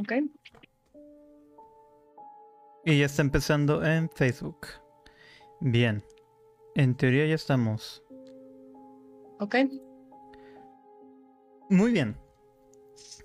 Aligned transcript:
Ok. 0.00 0.12
Y 2.84 2.98
ya 2.98 3.06
está 3.06 3.22
empezando 3.22 3.84
en 3.84 4.10
Facebook. 4.10 4.66
Bien. 5.60 6.04
En 6.74 6.94
teoría 6.96 7.26
ya 7.26 7.34
estamos. 7.34 8.02
Ok. 9.40 9.56
Muy 11.70 11.92
bien. 11.92 12.16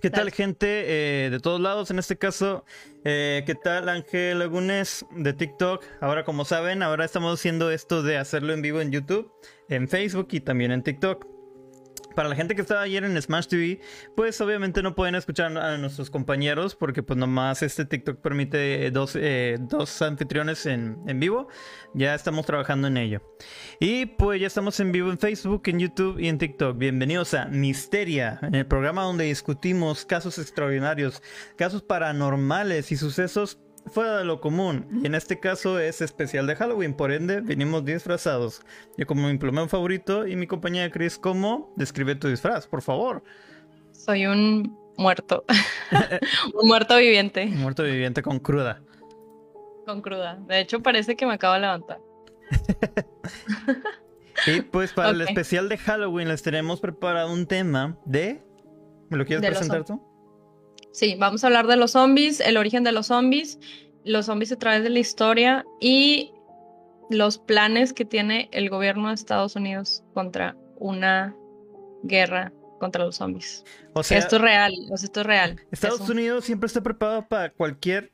¿Qué 0.02 0.10
tal 0.10 0.32
gente 0.32 1.26
eh, 1.26 1.30
de 1.30 1.40
todos 1.40 1.60
lados? 1.60 1.92
En 1.92 2.00
este 2.00 2.18
caso, 2.18 2.64
eh, 3.04 3.44
¿qué 3.46 3.54
tal 3.54 3.90
Ángel 3.90 4.40
Lagunes 4.40 5.06
de 5.12 5.34
TikTok? 5.34 5.84
Ahora 6.00 6.24
como 6.24 6.46
saben, 6.46 6.84
ahora 6.84 7.04
estamos 7.04 7.38
haciendo 7.38 7.70
esto 7.70 8.02
de 8.02 8.18
hacerlo 8.18 8.54
en 8.54 8.62
vivo 8.62 8.80
en 8.80 8.92
YouTube, 8.92 9.30
en 9.68 9.90
Facebook 9.90 10.30
y 10.32 10.40
también 10.40 10.72
en 10.72 10.84
TikTok. 10.84 11.39
Para 12.20 12.28
la 12.28 12.36
gente 12.36 12.54
que 12.54 12.60
estaba 12.60 12.82
ayer 12.82 13.06
en 13.06 13.22
Smash 13.22 13.48
TV, 13.48 13.80
pues 14.14 14.42
obviamente 14.42 14.84
no 14.84 14.94
pueden 14.94 15.16
escuchar 15.16 15.58
a 15.58 15.78
nuestros 15.78 16.10
compañeros 16.10 16.76
porque 16.76 17.02
pues 17.02 17.18
nomás 17.18 17.64
este 17.64 17.86
TikTok 17.86 18.20
permite 18.20 18.92
dos, 18.92 19.16
eh, 19.16 19.56
dos 19.58 20.02
anfitriones 20.02 20.66
en, 20.66 20.98
en 21.08 21.18
vivo. 21.22 21.48
Ya 21.94 22.14
estamos 22.14 22.46
trabajando 22.46 22.90
en 22.90 22.98
ello. 22.98 23.22
Y 23.80 24.06
pues 24.06 24.42
ya 24.42 24.48
estamos 24.48 24.78
en 24.82 24.92
vivo 24.92 25.10
en 25.10 25.18
Facebook, 25.18 25.62
en 25.68 25.80
YouTube 25.80 26.20
y 26.20 26.28
en 26.28 26.38
TikTok. 26.38 26.78
Bienvenidos 26.78 27.34
a 27.36 27.46
Misteria, 27.46 28.38
en 28.42 28.54
el 28.54 28.66
programa 28.66 29.04
donde 29.04 29.24
discutimos 29.24 30.04
casos 30.04 30.40
extraordinarios, 30.40 31.24
casos 31.56 31.84
paranormales 31.84 32.92
y 32.92 32.98
sucesos 32.98 33.60
fuera 33.90 34.18
de 34.18 34.26
lo 34.26 34.40
común. 34.40 34.88
Y 35.04 35.08
en 35.08 35.16
este 35.16 35.40
caso 35.40 35.80
es 35.80 36.02
especial 36.02 36.48
de 36.48 36.56
Halloween, 36.56 36.94
por 36.94 37.12
ende 37.12 37.42
venimos 37.42 37.84
disfrazados. 37.86 38.62
Yo 38.98 39.06
como 39.06 39.28
mi 39.28 39.38
plumón 39.38 39.70
favorito 39.70 40.28
y 40.28 40.36
mi 40.36 40.48
compañera 40.48 40.92
Chris 40.92 41.18
como 41.18 41.74
describe 41.76 42.16
tu 42.16 42.28
disfraz, 42.28 42.68
por 42.68 42.82
favor. 42.82 43.24
Soy 43.92 44.26
un 44.26 44.78
muerto. 44.98 45.44
un 46.54 46.68
muerto 46.68 46.98
viviente 46.98 47.48
Muerto 47.48 47.84
viviente 47.84 48.22
con 48.22 48.40
cruda. 48.40 48.82
con 49.86 50.02
cruda. 50.02 50.40
De 50.48 50.60
hecho, 50.60 50.82
parece 50.82 51.16
que 51.16 51.26
me 51.26 51.34
acabo 51.34 51.56
de 51.56 51.60
levantar. 51.62 52.00
Y 54.48 54.62
pues 54.62 54.94
para 54.94 55.10
el 55.10 55.22
especial 55.22 55.70
de 55.70 55.78
Halloween 55.78 56.28
les 56.28 56.42
tenemos 56.42 56.80
preparado 56.80 57.32
un 57.32 57.46
tema 57.46 57.98
de... 58.06 58.42
¿Me 59.10 59.18
lo 59.18 59.26
quieres 59.26 59.42
De 59.42 59.50
presentar 59.50 59.84
tú? 59.84 60.02
Sí, 60.92 61.16
vamos 61.18 61.44
a 61.44 61.48
hablar 61.48 61.68
de 61.68 61.76
los 61.76 61.92
zombies, 61.92 62.40
el 62.40 62.58
origen 62.58 62.84
de 62.84 62.92
los 62.92 63.08
zombies, 63.08 63.60
los 64.04 64.26
zombies 64.26 64.52
a 64.52 64.58
través 64.58 64.84
de 64.84 64.90
la 64.90 65.00
historia 65.00 65.66
y 65.80 66.32
los 67.10 67.38
planes 67.38 67.94
que 67.94 68.06
tiene 68.06 68.50
el 68.52 68.70
gobierno 68.70 69.10
de 69.10 69.16
Estados 69.16 69.56
Unidos 69.56 70.04
contra 70.14 70.56
una 70.78 71.36
guerra 72.04 72.54
contra 72.80 73.04
los 73.04 73.18
zombies. 73.18 73.66
O 73.94 74.04
sea, 74.04 74.18
esto 74.18 74.38
es 74.38 74.42
real, 74.42 74.74
o 74.90 74.98
sea, 74.98 75.06
esto 75.06 75.22
es 75.22 75.26
real. 75.28 75.62
Estados 75.70 76.02
Eso. 76.02 76.12
Unidos 76.12 76.46
siempre 76.46 76.68
está 76.68 76.82
preparado 76.82 77.28
para 77.28 77.52
cualquier 77.52 78.12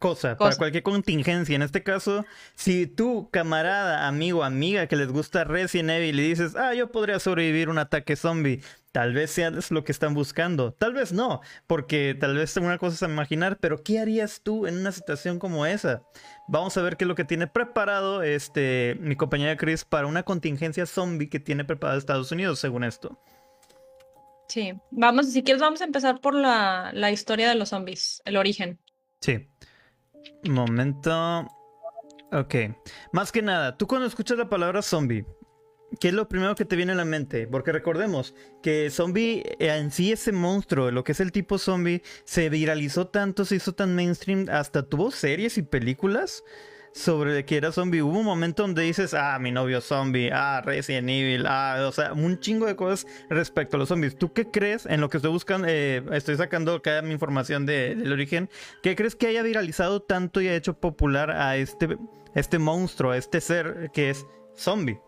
cosa, 0.00 0.36
para 0.36 0.56
cualquier 0.56 0.82
contingencia. 0.82 1.54
En 1.54 1.62
este 1.62 1.84
caso, 1.84 2.24
si 2.56 2.86
tú, 2.86 3.28
camarada, 3.30 4.08
amigo, 4.08 4.42
amiga 4.42 4.88
que 4.88 4.96
les 4.96 5.12
gusta 5.12 5.44
Resident 5.44 5.90
Evil 5.90 6.18
y 6.18 6.30
dices, 6.30 6.56
ah, 6.56 6.74
yo 6.74 6.90
podría 6.90 7.20
sobrevivir 7.20 7.68
un 7.68 7.78
ataque 7.78 8.16
zombie, 8.16 8.62
tal 8.92 9.12
vez 9.12 9.30
sea 9.30 9.52
lo 9.68 9.84
que 9.84 9.92
están 9.92 10.14
buscando. 10.14 10.72
Tal 10.72 10.94
vez 10.94 11.12
no, 11.12 11.42
porque 11.66 12.16
tal 12.18 12.34
vez 12.34 12.56
una 12.56 12.78
cosa 12.78 13.06
es 13.06 13.10
imaginar, 13.12 13.58
pero 13.60 13.84
¿qué 13.84 14.00
harías 14.00 14.40
tú 14.42 14.66
en 14.66 14.78
una 14.78 14.90
situación 14.90 15.38
como 15.38 15.66
esa? 15.66 16.02
Vamos 16.48 16.76
a 16.76 16.82
ver 16.82 16.96
qué 16.96 17.04
es 17.04 17.08
lo 17.08 17.14
que 17.14 17.24
tiene 17.24 17.46
preparado 17.46 18.22
este 18.22 18.96
mi 19.00 19.16
compañera 19.16 19.56
Chris 19.56 19.84
para 19.84 20.06
una 20.06 20.22
contingencia 20.22 20.86
zombie 20.86 21.28
que 21.28 21.40
tiene 21.40 21.64
preparado 21.64 21.98
Estados 21.98 22.32
Unidos, 22.32 22.58
según 22.58 22.84
esto. 22.84 23.22
Sí, 24.48 24.72
vamos, 24.90 25.30
si 25.30 25.44
quieres 25.44 25.60
vamos 25.60 25.82
a 25.82 25.84
empezar 25.84 26.20
por 26.20 26.34
la, 26.34 26.90
la 26.94 27.12
historia 27.12 27.50
de 27.50 27.54
los 27.54 27.68
zombies, 27.68 28.22
el 28.24 28.36
origen. 28.36 28.80
Sí. 29.20 29.46
Momento. 30.48 31.46
Ok. 32.32 32.54
Más 33.12 33.32
que 33.32 33.42
nada, 33.42 33.76
tú 33.76 33.86
cuando 33.86 34.06
escuchas 34.06 34.38
la 34.38 34.48
palabra 34.48 34.82
zombie, 34.82 35.26
¿qué 35.98 36.08
es 36.08 36.14
lo 36.14 36.28
primero 36.28 36.54
que 36.54 36.64
te 36.64 36.76
viene 36.76 36.92
a 36.92 36.96
la 36.96 37.04
mente? 37.04 37.46
Porque 37.46 37.72
recordemos 37.72 38.34
que 38.62 38.90
zombie 38.90 39.42
eh, 39.58 39.76
en 39.76 39.90
sí, 39.90 40.12
ese 40.12 40.32
monstruo, 40.32 40.90
lo 40.90 41.02
que 41.02 41.12
es 41.12 41.20
el 41.20 41.32
tipo 41.32 41.58
zombie, 41.58 42.02
se 42.24 42.48
viralizó 42.48 43.08
tanto, 43.08 43.44
se 43.44 43.56
hizo 43.56 43.74
tan 43.74 43.94
mainstream, 43.94 44.46
hasta 44.50 44.88
tuvo 44.88 45.10
series 45.10 45.58
y 45.58 45.62
películas 45.62 46.44
sobre 46.92 47.44
que 47.44 47.56
era 47.56 47.72
zombie. 47.72 48.02
Hubo 48.02 48.18
un 48.18 48.24
momento 48.24 48.62
donde 48.62 48.82
dices, 48.82 49.14
ah, 49.14 49.38
mi 49.38 49.52
novio 49.52 49.80
zombie, 49.80 50.30
ah, 50.32 50.60
Resident 50.64 51.08
Evil, 51.08 51.46
ah, 51.46 51.86
o 51.88 51.92
sea, 51.92 52.12
un 52.12 52.40
chingo 52.40 52.66
de 52.66 52.76
cosas 52.76 53.06
respecto 53.28 53.76
a 53.76 53.78
los 53.78 53.88
zombies. 53.88 54.16
¿Tú 54.16 54.32
qué 54.32 54.50
crees 54.50 54.86
en 54.86 55.00
lo 55.00 55.08
que 55.08 55.18
estoy 55.18 55.30
buscando? 55.30 55.66
eh, 55.70 56.02
estoy 56.12 56.36
sacando 56.36 56.74
acá 56.74 57.00
mi 57.02 57.12
información 57.12 57.64
de- 57.66 57.94
del 57.94 58.12
origen. 58.12 58.50
¿Qué 58.82 58.96
crees 58.96 59.14
que 59.14 59.28
haya 59.28 59.42
viralizado 59.42 60.00
tanto 60.00 60.40
y 60.40 60.48
ha 60.48 60.54
hecho 60.54 60.74
popular 60.74 61.30
a 61.30 61.56
este, 61.56 61.96
este 62.34 62.58
monstruo, 62.58 63.12
a 63.12 63.16
este 63.16 63.40
ser 63.40 63.90
que 63.92 64.10
es 64.10 64.26
zombie? 64.56 64.98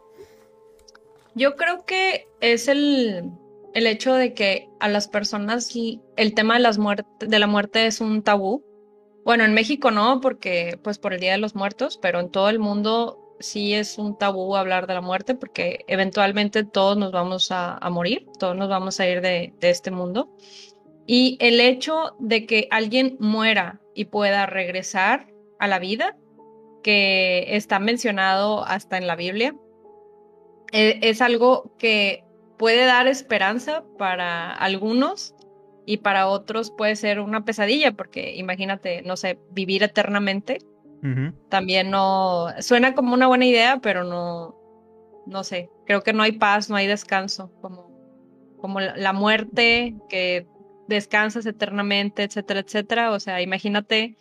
Yo 1.35 1.57
creo 1.57 1.85
que 1.85 2.29
es 2.41 2.69
el, 2.69 3.31
el 3.75 3.87
hecho 3.87 4.15
de 4.15 4.35
que 4.35 4.69
a 4.81 4.89
las 4.89 5.09
personas 5.09 5.75
el 6.17 6.35
tema 6.35 6.55
de, 6.55 6.61
las 6.61 6.79
muerte, 6.79 7.27
de 7.27 7.39
la 7.39 7.47
muerte 7.47 7.87
es 7.87 8.01
un 8.01 8.23
tabú. 8.23 8.63
Bueno, 9.25 9.45
en 9.45 9.55
México 9.55 9.91
no, 9.91 10.21
porque 10.21 10.79
pues 10.83 10.99
por 10.99 11.15
el 11.15 11.21
Día 11.21 11.33
de 11.33 11.39
los 11.39 11.55
Muertos, 11.55 11.99
pero 12.01 12.19
en 12.21 12.31
todo 12.31 12.49
el 12.49 12.59
mundo 12.59 13.37
sí 13.39 13.75
es 13.75 13.99
un 13.99 14.17
tabú 14.17 14.57
hablar 14.57 14.87
de 14.87 14.95
la 14.95 15.01
muerte 15.01 15.35
porque 15.35 15.85
eventualmente 15.89 16.65
todos 16.65 16.97
nos 16.97 17.13
vamos 17.13 17.49
a, 17.51 17.79
morir, 17.91 18.27
todos 18.39 18.57
nos 18.57 18.69
vamos 18.69 18.99
a 19.01 19.09
ir 19.09 19.21
de, 19.21 19.53
este 19.61 19.91
mundo. 19.91 20.35
Y 21.07 21.37
el 21.41 21.61
hecho 21.61 22.17
de 22.19 22.47
que 22.47 22.69
alguien 22.71 23.17
muera 23.21 23.81
y 23.95 24.07
pueda 24.07 24.47
regresar 24.47 25.29
a 25.59 25.69
la 25.69 25.79
vida, 25.79 26.17
que 26.83 27.57
está 27.57 27.79
mencionado 27.79 28.65
hasta 28.65 28.99
en 28.99 29.07
la 29.07 29.15
Biblia, 29.15 29.55
eh, 30.73 30.99
es 31.03 31.21
algo 31.21 31.75
que 31.79 32.25
puede 32.57 32.87
dar 32.87 33.07
esperanza 33.07 33.85
para 33.99 34.53
algunos 34.53 35.35
y 35.85 35.99
para 35.99 36.29
otros 36.29 36.71
puede 36.71 36.97
ser 36.97 37.21
una 37.21 37.45
pesadilla, 37.45 37.93
porque 37.93 38.35
imagínate, 38.37 39.03
no 39.03 39.17
sé, 39.17 39.39
vivir 39.51 39.83
eternamente 39.83 40.59
también 41.49 41.91
no 41.91 42.47
suena 42.61 42.95
como 42.95 43.13
una 43.13 43.27
buena 43.27 43.45
idea, 43.45 43.81
pero 43.83 44.05
no, 44.05 44.55
no 45.27 45.43
sé, 45.43 45.69
creo 45.85 46.05
que 46.05 46.13
no 46.13 46.23
hay 46.23 46.33
paz, 46.33 46.71
no 46.71 46.77
hay 46.77 46.87
descanso, 46.87 47.53
como, 47.61 47.91
como 48.61 48.79
la, 48.79 48.97
la 48.97 49.13
muerte, 49.13 49.97
que 50.09 50.47
descansas 50.87 51.45
eternamente, 51.45 52.23
etcétera, 52.23 52.61
etcétera. 52.61 53.11
O 53.11 53.19
sea, 53.19 53.43
imagínate 53.43 54.17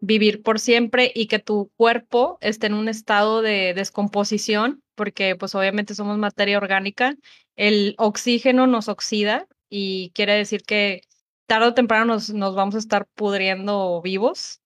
vivir 0.00 0.42
por 0.42 0.60
siempre 0.60 1.10
y 1.14 1.28
que 1.28 1.38
tu 1.38 1.70
cuerpo 1.76 2.36
esté 2.42 2.66
en 2.66 2.74
un 2.74 2.90
estado 2.90 3.40
de 3.40 3.72
descomposición, 3.74 4.82
porque 4.94 5.34
pues 5.34 5.54
obviamente 5.54 5.94
somos 5.94 6.18
materia 6.18 6.58
orgánica, 6.58 7.16
el 7.56 7.94
oxígeno 7.96 8.66
nos 8.66 8.88
oxida 8.88 9.46
y 9.68 10.10
quiere 10.14 10.34
decir 10.34 10.62
que 10.62 11.02
tarde 11.46 11.68
o 11.68 11.74
temprano 11.74 12.04
nos, 12.04 12.30
nos 12.30 12.54
vamos 12.54 12.74
a 12.74 12.78
estar 12.78 13.06
pudriendo 13.14 14.00
vivos. 14.02 14.60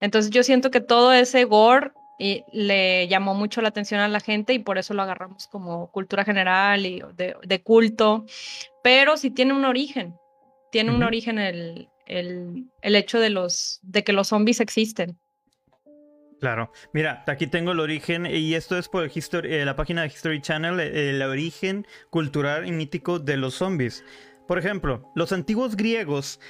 Entonces 0.00 0.30
yo 0.30 0.42
siento 0.42 0.70
que 0.70 0.80
todo 0.80 1.12
ese 1.12 1.44
gore 1.44 1.92
y 2.18 2.44
le 2.52 3.06
llamó 3.08 3.34
mucho 3.34 3.60
la 3.62 3.68
atención 3.68 4.00
a 4.00 4.08
la 4.08 4.20
gente 4.20 4.52
y 4.52 4.58
por 4.58 4.78
eso 4.78 4.94
lo 4.94 5.02
agarramos 5.02 5.46
como 5.46 5.90
cultura 5.92 6.24
general 6.24 6.84
y 6.86 7.02
de, 7.14 7.36
de 7.42 7.62
culto, 7.62 8.24
pero 8.82 9.16
sí 9.16 9.30
tiene 9.30 9.52
un 9.52 9.64
origen, 9.64 10.16
tiene 10.72 10.90
un 10.90 11.02
origen 11.04 11.38
el, 11.38 11.88
el, 12.06 12.64
el 12.82 12.96
hecho 12.96 13.20
de, 13.20 13.30
los, 13.30 13.78
de 13.82 14.02
que 14.02 14.12
los 14.12 14.28
zombies 14.28 14.60
existen. 14.60 15.18
Claro. 16.40 16.70
Mira, 16.92 17.24
aquí 17.26 17.48
tengo 17.48 17.72
el 17.72 17.80
origen 17.80 18.24
y 18.24 18.54
esto 18.54 18.78
es 18.78 18.88
por 18.88 19.02
el 19.02 19.10
History- 19.10 19.52
eh, 19.52 19.64
la 19.64 19.74
página 19.74 20.02
de 20.02 20.08
History 20.08 20.40
Channel, 20.40 20.78
eh, 20.78 21.10
el 21.10 21.22
origen 21.22 21.84
cultural 22.10 22.64
y 22.64 22.70
mítico 22.70 23.18
de 23.18 23.36
los 23.36 23.54
zombies. 23.54 24.04
Por 24.48 24.58
ejemplo, 24.58 25.12
los 25.14 25.32
antiguos 25.32 25.76
griegos 25.76 26.40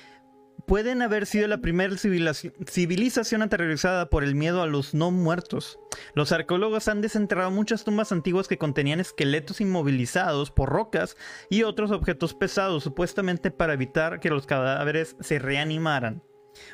pueden 0.67 1.03
haber 1.03 1.27
sido 1.27 1.49
la 1.49 1.59
primera 1.59 1.97
civilización, 1.97 3.43
aterrorizada 3.43 4.09
por 4.09 4.23
el 4.23 4.37
miedo 4.37 4.63
a 4.63 4.69
los 4.69 4.95
no 4.95 5.11
muertos. 5.11 5.81
Los 6.15 6.31
arqueólogos 6.31 6.87
han 6.87 7.01
desenterrado 7.01 7.51
muchas 7.51 7.83
tumbas 7.83 8.13
antiguas 8.13 8.47
que 8.47 8.57
contenían 8.57 9.01
esqueletos 9.01 9.61
inmovilizados 9.61 10.53
por 10.53 10.69
rocas 10.69 11.17
y 11.51 11.65
otros 11.65 11.91
objetos 11.91 12.35
pesados, 12.35 12.85
supuestamente 12.85 13.51
para 13.51 13.73
evitar 13.73 14.21
que 14.21 14.31
los 14.31 14.47
cadáveres 14.47 15.17
se 15.19 15.41
reanimaran. 15.41 16.23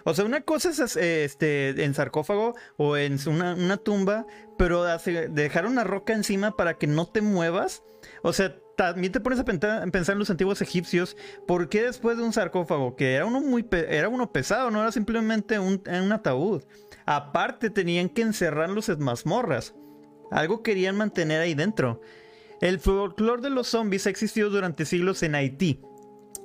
O 0.05 0.13
sea, 0.13 0.27
una 0.27 0.43
cosa 0.43 0.71
es 0.71 0.97
este, 0.97 1.85
en 1.85 1.95
sarcófago 1.95 2.55
o 2.77 2.99
en 2.99 3.19
una, 3.27 3.55
una 3.55 3.79
tumba, 3.79 4.27
pero 4.59 4.85
dejar 4.85 5.65
una 5.65 5.85
roca 5.85 6.13
encima 6.13 6.55
para 6.55 6.75
que 6.75 6.87
no 6.87 7.07
te 7.07 7.23
muevas. 7.23 7.83
O 8.23 8.35
sea, 8.35 8.57
también 8.77 9.13
te 9.13 9.21
pones 9.21 9.39
a 9.39 9.45
pensar, 9.45 9.85
en 9.85 10.19
los 10.19 10.31
antiguos 10.31 10.61
egipcios. 10.63 11.17
¿Por 11.47 11.69
qué 11.69 11.85
después 11.85 12.17
de 12.17 12.25
un 12.25 12.33
sarcófago, 12.33 12.97
que 12.97 13.15
era 13.15 13.27
uno 13.27 13.41
muy 13.41 13.67
era 13.73 14.09
uno 14.09 14.33
pesado, 14.33 14.71
no 14.71 14.81
era 14.81 14.93
simplemente 14.93 15.59
un, 15.59 15.83
un 15.87 16.13
ataúd? 16.13 16.63
Aparte, 17.07 17.71
tenían 17.71 18.09
que 18.09 18.23
encerrarlos 18.23 18.89
en 18.89 19.03
mazmorras. 19.03 19.75
Algo 20.31 20.63
querían 20.63 20.97
mantener 20.97 21.41
ahí 21.41 21.55
dentro. 21.55 22.01
El 22.61 22.81
folclore 22.81 23.43
de 23.43 23.51
los 23.51 23.69
zombies 23.69 24.07
ha 24.07 24.11
existido 24.11 24.51
durante 24.51 24.85
siglos 24.85 25.23
en 25.23 25.35
Haití. 25.35 25.81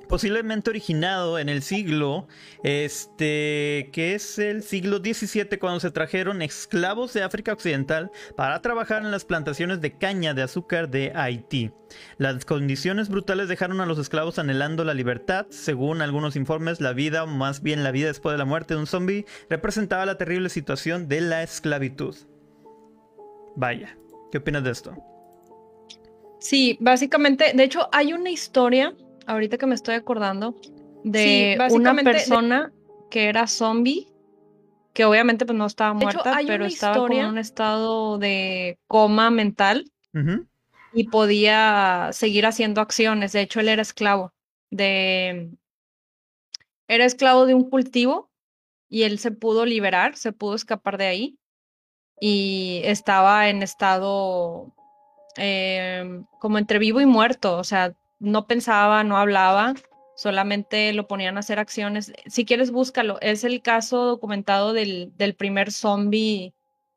Posiblemente 0.10 0.72
originado 0.72 1.40
en 1.40 1.48
el 1.48 1.62
siglo, 1.62 2.28
este, 2.64 3.90
que 3.94 4.16
es 4.16 4.40
el 4.40 4.64
siglo 4.64 4.98
XVII, 4.98 5.58
cuando 5.60 5.80
se 5.80 5.92
trajeron 5.92 6.42
esclavos 6.42 7.14
de 7.14 7.24
África 7.24 7.54
Occidental 7.54 8.12
para 8.36 8.62
trabajar 8.62 9.04
en 9.04 9.12
las 9.12 9.24
plantaciones 9.24 9.80
de 9.80 9.98
caña 9.98 10.34
de 10.34 10.42
azúcar 10.42 10.90
de 10.90 11.14
Haití. 11.16 11.72
Las 12.18 12.44
condiciones 12.44 13.08
brutales 13.08 13.48
dejaron 13.48 13.82
a 13.82 13.86
los 13.86 14.00
esclavos 14.00 14.40
anhelando 14.40 14.84
la 14.84 14.94
libertad. 14.94 15.46
Según 15.50 16.02
algunos 16.02 16.36
informes, 16.36 16.82
la 16.82 16.94
vida, 16.94 17.24
o 17.24 17.28
más 17.28 17.62
bien 17.62 17.84
la 17.84 17.92
vida 17.92 18.08
después 18.08 18.34
de 18.34 18.40
la 18.40 18.46
muerte 18.46 18.74
de 18.74 18.80
un 18.80 18.88
zombie, 18.88 19.26
representaba 19.50 20.06
la 20.06 20.18
terrible 20.18 20.50
situación 20.50 21.08
de 21.08 21.22
la 21.22 21.44
esclavitud. 21.44 22.16
Vaya, 23.56 23.96
¿qué 24.32 24.40
opinas 24.40 24.64
de 24.64 24.72
esto? 24.72 24.96
Sí, 26.40 26.78
básicamente, 26.80 27.52
de 27.54 27.64
hecho, 27.64 27.90
hay 27.92 28.14
una 28.14 28.30
historia, 28.30 28.96
ahorita 29.30 29.58
que 29.58 29.66
me 29.66 29.76
estoy 29.76 29.96
acordando, 29.96 30.56
de 31.04 31.58
una 31.72 31.96
persona 31.96 32.72
que 33.10 33.30
era 33.30 33.48
zombie, 33.48 34.08
que 34.94 35.06
obviamente 35.06 35.46
pues 35.46 35.58
no 35.58 35.66
estaba 35.66 35.94
muerta, 35.94 36.40
pero 36.46 36.66
estaba 36.66 37.08
en 37.08 37.26
un 37.26 37.38
estado 37.38 38.18
de 38.18 38.80
coma 38.88 39.30
mental 39.32 39.92
y 40.94 41.08
podía 41.10 42.10
seguir 42.12 42.46
haciendo 42.46 42.82
acciones. 42.82 43.32
De 43.32 43.42
hecho, 43.42 43.60
él 43.60 43.70
era 43.70 43.82
esclavo 43.82 44.34
de... 44.70 45.52
Era 46.88 47.06
esclavo 47.06 47.46
de 47.46 47.54
un 47.54 47.70
cultivo 47.70 48.32
y 48.90 49.04
él 49.04 49.20
se 49.20 49.32
pudo 49.32 49.66
liberar, 49.66 50.18
se 50.18 50.34
pudo 50.34 50.56
escapar 50.56 50.98
de 50.98 51.06
ahí 51.06 51.40
y 52.20 52.82
estaba 52.84 53.48
en 53.50 53.62
estado 53.62 54.74
Em, 55.42 56.26
como 56.40 56.58
entre 56.58 56.80
vivo 56.80 57.00
y 57.00 57.06
muerto, 57.06 57.58
o 57.58 57.64
sea, 57.64 57.94
no 58.20 58.48
pensaba, 58.48 59.04
no 59.04 59.18
hablaba, 59.18 59.74
solamente 60.16 60.94
lo 60.94 61.08
ponían 61.08 61.38
a 61.38 61.40
hacer 61.40 61.60
acciones. 61.60 62.12
Si 62.28 62.46
quieres, 62.46 62.72
búscalo. 62.72 63.18
Es 63.22 63.44
el 63.44 63.62
caso 63.62 64.06
documentado 64.06 64.74
del, 64.74 65.14
del 65.18 65.36
primer 65.36 65.72
zombie 65.72 66.54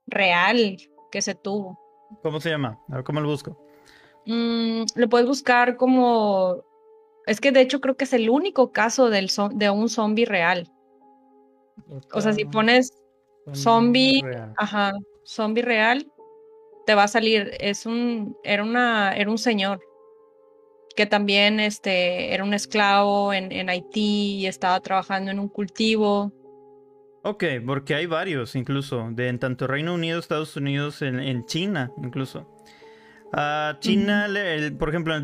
real 0.06 0.78
que 1.10 1.22
se 1.22 1.34
tuvo. 1.34 1.78
¿Cómo 2.22 2.40
se 2.40 2.50
llama? 2.50 2.78
A 2.90 2.96
ver, 2.96 3.04
¿cómo 3.04 3.20
lo 3.20 3.28
busco? 3.28 3.56
Mm, 4.26 4.82
lo 4.96 5.08
puedes 5.08 5.26
buscar 5.26 5.76
como... 5.76 6.62
Es 7.26 7.40
que 7.40 7.52
de 7.52 7.60
hecho 7.60 7.80
creo 7.80 7.96
que 7.96 8.04
es 8.04 8.12
el 8.12 8.28
único 8.28 8.72
caso 8.72 9.08
del 9.08 9.30
de 9.54 9.70
un 9.70 9.88
zombie 9.88 10.26
real. 10.26 10.68
O 12.12 12.20
sea, 12.20 12.32
si 12.32 12.44
pones 12.44 12.92
zombie, 13.52 14.22
ajá, 14.56 14.92
zombie 15.24 15.62
real, 15.62 16.10
te 16.84 16.96
va 16.96 17.04
a 17.04 17.08
salir, 17.08 17.52
es 17.60 17.86
un, 17.86 18.36
era 18.42 18.64
una, 18.64 19.14
era 19.16 19.30
un 19.30 19.38
señor 19.38 19.80
que 20.94 21.06
también 21.06 21.60
este, 21.60 22.34
era 22.34 22.44
un 22.44 22.54
esclavo 22.54 23.32
en, 23.32 23.52
en 23.52 23.68
Haití 23.68 24.38
y 24.38 24.46
estaba 24.46 24.80
trabajando 24.80 25.30
en 25.30 25.38
un 25.38 25.48
cultivo. 25.48 26.32
Ok, 27.22 27.44
porque 27.64 27.94
hay 27.94 28.06
varios 28.06 28.56
incluso, 28.56 29.08
de 29.12 29.28
en 29.28 29.38
tanto 29.38 29.66
Reino 29.66 29.94
Unido, 29.94 30.18
Estados 30.18 30.56
Unidos, 30.56 31.02
en, 31.02 31.20
en 31.20 31.46
China 31.46 31.92
incluso. 32.02 32.48
Uh, 33.32 33.78
China, 33.78 34.28
por 34.78 34.90
ejemplo, 34.90 35.14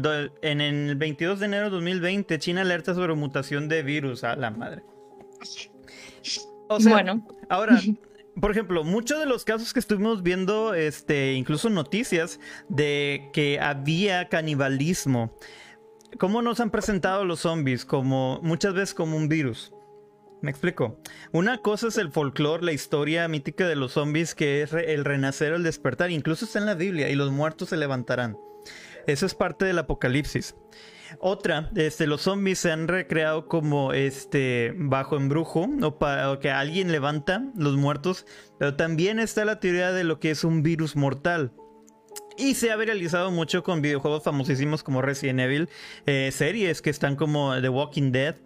en, 0.41 0.61
el 0.63 0.97
22 0.97 1.41
de 1.41 1.47
enero 1.47 1.65
de 1.65 1.71
2020, 1.73 2.39
China 2.39 2.63
alerta 2.63 2.95
sobre 2.95 3.15
mutación 3.15 3.69
de 3.69 3.83
virus. 3.83 4.25
A 4.25 4.35
la 4.35 4.51
madre. 4.51 4.83
O 6.69 6.81
sea, 6.81 6.93
bueno. 6.93 7.27
Ahora, 7.51 7.79
por 8.41 8.51
ejemplo, 8.51 8.85
muchos 8.85 9.19
de 9.19 9.27
los 9.27 9.45
casos 9.45 9.73
que 9.73 9.81
estuvimos 9.81 10.23
viendo, 10.23 10.75
este, 10.75 11.35
incluso 11.35 11.71
noticias 11.71 12.41
de 12.69 13.31
que 13.33 13.61
había 13.61 14.29
canibalismo. 14.29 15.37
¿Cómo 16.19 16.43
nos 16.43 16.61
han 16.61 16.71
presentado 16.71 17.25
los 17.25 17.41
zombies? 17.41 17.85
Como 17.85 18.41
muchas 18.43 18.75
veces 18.75 18.95
como 18.95 19.17
un 19.17 19.29
virus. 19.29 19.73
Me 20.41 20.51
explico. 20.51 21.01
Una 21.33 21.59
cosa 21.59 21.89
es 21.89 21.99
el 21.99 22.13
folclore, 22.13 22.65
la 22.65 22.73
historia 22.73 23.27
mítica 23.29 23.67
de 23.67 23.77
los 23.77 23.93
zombies, 23.93 24.35
que 24.35 24.63
es 24.63 24.73
el 24.73 25.05
renacer, 25.05 25.53
el 25.53 25.65
despertar. 25.65 26.11
Incluso 26.11 26.45
está 26.45 26.61
en 26.61 26.67
la 26.67 26.75
Biblia 26.75 27.11
y 27.11 27.17
los 27.17 27.33
muertos 27.33 27.71
se 27.71 27.77
levantarán. 27.77 28.39
Eso 29.07 29.27
es 29.27 29.35
parte 29.35 29.65
del 29.65 29.79
apocalipsis. 29.79 30.55
Otra, 31.21 31.71
este, 31.77 32.07
los 32.07 32.23
zombies 32.23 32.59
se 32.59 32.71
han 32.71 32.89
recreado 32.89 33.47
como 33.47 33.93
este 33.93 34.75
bajo 34.77 35.17
embrujo 35.17 35.69
o, 35.83 35.99
para, 35.99 36.39
que 36.41 36.51
alguien 36.51 36.93
levanta 36.93 37.45
los 37.57 37.77
muertos, 37.77 38.27
pero 38.59 38.77
también 38.77 39.19
está 39.19 39.45
la 39.45 39.61
teoría 39.61 39.93
de 39.93 40.05
lo 40.05 40.21
que 40.21 40.31
es 40.31 40.45
un 40.45 40.63
virus 40.63 40.97
mortal. 40.97 41.53
Y 42.37 42.55
se 42.55 42.71
ha 42.71 42.77
viralizado 42.77 43.31
mucho 43.31 43.65
con 43.65 43.83
videojuegos 43.83 44.23
famosísimos 44.23 44.85
como 44.85 45.03
Resident 45.03 45.41
Evil, 45.41 45.69
eh, 46.07 46.31
series 46.33 46.83
que 46.83 46.91
están 46.91 47.17
como 47.17 47.61
The 47.61 47.69
Walking 47.69 48.13
Dead, 48.13 48.37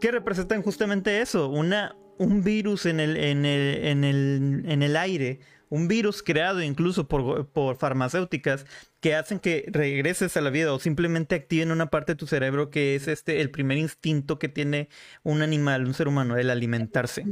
que 0.00 0.10
representan 0.10 0.62
justamente 0.62 1.20
eso, 1.20 1.50
una, 1.50 1.94
un 2.18 2.42
virus 2.42 2.86
en 2.86 3.00
el, 3.00 3.16
en 3.16 3.44
el, 3.44 3.84
en 3.84 4.04
el, 4.04 4.62
en 4.66 4.82
el 4.82 4.96
aire 4.96 5.40
un 5.74 5.88
virus 5.88 6.22
creado 6.22 6.62
incluso 6.62 7.08
por, 7.08 7.48
por, 7.48 7.76
farmacéuticas 7.76 8.64
que 9.00 9.16
hacen 9.16 9.40
que 9.40 9.64
regreses 9.66 10.36
a 10.36 10.40
la 10.40 10.50
vida 10.50 10.72
o 10.72 10.78
simplemente 10.78 11.34
activen 11.34 11.72
una 11.72 11.86
parte 11.86 12.12
de 12.12 12.16
tu 12.16 12.28
cerebro 12.28 12.70
que 12.70 12.94
es 12.94 13.08
este 13.08 13.40
el 13.40 13.50
primer 13.50 13.78
instinto 13.78 14.38
que 14.38 14.48
tiene 14.48 14.88
un 15.24 15.42
animal, 15.42 15.84
un 15.84 15.92
ser 15.92 16.06
humano, 16.06 16.36
el 16.36 16.50
alimentarse. 16.50 17.24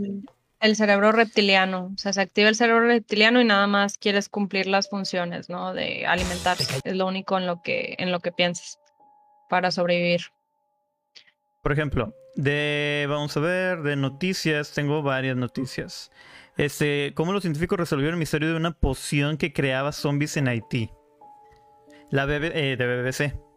El 0.58 0.74
cerebro 0.74 1.12
reptiliano, 1.12 1.92
o 1.94 1.98
sea, 1.98 2.12
se 2.12 2.20
activa 2.20 2.48
el 2.48 2.56
cerebro 2.56 2.88
reptiliano 2.88 3.40
y 3.40 3.44
nada 3.44 3.68
más 3.68 3.96
quieres 3.96 4.28
cumplir 4.28 4.66
las 4.66 4.88
funciones, 4.88 5.48
¿no? 5.48 5.72
De 5.72 6.04
alimentarse, 6.06 6.80
es 6.82 6.96
lo 6.96 7.06
único 7.06 7.38
en 7.38 7.46
lo 7.46 7.62
que 7.62 7.94
en 7.98 8.10
lo 8.10 8.18
que 8.18 8.32
piensas 8.32 8.80
para 9.48 9.70
sobrevivir. 9.70 10.22
Por 11.62 11.70
ejemplo, 11.70 12.12
de 12.34 13.06
vamos 13.08 13.36
a 13.36 13.40
ver, 13.40 13.82
de 13.82 13.94
noticias, 13.94 14.72
tengo 14.72 15.00
varias 15.02 15.36
noticias. 15.36 16.10
Este, 16.56 17.12
¿Cómo 17.14 17.32
los 17.32 17.43
científicos 17.43 17.78
resolvieron 17.78 18.14
el 18.14 18.19
misterio 18.19 18.50
de 18.50 18.56
una 18.56 18.72
poción 18.72 19.37
que 19.37 19.52
creaba 19.52 19.93
zombies 19.93 20.37
en 20.37 20.49
Haití? 20.49 20.90
La 22.10 22.25
eh, 22.25 22.76
de 22.76 23.02
BBC. 23.02 23.51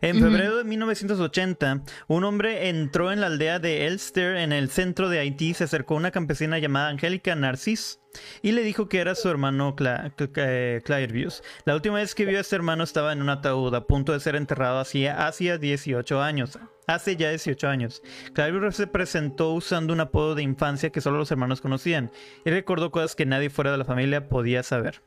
En 0.00 0.20
febrero 0.20 0.56
de 0.56 0.64
1980, 0.64 1.82
un 2.06 2.24
hombre 2.24 2.68
entró 2.68 3.12
en 3.12 3.20
la 3.20 3.26
aldea 3.26 3.58
de 3.58 3.86
Elster, 3.86 4.36
en 4.36 4.52
el 4.52 4.70
centro 4.70 5.08
de 5.08 5.18
Haití, 5.18 5.54
se 5.54 5.64
acercó 5.64 5.94
a 5.94 5.98
una 5.98 6.10
campesina 6.10 6.58
llamada 6.58 6.88
Angélica 6.88 7.34
Narcis 7.34 8.00
y 8.42 8.52
le 8.52 8.62
dijo 8.62 8.88
que 8.88 9.00
era 9.00 9.14
su 9.14 9.28
hermano 9.28 9.76
Cla 9.76 10.12
La 11.64 11.74
última 11.74 11.96
vez 11.96 12.14
que 12.14 12.24
vio 12.24 12.38
a 12.38 12.40
este 12.40 12.56
hermano 12.56 12.84
estaba 12.84 13.12
en 13.12 13.22
un 13.22 13.28
ataúd, 13.28 13.74
a 13.74 13.86
punto 13.86 14.12
de 14.12 14.20
ser 14.20 14.36
enterrado 14.36 14.78
hacía, 14.78 15.26
hacía 15.26 15.58
18 15.58 16.22
años. 16.22 16.58
Hace 16.86 17.16
ya 17.16 17.28
18 17.30 17.68
años. 17.68 18.02
Clairvius 18.32 18.76
se 18.76 18.86
presentó 18.86 19.52
usando 19.52 19.92
un 19.92 20.00
apodo 20.00 20.34
de 20.34 20.42
infancia 20.42 20.90
que 20.90 21.02
solo 21.02 21.18
los 21.18 21.30
hermanos 21.30 21.60
conocían 21.60 22.10
y 22.44 22.50
recordó 22.50 22.90
cosas 22.90 23.14
que 23.14 23.26
nadie 23.26 23.50
fuera 23.50 23.72
de 23.72 23.78
la 23.78 23.84
familia 23.84 24.28
podía 24.28 24.62
saber. 24.62 25.02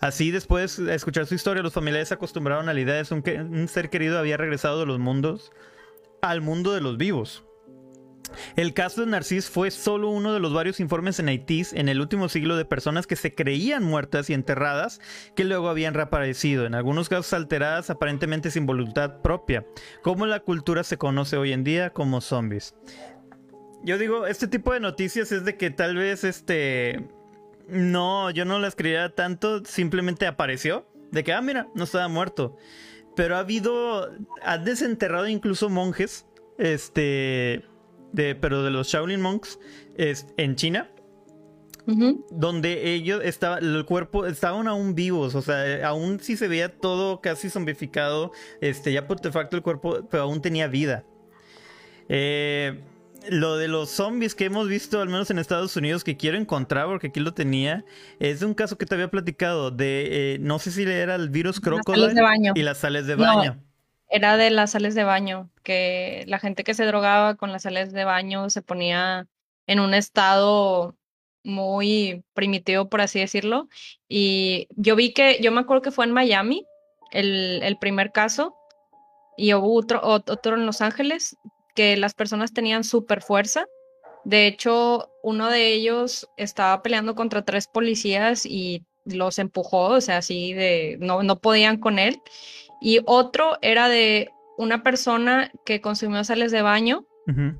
Así, 0.00 0.30
después 0.30 0.76
de 0.76 0.94
escuchar 0.94 1.26
su 1.26 1.34
historia, 1.34 1.62
los 1.62 1.72
familiares 1.72 2.08
se 2.08 2.14
acostumbraron 2.14 2.68
a 2.68 2.74
la 2.74 2.80
idea 2.80 2.94
de 2.94 3.22
que 3.22 3.40
un 3.40 3.68
ser 3.68 3.90
querido 3.90 4.18
había 4.18 4.36
regresado 4.36 4.80
de 4.80 4.86
los 4.86 4.98
mundos 4.98 5.52
al 6.22 6.40
mundo 6.40 6.72
de 6.72 6.80
los 6.80 6.96
vivos. 6.96 7.44
El 8.56 8.74
caso 8.74 9.02
de 9.02 9.06
Narcís 9.06 9.48
fue 9.48 9.70
solo 9.70 10.10
uno 10.10 10.32
de 10.32 10.40
los 10.40 10.52
varios 10.52 10.80
informes 10.80 11.18
en 11.18 11.28
Haití 11.28 11.62
en 11.72 11.88
el 11.88 12.00
último 12.00 12.28
siglo 12.28 12.56
de 12.56 12.64
personas 12.64 13.06
que 13.06 13.16
se 13.16 13.34
creían 13.34 13.84
muertas 13.84 14.30
y 14.30 14.34
enterradas 14.34 15.00
que 15.34 15.44
luego 15.44 15.68
habían 15.68 15.94
reaparecido, 15.94 16.66
en 16.66 16.74
algunos 16.74 17.08
casos 17.08 17.32
alteradas 17.32 17.90
aparentemente 17.90 18.50
sin 18.50 18.66
voluntad 18.66 19.22
propia, 19.22 19.64
como 20.02 20.26
la 20.26 20.40
cultura 20.40 20.84
se 20.84 20.98
conoce 20.98 21.36
hoy 21.36 21.52
en 21.52 21.64
día 21.64 21.90
como 21.90 22.20
zombies. 22.20 22.74
Yo 23.84 23.98
digo, 23.98 24.26
este 24.26 24.48
tipo 24.48 24.72
de 24.72 24.80
noticias 24.80 25.30
es 25.32 25.44
de 25.44 25.56
que 25.56 25.70
tal 25.70 25.96
vez 25.96 26.24
este 26.24 27.08
no, 27.68 28.30
yo 28.30 28.44
no 28.44 28.58
la 28.58 28.68
escribía 28.68 29.14
tanto, 29.14 29.64
simplemente 29.64 30.26
apareció. 30.26 30.86
De 31.10 31.24
que, 31.24 31.32
ah, 31.32 31.40
mira, 31.40 31.68
no 31.74 31.84
estaba 31.84 32.08
muerto. 32.08 32.56
Pero 33.14 33.36
ha 33.36 33.40
habido, 33.40 34.10
ha 34.42 34.58
desenterrado 34.58 35.28
incluso 35.28 35.70
monjes, 35.70 36.26
este, 36.58 37.64
de, 38.12 38.34
pero 38.34 38.62
de 38.62 38.70
los 38.70 38.88
Shaolin 38.88 39.20
Monks, 39.20 39.58
es, 39.96 40.26
en 40.36 40.56
China. 40.56 40.90
Donde 42.30 42.94
ellos 42.94 43.22
estaban, 43.24 43.64
el 43.64 43.84
cuerpo, 43.84 44.26
estaban 44.26 44.66
aún 44.66 44.96
vivos, 44.96 45.36
o 45.36 45.40
sea, 45.40 45.86
aún 45.86 46.18
si 46.18 46.36
se 46.36 46.48
veía 46.48 46.76
todo 46.76 47.20
casi 47.20 47.48
zombificado, 47.48 48.32
este, 48.60 48.92
ya 48.92 49.06
facto 49.06 49.56
el 49.56 49.62
cuerpo, 49.62 50.00
pero 50.10 50.24
aún 50.24 50.42
tenía 50.42 50.66
vida. 50.66 51.04
Eh, 52.08 52.82
lo 53.30 53.56
de 53.56 53.68
los 53.68 53.90
zombies 53.90 54.34
que 54.34 54.46
hemos 54.46 54.68
visto, 54.68 55.00
al 55.00 55.08
menos 55.08 55.30
en 55.30 55.38
Estados 55.38 55.76
Unidos, 55.76 56.04
que 56.04 56.16
quiero 56.16 56.36
encontrar 56.36 56.86
porque 56.86 57.08
aquí 57.08 57.20
lo 57.20 57.34
tenía, 57.34 57.84
es 58.18 58.40
de 58.40 58.46
un 58.46 58.54
caso 58.54 58.78
que 58.78 58.86
te 58.86 58.94
había 58.94 59.10
platicado 59.10 59.70
de, 59.70 60.34
eh, 60.34 60.38
no 60.40 60.58
sé 60.58 60.70
si 60.70 60.82
era 60.82 61.14
el 61.14 61.30
virus 61.30 61.60
crocodile 61.60 62.14
y 62.54 62.62
las 62.62 62.78
sales 62.78 63.06
de 63.06 63.16
baño. 63.16 63.60
era 64.08 64.36
de 64.36 64.50
las 64.50 64.72
sales 64.72 64.94
de 64.94 65.04
baño, 65.04 65.50
que 65.62 66.24
la 66.26 66.38
gente 66.38 66.64
que 66.64 66.74
se 66.74 66.84
drogaba 66.84 67.34
con 67.34 67.52
las 67.52 67.62
sales 67.62 67.92
de 67.92 68.04
baño 68.04 68.50
se 68.50 68.62
ponía 68.62 69.26
en 69.66 69.80
un 69.80 69.94
estado 69.94 70.96
muy 71.42 72.24
primitivo, 72.34 72.88
por 72.88 73.00
así 73.00 73.20
decirlo. 73.20 73.68
Y 74.08 74.68
yo 74.70 74.96
vi 74.96 75.12
que, 75.12 75.38
yo 75.40 75.52
me 75.52 75.60
acuerdo 75.60 75.82
que 75.82 75.90
fue 75.90 76.04
en 76.04 76.12
Miami 76.12 76.64
el, 77.12 77.60
el 77.62 77.78
primer 77.78 78.12
caso 78.12 78.54
y 79.36 79.54
hubo 79.54 79.74
otro, 79.74 80.00
otro 80.02 80.56
en 80.56 80.66
Los 80.66 80.80
Ángeles 80.80 81.36
que 81.76 81.96
las 81.96 82.14
personas 82.14 82.52
tenían 82.52 82.82
super 82.82 83.22
fuerza. 83.22 83.66
De 84.24 84.48
hecho, 84.48 85.08
uno 85.22 85.48
de 85.50 85.72
ellos 85.72 86.28
estaba 86.36 86.82
peleando 86.82 87.14
contra 87.14 87.44
tres 87.44 87.68
policías 87.68 88.44
y 88.44 88.84
los 89.04 89.38
empujó, 89.38 89.90
o 89.90 90.00
sea, 90.00 90.16
así 90.16 90.52
de 90.52 90.96
no, 90.98 91.22
no 91.22 91.38
podían 91.38 91.78
con 91.78 92.00
él. 92.00 92.20
Y 92.80 93.00
otro 93.06 93.56
era 93.62 93.88
de 93.88 94.30
una 94.58 94.82
persona 94.82 95.52
que 95.64 95.80
consumió 95.80 96.24
sales 96.24 96.50
de 96.50 96.62
baño 96.62 97.06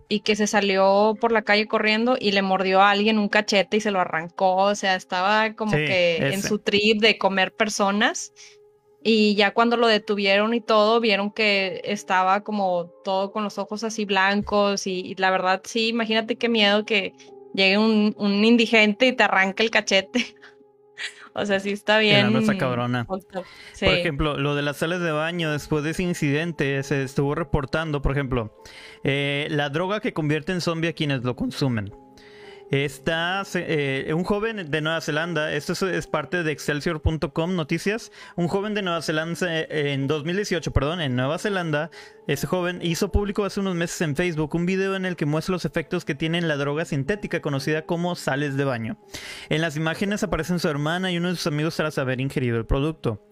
y 0.09 0.21
que 0.21 0.37
se 0.37 0.47
salió 0.47 1.17
por 1.21 1.33
la 1.33 1.43
calle 1.43 1.67
corriendo 1.67 2.17
y 2.21 2.31
le 2.31 2.43
mordió 2.43 2.81
a 2.83 2.91
alguien 2.91 3.19
un 3.19 3.29
cachete 3.29 3.79
y 3.79 3.81
se 3.81 3.91
lo 3.91 4.01
arrancó. 4.01 4.55
O 4.57 4.75
sea, 4.77 4.95
estaba 4.95 5.55
como 5.55 5.73
que 5.73 6.19
en 6.19 6.41
su 6.43 6.61
trip 6.61 7.01
de 7.01 7.19
comer 7.19 7.53
personas. 7.53 8.33
Y 9.09 9.37
ya 9.37 9.55
cuando 9.55 9.77
lo 9.77 9.87
detuvieron 9.87 10.53
y 10.53 10.61
todo, 10.61 10.99
vieron 10.99 11.31
que 11.31 11.81
estaba 11.85 12.43
como 12.43 12.91
todo 13.05 13.31
con 13.31 13.45
los 13.45 13.57
ojos 13.57 13.85
así 13.85 14.05
blancos. 14.05 14.89
Y, 14.89 15.15
la 15.15 15.31
verdad, 15.31 15.63
sí, 15.65 15.87
imagínate 15.87 16.35
qué 16.35 16.49
miedo 16.49 16.85
que 16.85 17.15
llegue 17.55 17.79
un, 17.79 18.17
un 18.19 18.45
indigente 18.45 19.07
y 19.07 19.13
te 19.13 19.23
arranque 19.23 19.63
el 19.63 19.71
cachete. 19.71 20.35
O 21.39 21.45
sea, 21.45 21.61
sí 21.61 21.71
está 21.71 21.99
bien. 21.99 22.35
Esa 22.35 22.57
cabrona. 22.57 23.05
Por 23.05 23.23
ejemplo, 23.83 24.39
lo 24.39 24.55
de 24.55 24.63
las 24.63 24.79
sales 24.79 25.01
de 25.01 25.13
baño, 25.13 25.53
después 25.53 25.85
de 25.85 25.91
ese 25.91 26.03
incidente, 26.03 26.83
se 26.83 27.03
estuvo 27.03 27.35
reportando, 27.35 28.01
por 28.01 28.13
ejemplo, 28.13 28.57
eh, 29.05 29.47
la 29.51 29.69
droga 29.69 30.01
que 30.01 30.15
convierte 30.15 30.53
en 30.53 30.63
zombie 30.63 30.89
a 30.89 30.93
quienes 30.95 31.25
lo 31.25 31.37
consumen. 31.37 31.93
Está 32.71 33.45
eh, 33.55 34.13
un 34.13 34.25
joven 34.25 34.73
de 34.73 34.81
Nueva 34.81 35.01
Zelanda, 35.01 35.53
esto 35.53 35.89
es, 35.89 36.07
parte 36.09 36.43
de 36.43 36.51
Excelsior.com 36.51 37.55
Noticias. 37.55 38.11
Un 38.35 38.49
joven 38.49 38.75
de 38.75 38.83
Nueva 38.83 39.03
Zelanda 39.03 39.39
eh, 39.49 39.93
en 39.93 40.09
2018, 40.09 40.73
perdón, 40.73 41.01
en 41.01 41.15
Nueva 41.15 41.39
Zelanda, 41.39 41.93
ese 42.27 42.49
joven 42.49 42.81
hizo 42.83 43.13
público 43.13 43.45
hace 43.45 43.61
unos 43.61 43.77
meses 43.77 44.01
en 44.01 44.17
Facebook 44.17 44.57
un 44.57 44.67
video 44.67 44.97
en 44.97 45.07
el 45.07 45.15
que 45.15 45.27
muestra 45.27 45.53
los 45.53 45.65
efectos 45.65 46.05
que 46.05 46.17
tiene 46.17 46.41
la 46.41 46.57
droga 46.57 46.85
sintética 46.85 47.41
conocida 47.41 47.83
como 47.83 48.17
sales 48.17 48.57
de 48.57 48.65
baño. 48.65 48.99
En 49.49 49.61
las 49.61 49.77
imágenes 49.77 50.25
aparecen 50.25 50.59
su 50.59 50.69
hermana 50.69 51.13
y 51.13 51.19
uno 51.19 51.29
de 51.29 51.37
sus 51.37 51.47
amigos 51.47 51.77
tras 51.77 51.99
haber 51.99 52.21
ingerido 52.21 52.59
el 52.59 52.67
producto. 52.67 53.25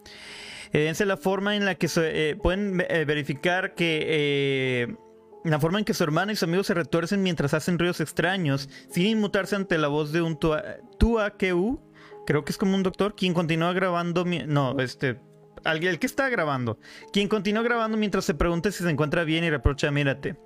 es 0.73 1.01
la 1.01 1.17
forma 1.17 1.57
en 1.57 1.65
la 1.65 1.75
que 1.75 1.89
se, 1.89 2.37
pueden 2.41 2.77
verificar 2.77 3.75
que 3.75 4.97
la 5.45 5.61
forma 5.61 5.79
en 5.79 5.85
que 5.85 5.95
su 5.95 6.03
hermana 6.03 6.33
y 6.33 6.37
su 6.37 6.47
amigo 6.47 6.65
se 6.65 6.75
retuercen 6.75 7.23
mientras 7.23 7.55
hacen 7.55 7.79
ruidos 7.79 8.01
extraños, 8.01 8.69
sin 8.91 9.07
inmutarse 9.07 9.57
ante 9.57 9.79
la 9.79 9.89
voz 9.89 10.11
de 10.11 10.23
un 10.23 10.39
Tuakeu, 10.39 11.81
creo 12.27 12.45
que 12.45 12.53
es 12.53 12.59
como 12.59 12.75
un 12.75 12.83
doctor, 12.83 13.15
quien 13.15 13.35
continúa 13.35 13.73
grabando. 13.73 14.25
No, 14.25 14.79
este. 14.79 15.21
Alguien, 15.65 15.93
el 15.93 15.99
que 15.99 16.07
está 16.07 16.29
grabando. 16.29 16.79
Quien 17.13 17.29
continúa 17.29 17.63
grabando 17.63 17.97
mientras 17.97 18.27
se 18.27 18.35
pregunta 18.35 18.71
si 18.71 18.83
se 18.83 18.91
encuentra 18.91 19.25
bien 19.25 19.45
y 19.45 19.51
reprocha, 19.51 19.91
mírate. 19.91 20.37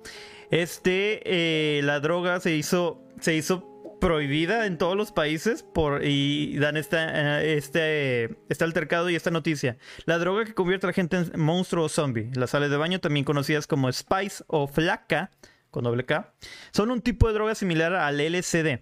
Este, 0.49 1.21
eh, 1.25 1.81
la 1.83 1.99
droga 1.99 2.39
se 2.39 2.55
hizo, 2.55 3.01
se 3.19 3.35
hizo 3.35 3.68
prohibida 3.99 4.65
en 4.65 4.77
todos 4.77 4.95
los 4.95 5.11
países 5.11 5.63
por 5.63 6.03
y 6.03 6.57
dan 6.57 6.77
esta, 6.77 7.41
eh, 7.41 7.57
este, 7.57 8.37
este 8.49 8.63
altercado 8.63 9.09
y 9.09 9.15
esta 9.15 9.31
noticia. 9.31 9.77
La 10.05 10.17
droga 10.17 10.45
que 10.45 10.53
convierte 10.53 10.85
a 10.85 10.89
la 10.89 10.93
gente 10.93 11.17
en 11.17 11.39
monstruo 11.39 11.85
o 11.85 11.89
zombie. 11.89 12.31
Las 12.33 12.51
sales 12.51 12.69
de 12.69 12.77
baño, 12.77 12.99
también 12.99 13.25
conocidas 13.25 13.67
como 13.67 13.91
Spice 13.91 14.43
o 14.47 14.67
Flaca, 14.67 15.31
con 15.71 15.83
doble 15.83 16.05
K, 16.05 16.33
son 16.71 16.91
un 16.91 17.01
tipo 17.01 17.27
de 17.27 17.33
droga 17.33 17.55
similar 17.55 17.93
al 17.93 18.17
LSD. 18.17 18.81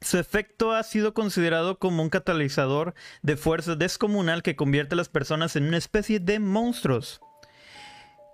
Su 0.00 0.18
efecto 0.18 0.72
ha 0.72 0.82
sido 0.82 1.14
considerado 1.14 1.78
como 1.78 2.02
un 2.02 2.10
catalizador 2.10 2.94
de 3.22 3.36
fuerza 3.36 3.76
descomunal 3.76 4.42
que 4.42 4.56
convierte 4.56 4.94
a 4.94 4.96
las 4.96 5.08
personas 5.08 5.54
en 5.54 5.64
una 5.64 5.78
especie 5.78 6.18
de 6.18 6.40
monstruos. 6.40 7.20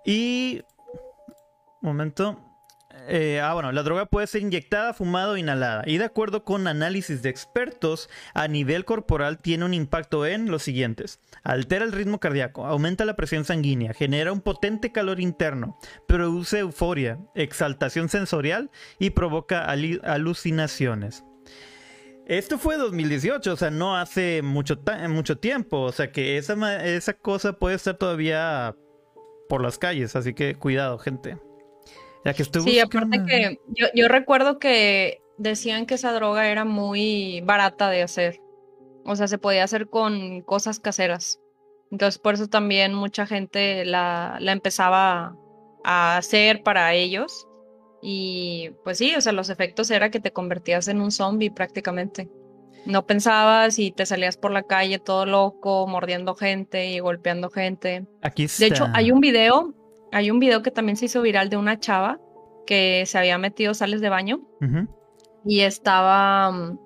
Y... 0.05 0.63
Momento. 1.83 2.48
Eh, 3.07 3.41
ah, 3.43 3.55
bueno, 3.55 3.73
la 3.73 3.83
droga 3.83 4.07
puede 4.07 4.27
ser 4.27 4.43
inyectada, 4.43 4.93
fumada 4.93 5.33
o 5.33 5.37
inhalada. 5.37 5.83
Y 5.87 5.99
de 5.99 6.05
acuerdo 6.05 6.45
con 6.45 6.67
análisis 6.67 7.23
de 7.23 7.31
expertos, 7.31 8.11
a 8.35 8.49
nivel 8.49 8.85
corporal 8.85 9.39
tiene 9.39 9.65
un 9.65 9.75
impacto 9.75 10.27
en 10.27 10.51
los 10.51 10.63
siguientes. 10.63 11.21
Altera 11.43 11.85
el 11.85 11.93
ritmo 11.93 12.21
cardíaco, 12.21 12.67
aumenta 12.67 13.05
la 13.05 13.17
presión 13.17 13.45
sanguínea, 13.45 13.95
genera 13.95 14.33
un 14.33 14.41
potente 14.41 14.93
calor 14.93 15.21
interno, 15.21 15.79
produce 16.07 16.59
euforia, 16.59 17.19
exaltación 17.35 18.09
sensorial 18.09 18.71
y 18.99 19.11
provoca 19.11 19.65
alucinaciones. 19.65 21.25
Esto 22.27 22.59
fue 22.59 22.77
2018, 22.77 23.53
o 23.53 23.57
sea, 23.57 23.71
no 23.71 23.97
hace 23.97 24.43
mucho, 24.43 24.79
mucho 25.09 25.39
tiempo. 25.39 25.81
O 25.81 25.93
sea 25.93 26.13
que 26.13 26.37
esa, 26.37 26.85
esa 26.85 27.15
cosa 27.15 27.55
puede 27.55 27.77
estar 27.77 27.97
todavía 27.97 28.77
por 29.49 29.63
las 29.63 29.79
calles, 29.79 30.15
así 30.15 30.35
que 30.35 30.55
cuidado, 30.55 30.99
gente 30.99 31.39
sí, 32.65 32.79
aparte 32.81 33.25
que 33.27 33.61
yo, 33.95 34.09
recuerdo 34.09 34.59
que 34.59 35.23
decían 35.37 35.87
que 35.87 35.95
esa 35.95 36.13
droga 36.13 36.49
era 36.49 36.65
muy 36.65 37.41
barata 37.43 37.91
de 37.91 38.03
hacer. 38.03 38.41
O 39.05 39.17
sea, 39.17 39.29
se 39.29 39.39
podía 39.39 39.65
hacer 39.65 39.89
con 39.89 40.43
cosas 40.43 40.81
caseras. 40.81 41.41
Entonces, 41.91 42.19
por 42.19 42.35
eso 42.35 42.49
también 42.49 42.93
mucha 42.93 43.27
gente 43.27 43.85
la, 43.85 44.37
la 44.41 44.53
empezaba 44.53 45.37
a 45.85 46.17
hacer 46.19 46.63
para 46.63 46.93
ellos. 46.93 47.47
Y 48.03 48.71
pues 48.85 48.99
sí, 48.99 49.15
o 49.17 49.21
sea, 49.21 49.33
los 49.33 49.49
efectos 49.49 49.91
era 49.91 50.11
que 50.11 50.21
te 50.21 50.33
convertías 50.33 50.89
en 50.89 51.01
un 51.01 51.11
zombie 51.11 51.51
prácticamente. 51.51 52.29
No 52.87 53.07
pensabas 53.07 53.79
y 53.79 53.91
te 53.91 54.07
salías 54.07 54.37
por 54.37 54.51
la 54.51 54.63
calle 54.63 54.99
todo 54.99 55.27
loco, 55.27 55.87
mordiendo 55.87 56.35
gente 56.35 56.87
y 56.87 57.01
golpeando 57.01 57.51
gente. 57.51 58.07
Aquí 58.23 58.47
De 58.59 58.67
hecho, 58.67 58.87
hay 58.95 59.11
un 59.11 59.21
video 59.21 59.75
hay 60.13 60.31
un 60.31 60.39
video 60.39 60.63
que 60.63 60.71
también 60.71 60.97
se 60.97 61.07
hizo 61.07 61.23
viral 61.23 61.49
de 61.51 61.57
una 61.57 61.79
chava 61.79 62.21
que 62.67 63.05
se 63.07 63.19
había 63.19 63.39
metido 63.39 63.75
sales 63.75 64.01
de 64.01 64.09
baño 64.09 64.41
y 65.45 65.61
estaba, 65.61 66.51
mm, 66.51 66.79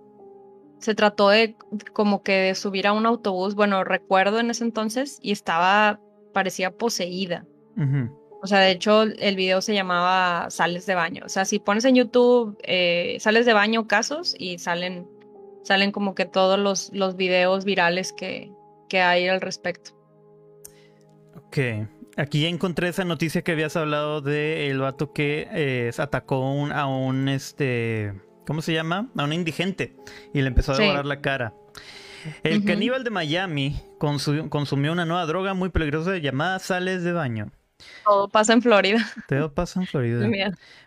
se 0.78 0.94
trató 0.94 1.30
de 1.30 1.56
como 1.92 2.22
que 2.22 2.32
de 2.32 2.54
subir 2.54 2.86
a 2.86 2.92
un 2.92 3.06
autobús, 3.06 3.54
bueno, 3.54 3.82
recuerdo 3.84 4.38
en 4.38 4.50
ese 4.50 4.64
entonces, 4.64 5.18
y 5.22 5.32
estaba, 5.32 6.00
parecía 6.32 6.70
poseída. 6.70 7.44
O 8.42 8.46
sea, 8.46 8.58
de 8.58 8.72
hecho, 8.72 9.02
el 9.02 9.36
video 9.36 9.60
se 9.60 9.74
llamaba 9.74 10.50
Sales 10.50 10.84
de 10.86 10.94
baño. 10.94 11.22
O 11.24 11.28
sea, 11.28 11.44
si 11.44 11.58
pones 11.58 11.84
en 11.84 11.94
YouTube 11.94 12.58
eh, 12.64 13.16
Sales 13.20 13.46
de 13.46 13.52
baño 13.52 13.86
casos 13.86 14.34
y 14.38 14.58
salen, 14.58 15.08
salen 15.62 15.92
como 15.92 16.14
que 16.14 16.26
todos 16.26 16.58
los, 16.58 16.90
los 16.92 17.16
videos 17.16 17.64
virales 17.64 18.12
que, 18.12 18.52
que 18.88 19.00
hay 19.00 19.28
al 19.28 19.40
respecto. 19.40 19.92
Ok. 21.36 21.58
Aquí 22.16 22.42
ya 22.42 22.49
encontré 22.49 22.88
esa 22.88 23.04
noticia 23.04 23.42
que 23.42 23.52
habías 23.52 23.76
hablado 23.76 24.21
de 24.21 24.69
el 24.69 24.81
vato 24.81 25.12
que 25.12 25.49
eh, 25.50 25.90
atacó 25.97 26.66
a 26.73 26.87
un 26.87 27.28
este. 27.28 28.14
¿Cómo 28.47 28.61
se 28.61 28.73
llama? 28.73 29.09
A 29.16 29.25
un 29.25 29.33
indigente. 29.33 29.97
Y 30.35 30.42
le 30.42 30.49
empezó 30.49 30.73
a 30.73 30.78
devorar 30.78 31.07
la 31.07 31.21
cara. 31.21 31.54
El 32.42 32.64
caníbal 32.64 33.04
de 33.04 33.11
Miami 33.11 33.81
consumió 33.99 34.92
una 34.92 35.04
nueva 35.04 35.26
droga 35.26 35.54
muy 35.54 35.71
peligrosa 35.71 36.16
llamada 36.19 36.59
sales 36.59 37.02
de 37.02 37.12
baño. 37.12 37.52
Todo 38.04 38.28
pasa 38.28 38.52
en 38.52 38.62
Florida. 38.62 38.98
Todo 39.28 39.52
pasa 39.52 39.80
en 39.80 39.86
Florida. 39.88 40.26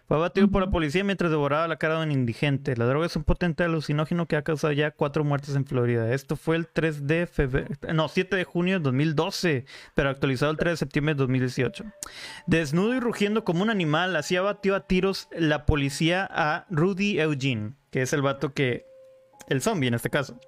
Fue 0.08 0.18
abatido 0.18 0.48
por 0.50 0.64
la 0.64 0.70
policía 0.70 1.04
mientras 1.04 1.32
devoraba 1.32 1.68
la 1.68 1.78
cara 1.78 1.98
de 1.98 2.06
un 2.06 2.12
indigente. 2.12 2.78
La 2.78 2.86
droga 2.86 3.08
es 3.08 3.16
un 3.16 3.24
potente 3.24 3.64
alucinógeno 3.64 4.28
que 4.28 4.36
ha 4.36 4.44
causado 4.44 4.72
ya 4.72 4.92
cuatro 4.92 5.24
muertes 5.24 5.56
en 5.56 5.66
Florida. 5.66 6.14
Esto 6.14 6.36
fue 6.36 6.58
el 6.58 6.68
3 6.68 7.08
de 7.08 7.26
febrero, 7.26 7.70
no, 7.94 8.08
7 8.08 8.36
de 8.36 8.44
junio 8.44 8.78
de 8.78 8.84
2012, 8.84 9.66
pero 9.96 10.10
actualizado 10.10 10.52
el 10.52 10.58
3 10.58 10.74
de 10.74 10.78
septiembre 10.78 11.16
de 11.16 11.20
2018. 11.20 11.86
Desnudo 12.46 12.94
y 12.94 13.00
rugiendo 13.00 13.44
como 13.44 13.64
un 13.64 13.72
animal, 13.72 14.16
así 14.16 14.36
abatió 14.36 14.76
a 14.76 14.86
tiros 14.86 15.28
la 15.36 15.66
policía 15.66 16.30
a 16.30 16.68
Rudy 16.70 17.20
Eugene, 17.20 17.74
que 17.90 18.04
es 18.04 18.14
el 18.14 18.22
vato 18.22 18.54
que 18.54 18.86
el 19.48 19.62
zombie 19.62 19.88
en 19.88 19.96
este 19.96 20.10
caso. 20.10 20.40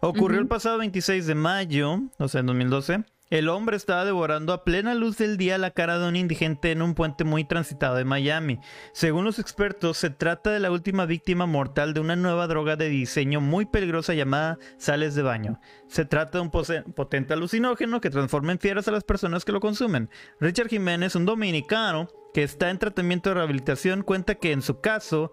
Ocurrió 0.00 0.38
el 0.38 0.48
pasado 0.48 0.78
26 0.78 1.26
de 1.26 1.34
mayo, 1.34 2.00
o 2.18 2.28
sea, 2.28 2.40
en 2.40 2.46
2012. 2.46 3.04
El 3.30 3.50
hombre 3.50 3.76
estaba 3.76 4.06
devorando 4.06 4.54
a 4.54 4.64
plena 4.64 4.94
luz 4.94 5.18
del 5.18 5.36
día 5.36 5.58
la 5.58 5.72
cara 5.72 5.98
de 5.98 6.08
un 6.08 6.16
indigente 6.16 6.72
en 6.72 6.80
un 6.80 6.94
puente 6.94 7.24
muy 7.24 7.44
transitado 7.44 7.96
de 7.96 8.06
Miami. 8.06 8.58
Según 8.92 9.26
los 9.26 9.38
expertos, 9.38 9.98
se 9.98 10.08
trata 10.08 10.50
de 10.50 10.60
la 10.60 10.70
última 10.70 11.04
víctima 11.04 11.44
mortal 11.44 11.92
de 11.92 12.00
una 12.00 12.16
nueva 12.16 12.46
droga 12.46 12.76
de 12.76 12.88
diseño 12.88 13.42
muy 13.42 13.66
peligrosa 13.66 14.14
llamada 14.14 14.58
sales 14.78 15.14
de 15.14 15.20
baño. 15.20 15.60
Se 15.88 16.06
trata 16.06 16.38
de 16.38 16.44
un 16.44 16.50
potente 16.50 17.34
alucinógeno 17.34 18.00
que 18.00 18.08
transforma 18.08 18.52
en 18.52 18.60
fieras 18.60 18.88
a 18.88 18.92
las 18.92 19.04
personas 19.04 19.44
que 19.44 19.52
lo 19.52 19.60
consumen. 19.60 20.08
Richard 20.40 20.68
Jiménez, 20.68 21.14
un 21.14 21.26
dominicano 21.26 22.08
que 22.32 22.44
está 22.44 22.70
en 22.70 22.78
tratamiento 22.78 23.28
de 23.28 23.34
rehabilitación, 23.34 24.04
cuenta 24.04 24.36
que 24.36 24.52
en 24.52 24.62
su 24.62 24.80
caso 24.80 25.32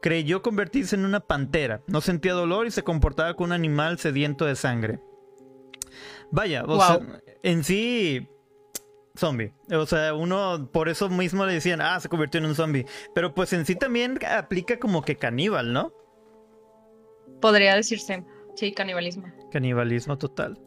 creyó 0.00 0.40
convertirse 0.40 0.96
en 0.96 1.04
una 1.04 1.20
pantera. 1.20 1.82
No 1.88 2.00
sentía 2.00 2.32
dolor 2.32 2.66
y 2.66 2.70
se 2.70 2.84
comportaba 2.84 3.34
como 3.34 3.48
un 3.48 3.52
animal 3.52 3.98
sediento 3.98 4.46
de 4.46 4.56
sangre. 4.56 5.00
Vaya, 6.30 6.64
o 6.66 6.80
sea, 6.80 7.00
en 7.44 7.62
sí, 7.62 8.26
zombie. 9.16 9.52
O 9.70 9.86
sea, 9.86 10.14
uno 10.14 10.68
por 10.72 10.88
eso 10.88 11.08
mismo 11.10 11.44
le 11.44 11.52
decían, 11.52 11.80
ah, 11.80 12.00
se 12.00 12.08
convirtió 12.08 12.38
en 12.38 12.46
un 12.46 12.54
zombie. 12.54 12.86
Pero 13.14 13.34
pues 13.34 13.52
en 13.52 13.66
sí 13.66 13.76
también 13.76 14.18
aplica 14.26 14.78
como 14.78 15.02
que 15.02 15.16
caníbal, 15.16 15.72
¿no? 15.72 15.92
Podría 17.40 17.76
decirse, 17.76 18.24
sí, 18.56 18.72
canibalismo. 18.72 19.26
Canibalismo 19.52 20.16
total. 20.16 20.58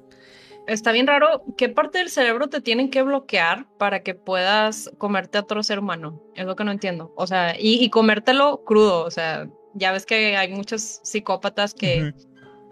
está 0.68 0.92
bien 0.92 1.08
raro. 1.08 1.44
¿Qué 1.58 1.68
parte 1.68 1.98
del 1.98 2.10
cerebro 2.10 2.48
te 2.48 2.62
tienen 2.62 2.92
que 2.92 3.02
bloquear 3.02 3.66
para 3.80 4.04
que 4.04 4.14
puedas 4.14 4.92
comerte 5.00 5.40
a 5.40 5.42
otro 5.42 5.64
ser 5.64 5.80
humano? 5.80 6.22
Es 6.36 6.46
lo 6.46 6.56
que 6.56 6.64
no 6.64 6.72
entiendo. 6.72 7.12
O 7.18 7.26
sea, 7.26 7.56
y, 7.58 7.90
comértelo 7.90 8.64
crudo. 8.64 9.04
O 9.04 9.10
sea, 9.10 9.50
ya 9.74 9.92
ves 9.92 10.06
que 10.06 10.38
hay 10.38 10.54
muchos 10.54 11.00
psicópatas 11.04 11.74
que 11.74 12.14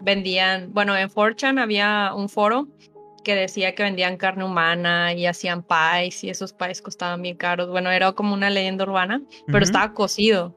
vendían. 0.00 0.72
Bueno, 0.72 0.96
en 0.96 1.08
4chan 1.08 1.60
había 1.60 2.12
un 2.14 2.28
foro 2.28 2.68
que 3.26 3.34
decía 3.34 3.74
que 3.74 3.82
vendían 3.82 4.18
carne 4.18 4.44
humana 4.44 5.12
y 5.12 5.26
hacían 5.26 5.64
pies 5.64 6.22
y 6.22 6.30
esos 6.30 6.52
pies 6.52 6.80
costaban 6.80 7.22
bien 7.22 7.36
caros. 7.36 7.68
Bueno, 7.68 7.90
era 7.90 8.12
como 8.12 8.32
una 8.32 8.50
leyenda 8.50 8.84
urbana, 8.84 9.20
pero 9.48 9.64
estaba 9.64 9.94
cocido. 9.94 10.56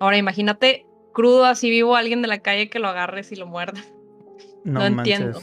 Ahora 0.00 0.16
imagínate 0.16 0.86
crudo 1.12 1.44
así 1.44 1.70
vivo 1.70 1.94
alguien 1.94 2.20
de 2.20 2.26
la 2.26 2.40
calle 2.40 2.68
que 2.68 2.80
lo 2.80 2.88
agarres 2.88 3.30
y 3.30 3.36
lo 3.36 3.46
muerda. 3.46 3.80
No, 4.64 4.84
entiendo. 4.84 5.40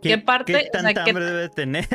¿Qué, 0.00 0.16
parte 0.16 0.54
¿qué 0.54 0.70
tanta 0.72 1.04
hambre 1.04 1.22
debe 1.22 1.48
tener? 1.50 1.86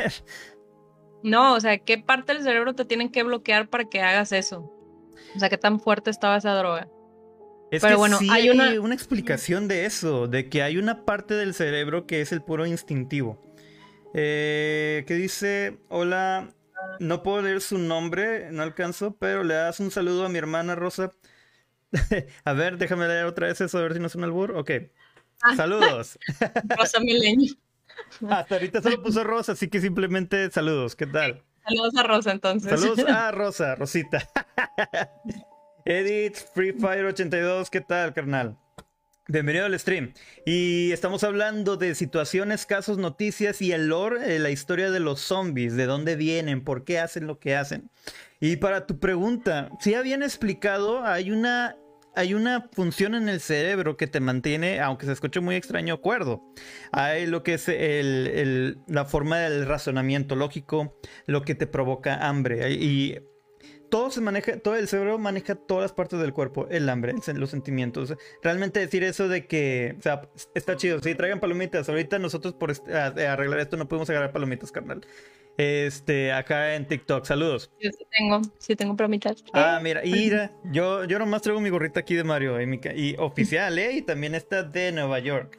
No, 1.24 1.54
o 1.54 1.60
sea, 1.60 1.78
¿qué 1.78 1.98
parte 1.98 2.32
del 2.32 2.44
cerebro 2.44 2.76
te 2.76 2.84
tienen 2.84 3.10
que 3.10 3.24
bloquear 3.24 3.68
para 3.68 3.86
que 3.86 4.00
hagas 4.00 4.30
eso? 4.30 4.72
O 5.34 5.40
sea, 5.40 5.48
¿qué 5.48 5.58
tan 5.58 5.80
fuerte 5.80 6.10
estaba 6.10 6.36
esa 6.36 6.54
droga? 6.54 6.88
Es 7.72 7.82
Pero 7.82 7.94
que 7.94 7.98
bueno, 7.98 8.18
hay, 8.30 8.50
una... 8.50 8.80
una... 8.80 8.94
explicación 8.94 9.66
de 9.66 9.84
eso, 9.84 10.28
de 10.28 10.48
que 10.48 10.62
hay 10.62 10.78
una 10.78 11.04
parte 11.04 11.34
del 11.34 11.54
cerebro 11.54 12.06
que 12.06 12.20
es 12.20 12.30
el 12.30 12.42
puro 12.42 12.66
instintivo. 12.66 13.42
Eh, 14.18 15.04
que 15.06 15.12
dice, 15.12 15.76
hola, 15.90 16.48
no 17.00 17.22
puedo 17.22 17.42
leer 17.42 17.60
su 17.60 17.76
nombre, 17.76 18.50
no 18.50 18.62
alcanzo, 18.62 19.14
pero 19.18 19.44
le 19.44 19.52
das 19.52 19.78
un 19.78 19.90
saludo 19.90 20.24
a 20.24 20.30
mi 20.30 20.38
hermana 20.38 20.74
Rosa. 20.74 21.10
a 22.44 22.52
ver, 22.54 22.78
déjame 22.78 23.06
leer 23.08 23.26
otra 23.26 23.48
vez 23.48 23.60
eso, 23.60 23.76
a 23.76 23.82
ver 23.82 23.92
si 23.92 24.00
no 24.00 24.06
es 24.06 24.14
un 24.14 24.24
albur. 24.24 24.56
Ok. 24.56 24.70
Ah. 25.42 25.54
Saludos. 25.54 26.18
Rosa 26.78 26.98
Milenio. 27.00 27.56
Hasta 28.30 28.54
ahorita 28.54 28.80
solo 28.80 29.02
puso 29.02 29.22
Rosa, 29.22 29.52
así 29.52 29.68
que 29.68 29.82
simplemente 29.82 30.50
saludos. 30.50 30.96
¿Qué 30.96 31.06
tal? 31.06 31.44
Saludos 31.62 31.96
a 31.96 32.02
Rosa 32.02 32.32
entonces. 32.32 32.80
Saludos 32.80 33.06
a 33.10 33.30
Rosa, 33.32 33.74
Rosita. 33.74 34.26
Edith, 35.84 36.36
Free 36.54 36.72
Fire 36.72 37.04
82, 37.04 37.68
¿qué 37.68 37.82
tal, 37.82 38.14
carnal? 38.14 38.56
Bienvenido 39.28 39.66
al 39.66 39.76
stream. 39.76 40.12
Y 40.44 40.92
estamos 40.92 41.24
hablando 41.24 41.76
de 41.76 41.96
situaciones, 41.96 42.64
casos, 42.64 42.96
noticias 42.96 43.60
y 43.60 43.72
el 43.72 43.88
lore, 43.88 44.36
eh, 44.36 44.38
la 44.38 44.50
historia 44.50 44.92
de 44.92 45.00
los 45.00 45.20
zombies, 45.20 45.74
de 45.74 45.86
dónde 45.86 46.14
vienen, 46.14 46.62
por 46.62 46.84
qué 46.84 47.00
hacen 47.00 47.26
lo 47.26 47.40
que 47.40 47.56
hacen. 47.56 47.90
Y 48.38 48.54
para 48.58 48.86
tu 48.86 49.00
pregunta, 49.00 49.70
si 49.80 49.90
ya 49.90 50.02
bien 50.02 50.22
explicado, 50.22 51.04
hay 51.04 51.32
una, 51.32 51.76
hay 52.14 52.34
una 52.34 52.68
función 52.70 53.16
en 53.16 53.28
el 53.28 53.40
cerebro 53.40 53.96
que 53.96 54.06
te 54.06 54.20
mantiene, 54.20 54.78
aunque 54.78 55.06
se 55.06 55.12
escuche 55.12 55.40
muy 55.40 55.56
extraño, 55.56 55.94
acuerdo. 55.94 56.44
Hay 56.92 57.26
lo 57.26 57.42
que 57.42 57.54
es 57.54 57.66
la 58.86 59.04
forma 59.06 59.38
del 59.38 59.66
razonamiento 59.66 60.36
lógico, 60.36 61.00
lo 61.26 61.42
que 61.42 61.56
te 61.56 61.66
provoca 61.66 62.28
hambre. 62.28 62.70
Y 62.74 63.18
todo 63.90 64.10
se 64.10 64.20
maneja, 64.20 64.58
todo 64.58 64.76
el 64.76 64.88
cerebro 64.88 65.18
maneja 65.18 65.54
todas 65.54 65.82
las 65.82 65.92
partes 65.92 66.18
del 66.20 66.32
cuerpo, 66.32 66.66
el 66.70 66.88
hambre, 66.88 67.14
los 67.34 67.50
sentimientos. 67.50 68.14
Realmente 68.42 68.80
decir 68.80 69.04
eso 69.04 69.28
de 69.28 69.46
que, 69.46 69.96
o 69.98 70.02
sea, 70.02 70.28
está 70.54 70.76
chido, 70.76 71.00
sí, 71.00 71.14
traigan 71.14 71.40
palomitas. 71.40 71.88
Ahorita 71.88 72.18
nosotros 72.18 72.54
por 72.54 72.72
arreglar 72.90 73.60
esto 73.60 73.76
no 73.76 73.88
podemos 73.88 74.08
agarrar 74.10 74.32
palomitas, 74.32 74.72
carnal. 74.72 75.06
Este, 75.56 76.32
acá 76.32 76.74
en 76.74 76.86
TikTok, 76.86 77.24
saludos. 77.24 77.70
Yo 77.80 77.90
sí 77.90 78.06
tengo, 78.10 78.42
sí 78.58 78.76
tengo 78.76 78.94
palomitas. 78.96 79.42
Ah, 79.54 79.80
mira, 79.82 80.04
y 80.04 80.30
yo, 80.64 81.04
yo 81.04 81.18
nomás 81.18 81.42
traigo 81.42 81.60
mi 81.60 81.70
gorrita 81.70 82.00
aquí 82.00 82.14
de 82.14 82.24
Mario 82.24 82.60
y, 82.60 82.80
y 82.94 83.16
oficial, 83.18 83.78
¿eh? 83.78 83.92
Y 83.92 84.02
también 84.02 84.34
está 84.34 84.62
de 84.62 84.92
Nueva 84.92 85.18
York. 85.18 85.58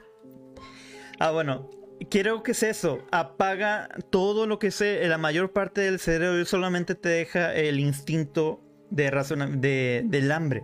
Ah, 1.19 1.31
bueno, 1.31 1.67
Quiero 2.09 2.43
que 2.43 2.51
es 2.51 2.63
eso, 2.63 2.99
apaga 3.11 3.89
todo 4.09 4.45
lo 4.45 4.59
que 4.59 4.71
sé, 4.71 5.05
la 5.07 5.17
mayor 5.17 5.51
parte 5.51 5.81
del 5.81 5.99
cerebro 5.99 6.45
solamente 6.45 6.95
te 6.95 7.09
deja 7.09 7.53
el 7.55 7.79
instinto 7.79 8.61
de 8.89 9.09
de, 9.57 10.03
del 10.05 10.31
hambre. 10.31 10.63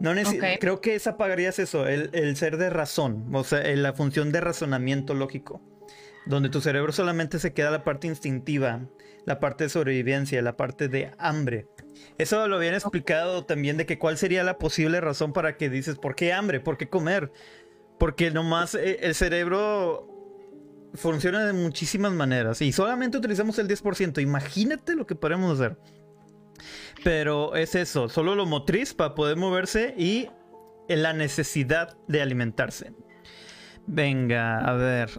No 0.00 0.12
Creo 0.60 0.80
que 0.80 0.94
es 0.94 1.06
apagarías 1.06 1.58
eso, 1.58 1.86
el, 1.86 2.36
ser 2.36 2.56
de 2.56 2.70
razón, 2.70 3.34
o 3.34 3.42
sea, 3.42 3.62
la 3.74 3.92
función 3.94 4.30
de 4.30 4.40
razonamiento 4.40 5.14
lógico, 5.14 5.60
donde 6.26 6.50
tu 6.50 6.60
cerebro 6.60 6.92
solamente 6.92 7.40
se 7.40 7.52
queda 7.52 7.70
la 7.70 7.82
parte 7.82 8.06
instintiva, 8.06 8.86
la 9.24 9.40
parte 9.40 9.64
de 9.64 9.70
sobrevivencia, 9.70 10.40
la 10.40 10.56
parte 10.56 10.88
de 10.88 11.10
hambre. 11.18 11.66
Eso 12.16 12.46
lo 12.46 12.56
habían 12.56 12.74
explicado 12.74 13.44
también 13.44 13.76
de 13.76 13.86
que 13.86 13.98
cuál 13.98 14.18
sería 14.18 14.44
la 14.44 14.58
posible 14.58 15.00
razón 15.00 15.32
para 15.32 15.56
que 15.56 15.68
dices, 15.68 15.98
¿por 15.98 16.14
qué 16.14 16.32
hambre? 16.32 16.60
¿Por 16.60 16.78
qué 16.78 16.88
comer? 16.88 17.32
Porque 17.98 18.30
nomás 18.30 18.76
eh, 18.76 18.98
el 19.02 19.16
cerebro 19.16 20.17
funciona 20.94 21.44
de 21.44 21.52
muchísimas 21.52 22.12
maneras 22.12 22.60
y 22.62 22.72
solamente 22.72 23.18
utilizamos 23.18 23.58
el 23.58 23.68
10%. 23.68 24.22
Imagínate 24.22 24.94
lo 24.94 25.06
que 25.06 25.14
podemos 25.14 25.58
hacer. 25.58 25.78
Pero 27.04 27.54
es 27.54 27.74
eso, 27.74 28.08
solo 28.08 28.34
lo 28.34 28.46
motriz 28.46 28.94
para 28.94 29.14
poder 29.14 29.36
moverse 29.36 29.94
y 29.96 30.28
la 30.88 31.12
necesidad 31.12 31.96
de 32.08 32.22
alimentarse. 32.22 32.92
Venga, 33.86 34.58
a 34.58 34.72
ver. 34.72 35.10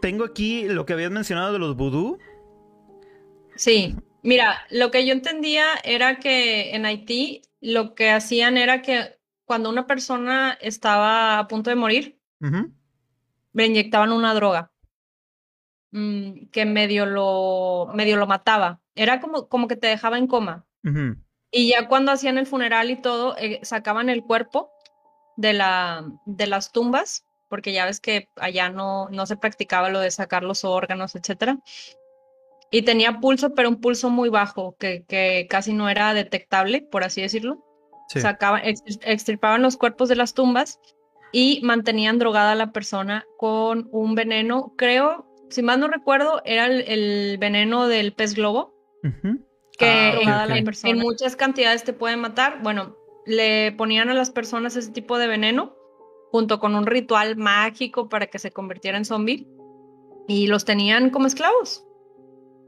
Tengo 0.00 0.24
aquí 0.24 0.68
lo 0.68 0.86
que 0.86 0.92
habías 0.92 1.10
mencionado 1.10 1.52
de 1.52 1.58
los 1.58 1.76
vudú. 1.76 2.18
Sí, 3.56 3.96
mira, 4.22 4.58
lo 4.70 4.90
que 4.90 5.06
yo 5.06 5.12
entendía 5.12 5.64
era 5.82 6.18
que 6.18 6.74
en 6.74 6.84
Haití 6.84 7.42
lo 7.60 7.94
que 7.94 8.10
hacían 8.10 8.56
era 8.58 8.82
que 8.82 9.18
cuando 9.44 9.70
una 9.70 9.86
persona 9.86 10.56
estaba 10.60 11.38
a 11.38 11.48
punto 11.48 11.70
de 11.70 11.76
morir, 11.76 12.18
le 13.52 13.66
inyectaban 13.66 14.12
una 14.12 14.34
droga. 14.34 14.70
Mm, 15.94 16.48
que 16.50 16.66
medio 16.66 17.06
lo, 17.06 17.88
medio 17.94 18.16
lo 18.16 18.26
mataba. 18.26 18.80
Era 18.96 19.20
como, 19.20 19.48
como 19.48 19.68
que 19.68 19.76
te 19.76 19.86
dejaba 19.86 20.18
en 20.18 20.26
coma. 20.26 20.66
Y 21.52 21.68
ya 21.68 21.86
cuando 21.86 22.10
hacían 22.10 22.36
el 22.36 22.46
funeral 22.46 22.90
y 22.90 23.00
todo, 23.00 23.36
eh, 23.38 23.60
sacaban 23.62 24.08
el 24.10 24.24
cuerpo 24.24 24.72
de, 25.36 25.52
la, 25.52 26.04
de 26.26 26.48
las 26.48 26.72
tumbas, 26.72 27.24
porque 27.48 27.72
ya 27.72 27.86
ves 27.86 28.00
que 28.00 28.28
allá 28.34 28.70
no, 28.70 29.08
no 29.10 29.24
se 29.24 29.36
practicaba 29.36 29.88
lo 29.88 30.00
de 30.00 30.10
sacar 30.10 30.42
los 30.42 30.64
órganos, 30.64 31.14
etc. 31.14 31.60
Y 32.72 32.82
tenía 32.82 33.20
pulso, 33.20 33.54
pero 33.54 33.68
un 33.68 33.80
pulso 33.80 34.10
muy 34.10 34.30
bajo, 34.30 34.74
que, 34.76 35.04
que 35.06 35.46
casi 35.48 35.72
no 35.72 35.88
era 35.88 36.12
detectable, 36.12 36.82
por 36.82 37.04
así 37.04 37.22
decirlo. 37.22 37.64
Sacaban, 38.08 38.62
extirpaban 38.64 39.62
los 39.62 39.76
cuerpos 39.76 40.08
de 40.08 40.16
las 40.16 40.34
tumbas 40.34 40.80
y 41.30 41.60
mantenían 41.62 42.18
drogada 42.18 42.52
a 42.52 42.56
la 42.56 42.72
persona 42.72 43.24
con 43.38 43.88
un 43.92 44.16
veneno, 44.16 44.74
creo, 44.76 45.33
si 45.50 45.62
mal 45.62 45.80
no 45.80 45.88
recuerdo, 45.88 46.42
era 46.44 46.66
el, 46.66 47.38
veneno 47.38 47.88
del 47.88 48.12
pez 48.12 48.34
globo, 48.34 48.74
que 49.78 49.86
ah, 50.26 50.46
en, 50.84 50.98
muchas 50.98 51.36
cantidades 51.36 51.84
te 51.84 51.92
puede 51.92 52.16
matar. 52.16 52.60
Bueno, 52.62 52.96
le 53.26 53.72
ponían 53.72 54.08
a 54.08 54.14
las 54.14 54.30
personas 54.30 54.76
ese 54.76 54.92
tipo 54.92 55.18
de 55.18 55.26
veneno 55.26 55.76
junto 56.30 56.58
con 56.58 56.74
un 56.74 56.86
ritual 56.86 57.36
mágico 57.36 58.08
para 58.08 58.26
que 58.26 58.38
se 58.38 58.50
convirtiera 58.50 58.98
en 58.98 59.04
zombie 59.04 59.46
y 60.26 60.46
los 60.46 60.64
tenían 60.64 61.10
como 61.10 61.26
esclavos. 61.26 61.84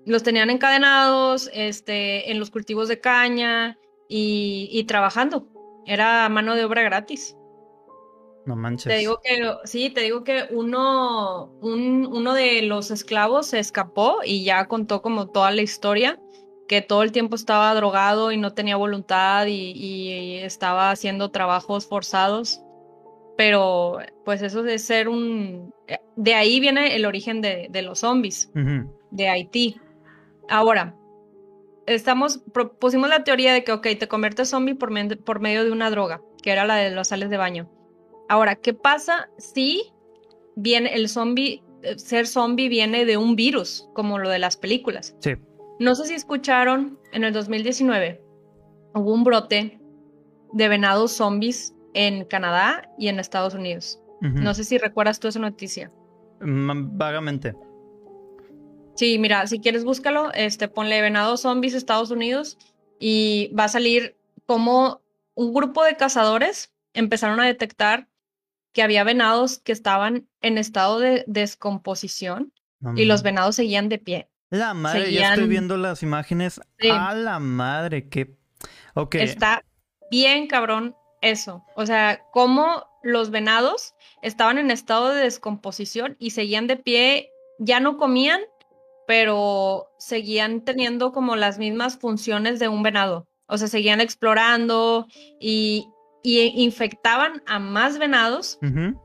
Los 0.05 0.23
tenían 0.23 0.51
encadenados 0.51 1.51
este, 1.53 2.31
en 2.31 2.39
los 2.39 2.51
cultivos 2.51 2.87
de 2.89 3.01
caña 3.01 3.79
y, 4.09 4.69
y 4.71 4.85
trabajando. 4.85 5.49
Era 5.85 6.29
mano 6.29 6.55
de 6.55 6.65
obra 6.65 6.83
gratis. 6.83 7.37
No 8.47 8.55
manches. 8.55 8.85
Te 8.85 8.99
digo 8.99 9.19
que, 9.23 9.55
sí, 9.65 9.91
te 9.91 10.03
digo 10.03 10.23
que 10.23 10.45
uno, 10.51 11.51
uno 11.61 12.33
de 12.33 12.63
los 12.63 12.93
esclavos 12.93 13.49
se 13.49 13.59
escapó 13.59 14.19
y 14.25 14.45
ya 14.45 14.67
contó 14.67 15.03
como 15.03 15.29
toda 15.29 15.51
la 15.51 15.63
historia, 15.63 16.21
que 16.69 16.81
todo 16.81 17.03
el 17.03 17.11
tiempo 17.11 17.35
estaba 17.35 17.75
drogado 17.75 18.31
y 18.31 18.37
no 18.37 18.55
tenía 18.55 18.77
voluntad 18.77 19.47
y, 19.49 20.39
estaba 20.39 20.93
haciendo 20.93 21.33
trabajos 21.33 21.89
forzados. 21.89 22.63
Pero 23.37 23.99
pues 24.25 24.43
eso 24.43 24.63
de 24.63 24.79
ser 24.79 25.09
un... 25.09 25.75
De 26.15 26.35
ahí 26.35 26.61
viene 26.61 26.95
el 26.95 27.05
origen 27.05 27.41
de, 27.41 27.83
los 27.83 27.99
zombies, 27.99 28.51
de 29.11 29.29
Haití. 29.29 29.81
Ahora, 30.49 30.95
estamos, 31.87 32.45
pusimos 32.79 33.09
la 33.09 33.25
teoría 33.25 33.53
de 33.53 33.65
que, 33.65 33.73
ok, 33.73 33.89
te 33.99 34.07
conviertes 34.09 34.51
zombie 34.51 34.77
por, 34.77 34.93
por 35.25 35.41
medio 35.41 35.65
de 35.65 35.73
una 35.73 35.91
droga, 35.91 36.23
que 36.43 36.53
era 36.53 36.65
la 36.65 36.77
de 36.77 36.93
los 36.93 37.09
sales 37.09 37.29
de 37.29 37.37
baño. 37.37 37.69
Ahora, 38.29 38.57
¿qué 38.57 38.75
pasa 38.75 39.29
si 39.39 39.93
viene 40.57 40.95
el 40.95 41.09
zombie, 41.09 41.63
eh, 41.83 41.99
ser 41.99 42.27
zombie 42.27 42.69
viene 42.69 43.05
de 43.05 43.17
un 43.17 43.37
virus, 43.37 43.89
como 43.95 44.19
lo 44.19 44.29
de 44.29 44.39
las 44.39 44.57
películas? 44.57 45.17
Sí. 45.21 45.35
No 45.79 45.95
sé 45.95 46.07
si 46.07 46.15
escucharon, 46.15 46.99
en 47.13 47.25
el 47.25 47.33
2019 47.33 48.23
hubo 48.95 49.13
un 49.13 49.25
brote 49.25 49.79
de 50.53 50.69
venados 50.69 51.13
zombies 51.13 51.75
en 51.93 52.25
Canadá 52.25 52.91
y 52.99 53.09
en 53.09 53.19
Estados 53.19 53.55
Unidos. 53.55 54.01
No 54.21 54.55
sé 54.55 54.65
si 54.65 54.79
recuerdas 54.79 55.21
tú 55.21 55.29
esa 55.29 55.39
noticia. 55.39 55.93
Mm, 56.41 56.97
vagamente. 56.97 57.55
Sí, 58.95 59.19
mira, 59.19 59.47
si 59.47 59.61
quieres 59.61 59.85
búscalo, 59.85 60.33
este, 60.33 60.69
ponle 60.69 61.01
venados 61.03 61.43
zombies 61.43 61.75
Estados 61.75 62.11
Unidos 62.11 62.59
y 62.99 63.53
va 63.57 63.65
a 63.65 63.69
salir 63.69 64.17
como 64.47 65.03
un 65.35 65.53
grupo 65.53 65.85
de 65.85 65.97
cazadores 65.97 66.73
empezaron 66.95 67.39
a 67.41 67.47
detectar 67.47 68.09
que 68.77 68.83
había 68.83 69.05
venados 69.05 69.59
que 69.59 69.73
estaban 69.73 70.29
en 70.43 70.59
estado 70.59 70.99
de 70.99 71.25
descomposición 71.27 72.53
y 72.95 73.07
los 73.07 73.23
venados 73.23 73.57
seguían 73.57 73.89
de 73.89 73.97
pie. 73.97 74.29
La 74.51 74.75
madre, 74.75 75.11
ya 75.15 75.31
estoy 75.31 75.49
viendo 75.49 75.79
las 75.79 76.03
imágenes. 76.03 76.61
A 76.93 77.15
la 77.15 77.39
madre, 77.39 78.11
qué. 78.11 78.37
Ok. 78.93 79.15
Está 79.15 79.65
bien 80.11 80.47
cabrón 80.47 80.95
eso. 81.23 81.65
O 81.75 81.87
sea, 81.87 82.21
cómo 82.35 82.85
los 83.03 83.31
venados 83.31 83.95
estaban 84.21 84.59
en 84.59 84.71
estado 84.71 85.09
de 85.09 85.23
descomposición 85.23 86.17
y 86.19 86.33
seguían 86.33 86.67
de 86.67 86.77
pie, 86.77 87.31
ya 87.59 87.81
no 87.81 87.97
comían, 87.97 88.43
pero 89.07 89.89
seguían 89.99 90.67
teniendo 90.67 91.13
como 91.13 91.35
las 91.35 91.57
mismas 91.57 91.97
funciones 91.97 92.59
de 92.59 92.69
un 92.69 92.83
venado. 92.83 93.27
O 93.47 93.57
sea, 93.57 93.69
seguían 93.69 94.03
explorando 94.03 95.07
y, 95.41 95.89
infectaban 96.27 97.43
a 97.47 97.59
más 97.59 97.99
venados. 97.99 98.59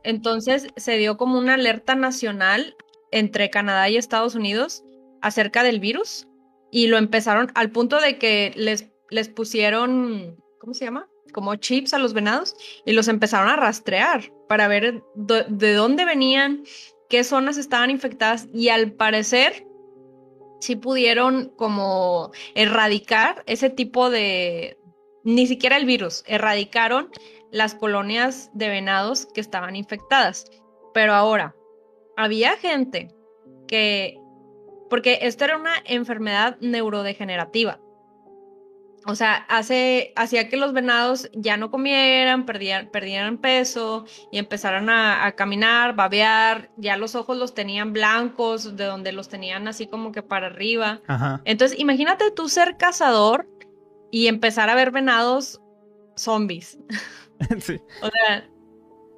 Entonces 0.03 0.67
se 0.75 0.97
dio 0.97 1.17
como 1.17 1.37
una 1.37 1.53
alerta 1.53 1.95
nacional 1.95 2.75
entre 3.11 3.49
Canadá 3.49 3.89
y 3.89 3.97
Estados 3.97 4.35
Unidos 4.35 4.83
acerca 5.21 5.63
del 5.63 5.79
virus 5.79 6.27
y 6.71 6.87
lo 6.87 6.97
empezaron 6.97 7.51
al 7.53 7.71
punto 7.71 7.99
de 7.99 8.17
que 8.17 8.53
les, 8.55 8.89
les 9.09 9.29
pusieron, 9.29 10.37
¿cómo 10.59 10.73
se 10.73 10.85
llama? 10.85 11.07
Como 11.33 11.55
chips 11.55 11.93
a 11.93 11.99
los 11.99 12.13
venados 12.13 12.55
y 12.85 12.93
los 12.93 13.07
empezaron 13.07 13.49
a 13.49 13.55
rastrear 13.55 14.31
para 14.47 14.67
ver 14.67 15.03
de 15.15 15.73
dónde 15.73 16.05
venían, 16.05 16.63
qué 17.09 17.23
zonas 17.23 17.57
estaban 17.57 17.91
infectadas 17.91 18.47
y 18.53 18.69
al 18.69 18.93
parecer 18.93 19.67
sí 20.59 20.75
pudieron 20.75 21.49
como 21.55 22.31
erradicar 22.55 23.43
ese 23.47 23.69
tipo 23.69 24.09
de, 24.09 24.77
ni 25.23 25.47
siquiera 25.47 25.77
el 25.77 25.85
virus, 25.85 26.23
erradicaron 26.27 27.09
las 27.51 27.75
colonias 27.75 28.49
de 28.53 28.69
venados 28.69 29.27
que 29.33 29.41
estaban 29.41 29.75
infectadas. 29.75 30.45
Pero 30.93 31.13
ahora, 31.13 31.55
había 32.17 32.57
gente 32.57 33.13
que, 33.67 34.19
porque 34.89 35.19
esto 35.21 35.45
era 35.45 35.57
una 35.57 35.75
enfermedad 35.85 36.57
neurodegenerativa, 36.59 37.79
o 39.07 39.15
sea, 39.15 39.45
hace, 39.49 40.13
hacía 40.15 40.47
que 40.47 40.57
los 40.57 40.73
venados 40.73 41.29
ya 41.33 41.57
no 41.57 41.71
comieran, 41.71 42.45
perdían, 42.45 42.87
perdieran 42.91 43.39
peso 43.39 44.05
y 44.31 44.37
empezaran 44.37 44.89
a, 44.89 45.31
caminar, 45.31 45.95
babear, 45.95 46.69
ya 46.77 46.97
los 46.97 47.15
ojos 47.15 47.35
los 47.35 47.55
tenían 47.55 47.93
blancos, 47.93 48.75
de 48.75 48.85
donde 48.85 49.11
los 49.11 49.27
tenían 49.27 49.67
así 49.67 49.87
como 49.87 50.11
que 50.11 50.21
para 50.21 50.47
arriba. 50.47 51.01
Entonces, 51.45 51.79
imagínate 51.79 52.29
tú 52.29 52.47
ser 52.47 52.77
cazador 52.77 53.47
y 54.11 54.27
empezar 54.27 54.69
a 54.69 54.75
ver 54.75 54.91
venados 54.91 55.61
zombies. 56.15 56.77
Sí. 57.59 57.81
o 58.03 58.07
sea, 58.07 58.47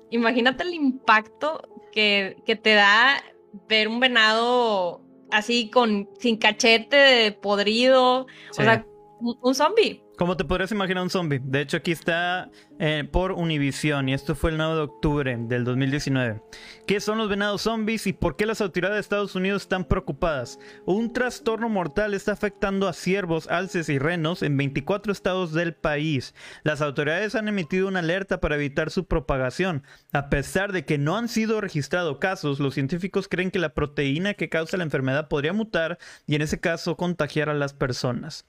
imagínate 0.10 0.63
el 0.63 0.73
impacto 0.73 1.62
que, 1.91 2.38
que 2.45 2.56
te 2.56 2.73
da 2.73 3.21
ver 3.67 3.89
un 3.89 3.99
venado 3.99 5.01
así 5.29 5.69
con 5.69 6.10
sin 6.19 6.38
cachete 6.38 7.34
podrido. 7.34 8.27
O 8.51 8.53
sea, 8.53 8.88
un 9.19 9.53
zombie. 9.53 10.01
Como 10.15 10.38
te 10.38 10.45
podrías 10.45 10.71
imaginar 10.71 11.02
un 11.02 11.10
zombie. 11.10 11.41
De 11.43 11.62
hecho, 11.62 11.78
aquí 11.78 11.91
está 11.91 12.52
eh, 12.78 13.04
por 13.12 13.32
Univision 13.32 14.10
y 14.10 14.13
esto 14.13 14.36
fue 14.36 14.52
el 14.52 14.58
9 14.58 14.76
de 14.76 14.82
octubre 14.82 15.36
del 15.39 15.63
2019. 15.63 16.39
¿Qué 16.86 16.99
son 16.99 17.17
los 17.17 17.30
venados 17.30 17.63
zombies 17.63 18.06
y 18.06 18.13
por 18.13 18.36
qué 18.36 18.45
las 18.45 18.62
autoridades 18.62 18.97
de 18.97 19.02
Estados 19.02 19.34
Unidos 19.34 19.63
están 19.63 19.86
preocupadas? 19.86 20.60
Un 20.86 21.13
trastorno 21.13 21.67
mortal 21.67 22.13
está 22.13 22.32
afectando 22.32 22.88
a 22.88 22.93
ciervos, 22.93 23.47
alces 23.47 23.89
y 23.89 23.97
renos 23.97 24.43
en 24.43 24.56
24 24.56 25.12
estados 25.12 25.52
del 25.52 25.73
país. 25.73 26.36
Las 26.62 26.82
autoridades 26.82 27.34
han 27.34 27.47
emitido 27.47 27.88
una 27.88 27.99
alerta 27.99 28.39
para 28.39 28.56
evitar 28.56 28.91
su 28.91 29.06
propagación. 29.06 29.84
A 30.12 30.30
pesar 30.30 30.73
de 30.73 30.86
que 30.86 30.99
no 30.99 31.17
han 31.17 31.28
sido 31.28 31.60
registrados 31.60 32.19
casos, 32.19 32.60
los 32.60 32.76
científicos 32.76 33.28
creen 33.28 33.49
que 33.49 33.58
la 33.58 33.73
proteína 33.73 34.36
que 34.36 34.49
causa 34.49 34.78
la 34.78 34.84
enfermedad 34.84 35.28
podría 35.28 35.54
mutar 35.54 35.97
y 36.28 36.36
en 36.36 36.43
ese 36.43 36.60
caso 36.60 36.97
contagiar 36.97 37.49
a 37.49 37.56
las 37.56 37.73
personas 37.73 38.45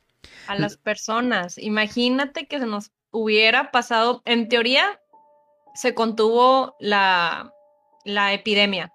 a 0.47 0.57
las 0.57 0.77
personas. 0.77 1.59
Imagínate 1.59 2.47
que 2.47 2.59
se 2.59 2.67
nos 2.67 2.93
hubiera 3.11 3.71
pasado, 3.71 4.23
en 4.25 4.49
teoría 4.49 5.01
se 5.75 5.95
contuvo 5.95 6.77
la, 6.81 7.53
la 8.05 8.33
epidemia, 8.33 8.93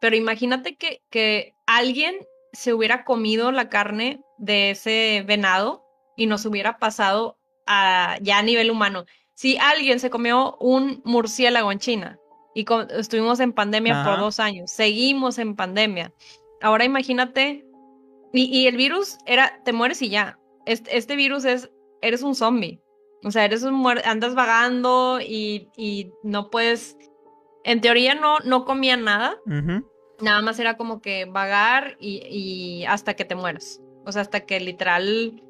pero 0.00 0.16
imagínate 0.16 0.76
que, 0.76 1.02
que 1.10 1.54
alguien 1.66 2.16
se 2.52 2.74
hubiera 2.74 3.04
comido 3.04 3.52
la 3.52 3.68
carne 3.68 4.20
de 4.38 4.70
ese 4.70 5.24
venado 5.26 5.84
y 6.16 6.26
nos 6.26 6.44
hubiera 6.46 6.78
pasado 6.78 7.38
a, 7.66 8.18
ya 8.20 8.38
a 8.38 8.42
nivel 8.42 8.70
humano. 8.70 9.04
Si 9.34 9.56
alguien 9.58 10.00
se 10.00 10.10
comió 10.10 10.56
un 10.58 11.00
murciélago 11.04 11.70
en 11.70 11.78
China 11.78 12.18
y 12.54 12.64
estuvimos 12.90 13.40
en 13.40 13.52
pandemia 13.52 14.04
por 14.04 14.18
dos 14.18 14.40
años, 14.40 14.70
seguimos 14.70 15.38
en 15.38 15.54
pandemia. 15.54 16.12
Ahora 16.60 16.84
imagínate, 16.84 17.64
y, 18.32 18.44
y, 18.44 18.66
el 18.66 18.76
virus 18.76 19.16
era, 19.26 19.60
te 19.64 19.72
mueres 19.72 20.02
y 20.02 20.10
ya 20.10 20.39
este, 20.66 21.16
virus 21.16 21.44
es, 21.44 21.70
eres 22.02 22.22
un 22.22 22.34
zombie. 22.34 22.80
O 23.22 23.30
sea, 23.30 23.44
eres 23.44 23.62
un 23.62 23.86
andas 24.04 24.34
vagando 24.34 25.20
y, 25.20 25.68
y, 25.76 26.10
no 26.22 26.50
puedes, 26.50 26.96
en 27.64 27.80
teoría 27.80 28.14
no, 28.14 28.38
no 28.40 28.64
comían 28.64 29.04
nada. 29.04 29.38
Nada 30.20 30.42
más 30.42 30.58
era 30.58 30.76
como 30.76 31.00
que 31.00 31.26
vagar 31.26 31.96
y, 32.00 32.22
y, 32.26 32.84
hasta 32.86 33.14
que 33.14 33.24
te 33.24 33.34
mueras. 33.34 33.80
O 34.06 34.12
sea, 34.12 34.22
hasta 34.22 34.40
que 34.46 34.60
literal, 34.60 35.42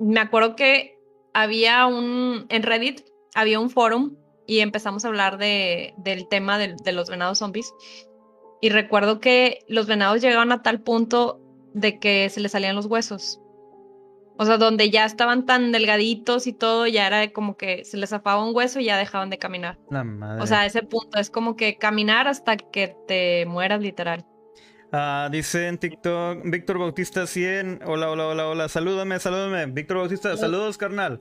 me 0.00 0.20
acuerdo 0.20 0.56
que 0.56 0.98
había 1.32 1.86
un, 1.86 2.46
en 2.48 2.62
Reddit 2.62 3.02
había 3.34 3.60
un 3.60 3.70
forum 3.70 4.16
y 4.46 4.60
empezamos 4.60 5.04
a 5.04 5.08
hablar 5.08 5.38
de, 5.38 5.94
del 5.98 6.26
tema 6.28 6.58
de, 6.58 6.74
de 6.82 6.92
los 6.92 7.08
venados 7.08 7.38
zombies. 7.38 7.72
Y 8.60 8.70
recuerdo 8.70 9.20
que 9.20 9.60
los 9.68 9.86
venados 9.86 10.20
llegaban 10.20 10.50
a 10.50 10.62
tal 10.62 10.80
punto 10.80 11.40
de 11.74 12.00
que 12.00 12.28
se 12.28 12.40
les 12.40 12.52
salían 12.52 12.74
los 12.74 12.86
huesos. 12.86 13.40
O 14.40 14.44
sea, 14.44 14.56
donde 14.56 14.88
ya 14.90 15.04
estaban 15.04 15.46
tan 15.46 15.72
delgaditos 15.72 16.46
y 16.46 16.52
todo, 16.52 16.86
ya 16.86 17.08
era 17.08 17.32
como 17.32 17.56
que 17.56 17.84
se 17.84 17.96
les 17.96 18.10
zafaba 18.10 18.44
un 18.44 18.54
hueso 18.54 18.78
y 18.78 18.84
ya 18.84 18.96
dejaban 18.96 19.30
de 19.30 19.38
caminar. 19.38 19.78
La 19.90 20.04
madre. 20.04 20.40
O 20.40 20.46
sea, 20.46 20.64
ese 20.64 20.82
punto 20.84 21.18
es 21.18 21.28
como 21.28 21.56
que 21.56 21.76
caminar 21.76 22.28
hasta 22.28 22.56
que 22.56 22.94
te 23.08 23.46
mueras 23.46 23.80
literal. 23.80 24.24
Ah, 24.92 25.28
dice 25.30 25.66
en 25.66 25.76
TikTok 25.76 26.42
Víctor 26.44 26.78
Bautista 26.78 27.26
100. 27.26 27.80
Hola, 27.84 28.10
hola, 28.10 28.28
hola, 28.28 28.48
hola. 28.48 28.68
Salúdame, 28.68 29.18
salúdame. 29.18 29.66
Víctor 29.66 29.98
Bautista, 29.98 30.36
saludos, 30.36 30.78
carnal. 30.78 31.18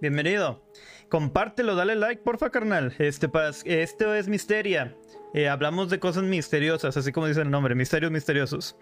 Bienvenido. 0.00 0.62
Compártelo, 1.08 1.76
dale 1.76 1.94
like, 1.94 2.22
porfa, 2.22 2.50
carnal. 2.50 2.92
Este, 2.98 3.30
esto 3.64 4.14
es 4.14 4.28
Misteria. 4.28 4.96
Eh, 5.32 5.48
hablamos 5.48 5.90
de 5.90 6.00
cosas 6.00 6.24
misteriosas, 6.24 6.96
así 6.96 7.12
como 7.12 7.26
dice 7.28 7.42
el 7.42 7.50
nombre, 7.50 7.74
misterios 7.74 8.10
misteriosos. 8.10 8.76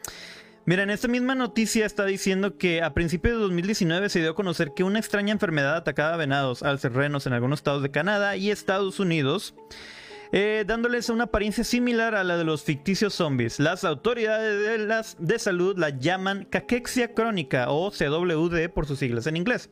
Mira, 0.68 0.82
en 0.82 0.90
esta 0.90 1.06
misma 1.06 1.36
noticia 1.36 1.86
está 1.86 2.04
diciendo 2.04 2.58
que 2.58 2.82
a 2.82 2.92
principios 2.92 3.36
de 3.36 3.42
2019 3.42 4.08
se 4.08 4.18
dio 4.18 4.32
a 4.32 4.34
conocer 4.34 4.72
que 4.74 4.82
una 4.82 4.98
extraña 4.98 5.32
enfermedad 5.32 5.76
atacaba 5.76 6.14
a 6.14 6.16
venados, 6.16 6.64
alcerrenos 6.64 7.24
en 7.28 7.34
algunos 7.34 7.60
estados 7.60 7.84
de 7.84 7.92
Canadá 7.92 8.36
y 8.36 8.50
Estados 8.50 8.98
Unidos. 8.98 9.54
Eh, 10.32 10.64
dándoles 10.66 11.08
una 11.08 11.24
apariencia 11.24 11.62
similar 11.62 12.16
a 12.16 12.24
la 12.24 12.36
de 12.36 12.42
los 12.42 12.64
ficticios 12.64 13.14
zombies. 13.14 13.60
Las 13.60 13.84
autoridades 13.84 14.66
de, 14.66 14.78
las, 14.84 15.16
de 15.20 15.38
salud 15.38 15.78
la 15.78 15.90
llaman 15.90 16.44
caquexia 16.50 17.14
crónica 17.14 17.70
o 17.70 17.92
CWD 17.92 18.68
por 18.70 18.86
sus 18.86 18.98
siglas 18.98 19.28
en 19.28 19.36
inglés. 19.36 19.70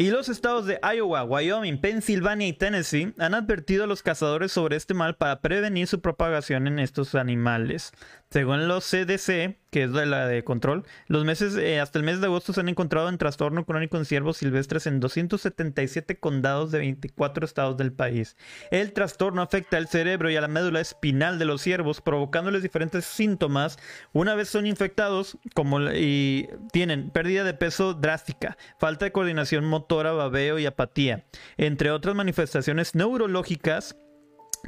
Y 0.00 0.10
los 0.12 0.28
estados 0.28 0.64
de 0.64 0.78
Iowa, 0.80 1.24
Wyoming, 1.24 1.80
Pensilvania 1.80 2.46
y 2.46 2.52
Tennessee 2.52 3.12
han 3.18 3.34
advertido 3.34 3.82
a 3.82 3.86
los 3.88 4.04
cazadores 4.04 4.52
sobre 4.52 4.76
este 4.76 4.94
mal 4.94 5.16
para 5.16 5.40
prevenir 5.40 5.88
su 5.88 6.00
propagación 6.00 6.68
en 6.68 6.78
estos 6.78 7.16
animales. 7.16 7.90
Según 8.30 8.68
los 8.68 8.84
CDC, 8.84 9.56
que 9.70 9.84
es 9.84 9.90
la 9.90 10.26
de 10.26 10.44
control, 10.44 10.84
los 11.06 11.24
meses 11.24 11.56
eh, 11.56 11.80
hasta 11.80 11.98
el 11.98 12.04
mes 12.04 12.20
de 12.20 12.26
agosto 12.26 12.52
se 12.52 12.60
han 12.60 12.68
encontrado 12.68 13.08
en 13.08 13.16
trastorno 13.16 13.64
crónico 13.64 13.96
en 13.96 14.04
ciervos 14.04 14.36
silvestres 14.36 14.86
en 14.86 15.00
277 15.00 16.20
condados 16.20 16.70
de 16.70 16.80
24 16.80 17.46
estados 17.46 17.78
del 17.78 17.90
país. 17.90 18.36
El 18.70 18.92
trastorno 18.92 19.40
afecta 19.40 19.78
al 19.78 19.88
cerebro 19.88 20.30
y 20.30 20.36
a 20.36 20.42
la 20.42 20.48
médula 20.48 20.80
espinal 20.80 21.38
de 21.38 21.46
los 21.46 21.62
ciervos, 21.62 22.02
provocándoles 22.02 22.62
diferentes 22.62 23.06
síntomas 23.06 23.78
una 24.12 24.34
vez 24.34 24.50
son 24.50 24.66
infectados, 24.66 25.38
como 25.54 25.80
y 25.90 26.50
tienen 26.70 27.08
pérdida 27.08 27.44
de 27.44 27.54
peso 27.54 27.94
drástica, 27.94 28.58
falta 28.78 29.06
de 29.06 29.12
coordinación 29.12 29.64
motora, 29.64 30.12
babeo 30.12 30.58
y 30.58 30.66
apatía, 30.66 31.24
entre 31.56 31.90
otras 31.90 32.14
manifestaciones 32.14 32.94
neurológicas 32.94 33.96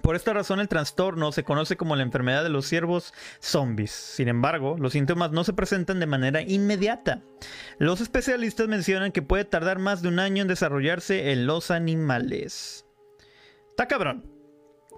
por 0.03 0.17
esta 0.17 0.33
razón 0.33 0.61
el 0.61 0.69
trastorno 0.69 1.33
se 1.33 1.45
conoce 1.45 1.77
como 1.77 1.97
la 1.97 2.03
enfermedad 2.03 2.43
de 2.43 2.49
los 2.49 2.67
ciervos 2.67 3.13
zombies. 3.41 3.91
Sin 3.91 4.29
embargo, 4.29 4.77
los 4.79 4.93
síntomas 4.93 5.33
no 5.33 5.45
se 5.45 5.53
presentan 5.53 6.01
de 6.01 6.07
manera 6.07 6.43
inmediata. 6.43 7.23
Los 7.79 8.01
especialistas 8.01 8.69
mencionan 8.69 9.13
que 9.13 9.23
puede 9.23 9.45
tardar 9.45 9.79
más 9.79 10.03
de 10.03 10.09
un 10.09 10.19
año 10.19 10.43
en 10.43 10.49
desarrollarse 10.49 11.33
en 11.33 11.47
los 11.47 11.71
animales. 11.71 12.87
Está 13.69 13.89
cabrón. 13.89 14.31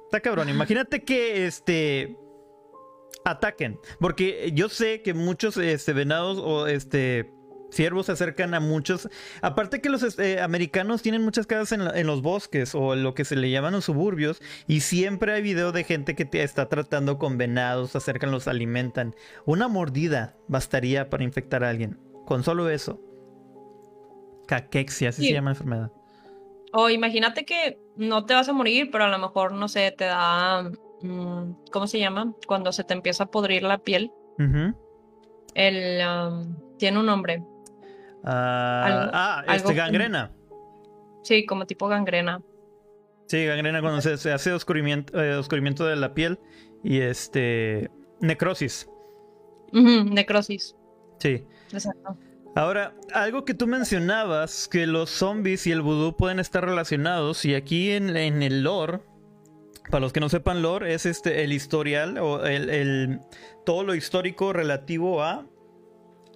Está 0.05 0.20
cabrón. 0.20 0.48
Imagínate 0.50 1.02
que 1.02 1.46
este 1.46 2.16
ataquen, 3.24 3.78
porque 4.00 4.50
yo 4.52 4.68
sé 4.68 5.02
que 5.02 5.14
muchos 5.14 5.57
este 5.57 5.92
venados 5.92 6.38
o 6.38 6.66
este 6.66 7.31
Ciervos 7.72 8.06
se 8.06 8.12
acercan 8.12 8.52
a 8.52 8.61
muchos. 8.61 9.08
Aparte 9.40 9.80
que 9.80 9.88
los 9.88 10.02
este, 10.02 10.40
americanos 10.42 11.00
tienen 11.00 11.22
muchas 11.22 11.46
casas 11.46 11.72
en, 11.72 12.06
los 12.06 12.20
bosques 12.20 12.74
o 12.74 12.94
lo 12.94 13.14
que 13.14 13.24
se 13.24 13.35
le 13.35 13.50
llaman 13.50 13.72
los 13.72 13.87
suburbios. 13.87 14.42
Y 14.66 14.80
siempre 14.80 15.32
hay 15.32 15.42
video 15.42 15.72
de 15.72 15.85
gente 15.85 16.14
que 16.14 16.28
está 16.42 16.68
tratando 16.68 17.18
con 17.18 17.38
venados, 17.38 17.92
se 17.92 17.98
acercan, 17.98 18.30
los 18.30 18.46
alimentan. 18.46 19.14
Una 19.46 19.68
mordida 19.68 20.37
bastaría 20.48 21.08
para 21.08 21.24
infectar 21.24 21.64
a 21.64 21.70
alguien. 21.70 21.98
Con 22.26 22.44
solo 22.44 22.68
eso. 22.68 23.00
Caquexia, 24.46 25.08
así 25.08 25.26
se 25.26 25.32
llama 25.32 25.50
la 25.50 25.54
enfermedad. 25.54 25.92
O 26.74 26.90
imagínate 26.90 27.44
que 27.46 27.78
no 27.96 28.26
te 28.26 28.35
vas 28.35 28.48
a 28.48 28.52
morir, 28.52 28.90
pero 28.90 29.04
a 29.04 29.08
lo 29.08 29.18
mejor, 29.18 29.52
no 29.52 29.68
sé, 29.68 29.92
te 29.96 30.04
da. 30.04 30.70
Mm, 31.00 31.54
¿Cómo 31.70 31.87
se 31.87 31.98
llama? 31.98 32.35
Cuando 32.46 32.70
se 32.72 32.85
te 32.85 32.92
empieza 32.92 33.24
a 33.24 33.30
podrir 33.30 33.62
la 33.62 33.78
piel. 33.78 34.12
El. 35.54 36.02
tiene 36.78 36.98
un 36.98 37.06
nombre. 37.06 37.42
Ah, 38.24 39.42
ah 39.46 39.54
este, 39.54 39.74
gangrena. 39.74 40.32
sí, 41.22 41.46
como 41.46 41.66
tipo 41.66 41.88
gangrena. 41.88 42.42
Sí, 43.26 43.46
gangrena 43.46 43.80
cuando 43.80 44.00
se, 44.00 44.32
hace 44.32 44.52
oscurimiento, 44.52 45.18
eh, 45.22 45.37
oscurimiento 45.37 45.87
de 45.87 45.96
la 45.96 46.14
piel 46.14 46.38
y 46.82 47.00
este. 47.00 47.90
Necrosis. 48.20 48.88
necrosis. 49.72 50.76
Sí. 51.18 51.44
Exacto. 51.72 52.16
Ahora, 52.54 52.94
algo 53.14 53.44
que 53.46 53.54
tú 53.54 53.66
mencionabas, 53.66 54.68
que 54.68 54.87
los 54.87 55.08
zombies 55.08 55.66
y 55.66 55.72
el 55.72 55.80
vudú 55.80 56.14
pueden 56.16 56.38
estar 56.38 56.64
relacionados, 56.64 57.46
y 57.46 57.54
aquí 57.54 57.92
en, 57.92 58.14
el 58.14 58.62
lore, 58.62 59.00
para 59.90 60.00
los 60.00 60.12
que 60.12 60.20
no 60.20 60.28
sepan 60.28 60.61
lore, 60.61 60.92
es 60.92 61.06
este 61.06 61.44
el 61.44 61.52
historial 61.52 62.18
o 62.18 62.44
el, 62.44 63.20
todo 63.64 63.85
lo 63.85 63.94
histórico 63.94 64.52
relativo 64.52 65.22
a 65.22 65.46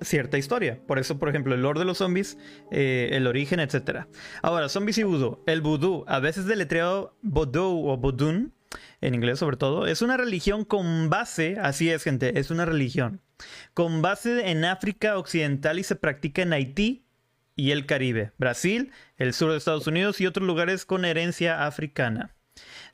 cierta 0.01 0.39
historia. 0.39 0.81
Por 0.87 0.99
eso, 0.99 1.19
por 1.19 1.29
ejemplo, 1.29 1.55
el 1.55 1.63
lore 1.63 1.81
de 1.81 1.85
los 1.85 1.99
zombies, 1.99 2.39
eh, 2.71 3.11
el 3.13 3.27
origen, 3.27 3.61
etc. 3.61 4.07
Ahora, 4.43 4.69
zombies 4.69 4.99
y 4.99 5.03
vudú. 5.03 5.43
El 5.47 5.61
vudú, 5.61 6.05
a 6.07 6.21
veces 6.21 6.47
deletreado 6.47 7.17
vodou 7.23 7.89
o 7.89 7.97
vodun, 7.97 8.53
en 9.01 9.15
inglés 9.15 9.39
sobre 9.39 9.57
todo, 9.57 9.87
es 9.87 10.03
una 10.03 10.17
religión 10.17 10.65
con 10.65 11.11
base, 11.11 11.59
así 11.61 11.91
es 11.91 12.03
gente, 12.03 12.39
es 12.39 12.51
una 12.51 12.65
religión, 12.65 13.21
con 13.75 14.03
base 14.03 14.51
en 14.51 14.65
África 14.65 15.19
Occidental 15.19 15.79
y 15.79 15.83
se 15.83 15.97
practica 15.97 16.43
en 16.43 16.53
Haití 16.53 17.07
y 17.55 17.71
el 17.71 17.87
Caribe, 17.87 18.33
Brasil, 18.39 18.93
el 19.17 19.33
sur 19.33 19.51
de 19.51 19.57
Estados 19.57 19.87
Unidos 19.87 20.21
y 20.21 20.27
otros 20.27 20.47
lugares 20.47 20.85
con 20.85 21.05
herencia 21.05 21.67
africana. 21.67 22.36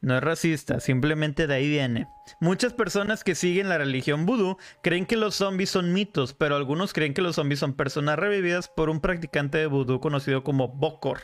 No 0.01 0.16
es 0.16 0.22
racista, 0.22 0.81
simplemente 0.81 1.46
de 1.46 1.55
ahí 1.55 1.68
viene. 1.68 2.09
Muchas 2.40 2.72
personas 2.72 3.25
que 3.25 3.35
siguen 3.35 3.68
la 3.68 3.79
religión 3.79 4.27
vudú 4.27 4.57
creen 4.83 5.07
que 5.07 5.16
los 5.16 5.37
zombies 5.37 5.70
son 5.70 5.92
mitos, 5.92 6.35
pero 6.35 6.57
algunos 6.57 6.92
creen 6.92 7.14
que 7.14 7.22
los 7.22 7.37
zombies 7.37 7.61
son 7.61 7.75
personas 7.75 8.18
revividas 8.18 8.68
por 8.68 8.90
un 8.90 9.01
practicante 9.01 9.59
de 9.59 9.66
vudú 9.66 10.01
conocido 10.01 10.42
como 10.42 10.68
Bokor. 10.68 11.20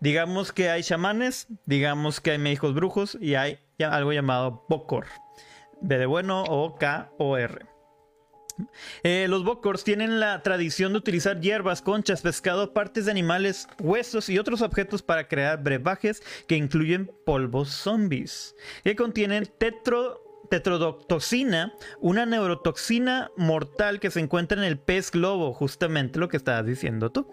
Digamos 0.00 0.52
que 0.52 0.68
hay 0.68 0.82
chamanes, 0.82 1.48
digamos 1.64 2.20
que 2.20 2.32
hay 2.32 2.38
médicos 2.38 2.74
brujos 2.74 3.16
y 3.20 3.34
hay 3.34 3.60
algo 3.78 4.12
llamado 4.12 4.66
Bokor. 4.68 5.06
B 5.80 5.96
de 5.98 6.06
bueno 6.06 6.42
o 6.42 6.76
K 6.76 7.10
o 7.18 7.38
R. 7.38 7.75
Eh, 9.02 9.26
los 9.28 9.44
Bokors 9.44 9.84
tienen 9.84 10.20
la 10.20 10.42
tradición 10.42 10.92
de 10.92 10.98
utilizar 10.98 11.40
hierbas, 11.40 11.82
conchas, 11.82 12.22
pescado, 12.22 12.72
partes 12.72 13.04
de 13.04 13.10
animales, 13.10 13.68
huesos 13.80 14.28
y 14.28 14.38
otros 14.38 14.62
objetos 14.62 15.02
para 15.02 15.28
crear 15.28 15.62
brebajes 15.62 16.22
que 16.46 16.56
incluyen 16.56 17.10
polvos 17.24 17.70
zombies, 17.70 18.54
que 18.84 18.96
contienen 18.96 19.48
tetro 19.58 20.22
tetrodotoxina, 20.48 21.74
una 22.00 22.24
neurotoxina 22.24 23.32
mortal 23.36 23.98
que 23.98 24.12
se 24.12 24.20
encuentra 24.20 24.56
en 24.58 24.64
el 24.64 24.78
pez 24.78 25.10
globo, 25.10 25.52
justamente 25.52 26.20
lo 26.20 26.28
que 26.28 26.36
estabas 26.36 26.66
diciendo 26.66 27.10
tú. 27.10 27.28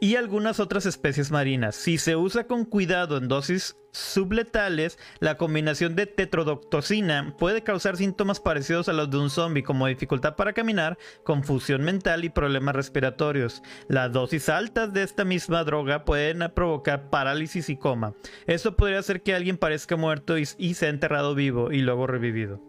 Y 0.00 0.16
algunas 0.16 0.60
otras 0.60 0.86
especies 0.86 1.30
marinas. 1.30 1.76
Si 1.76 1.98
se 1.98 2.16
usa 2.16 2.46
con 2.46 2.64
cuidado 2.64 3.16
en 3.16 3.28
dosis 3.28 3.76
subletales, 3.92 4.98
la 5.18 5.36
combinación 5.36 5.96
de 5.96 6.06
tetrodotoxina 6.06 7.34
puede 7.38 7.62
causar 7.62 7.96
síntomas 7.96 8.40
parecidos 8.40 8.88
a 8.88 8.92
los 8.92 9.10
de 9.10 9.18
un 9.18 9.30
zombie, 9.30 9.62
como 9.62 9.86
dificultad 9.86 10.36
para 10.36 10.52
caminar, 10.52 10.98
confusión 11.24 11.82
mental 11.82 12.24
y 12.24 12.30
problemas 12.30 12.76
respiratorios. 12.76 13.62
Las 13.88 14.12
dosis 14.12 14.48
altas 14.48 14.92
de 14.92 15.02
esta 15.02 15.24
misma 15.24 15.64
droga 15.64 16.04
pueden 16.04 16.50
provocar 16.54 17.10
parálisis 17.10 17.68
y 17.68 17.76
coma. 17.76 18.14
Esto 18.46 18.76
podría 18.76 19.00
hacer 19.00 19.22
que 19.22 19.34
alguien 19.34 19.58
parezca 19.58 19.96
muerto 19.96 20.38
y, 20.38 20.46
sea 20.46 20.88
enterrado 20.88 21.34
vivo 21.34 21.72
y 21.72 21.78
luego 21.78 22.06
revivido. 22.06 22.60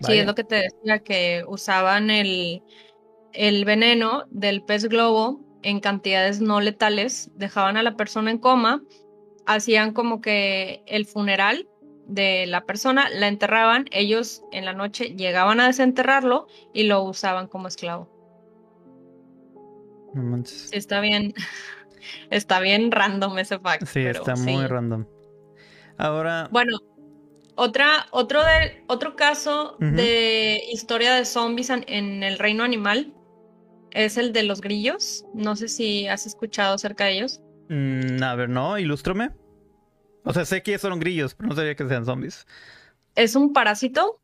Sí, 0.00 0.18
es 0.18 0.26
lo 0.26 0.34
que 0.34 0.44
te 0.44 0.54
decía, 0.54 1.00
que 1.00 1.44
usaban 1.48 2.08
el, 2.10 2.62
el 3.38 3.64
veneno 3.64 4.24
del 4.30 4.62
pez 4.62 4.88
globo 4.88 5.40
en 5.62 5.78
cantidades 5.78 6.40
no 6.40 6.60
letales, 6.60 7.30
dejaban 7.36 7.76
a 7.76 7.84
la 7.84 7.96
persona 7.96 8.32
en 8.32 8.38
coma, 8.38 8.82
hacían 9.46 9.92
como 9.92 10.20
que 10.20 10.82
el 10.86 11.06
funeral 11.06 11.68
de 12.08 12.46
la 12.48 12.64
persona, 12.64 13.08
la 13.10 13.28
enterraban, 13.28 13.84
ellos 13.92 14.42
en 14.50 14.64
la 14.64 14.72
noche 14.72 15.14
llegaban 15.14 15.60
a 15.60 15.68
desenterrarlo 15.68 16.48
y 16.72 16.82
lo 16.84 17.04
usaban 17.04 17.46
como 17.46 17.68
esclavo. 17.68 18.10
está 20.72 21.00
bien, 21.00 21.32
está 22.30 22.58
bien 22.58 22.90
random 22.90 23.38
ese 23.38 23.60
fact. 23.60 23.86
Sí, 23.86 24.00
está 24.00 24.34
muy 24.34 24.66
random. 24.66 25.06
Ahora. 25.96 26.48
Bueno, 26.50 26.76
otra, 27.54 28.06
otro, 28.10 28.42
de, 28.42 28.82
otro 28.88 29.14
caso 29.14 29.76
de 29.78 30.60
historia 30.72 31.14
de 31.14 31.24
zombies 31.24 31.70
en 31.70 32.24
el 32.24 32.36
reino 32.38 32.64
animal 32.64 33.14
es 33.90 34.16
el 34.16 34.32
de 34.32 34.42
los 34.42 34.60
grillos. 34.60 35.24
No 35.34 35.56
sé 35.56 35.68
si 35.68 36.06
has 36.08 36.26
escuchado 36.26 36.74
acerca 36.74 37.04
de 37.04 37.12
ellos. 37.12 37.40
Mm, 37.68 38.22
a 38.22 38.34
ver, 38.34 38.48
no, 38.48 38.78
ilústrame. 38.78 39.30
O 40.24 40.32
sea, 40.32 40.44
sé 40.44 40.62
que 40.62 40.78
son 40.78 40.98
grillos, 40.98 41.34
pero 41.34 41.48
no 41.48 41.54
sabía 41.54 41.74
que 41.74 41.88
sean 41.88 42.04
zombies. 42.04 42.46
Es 43.14 43.34
un 43.34 43.52
parásito 43.52 44.20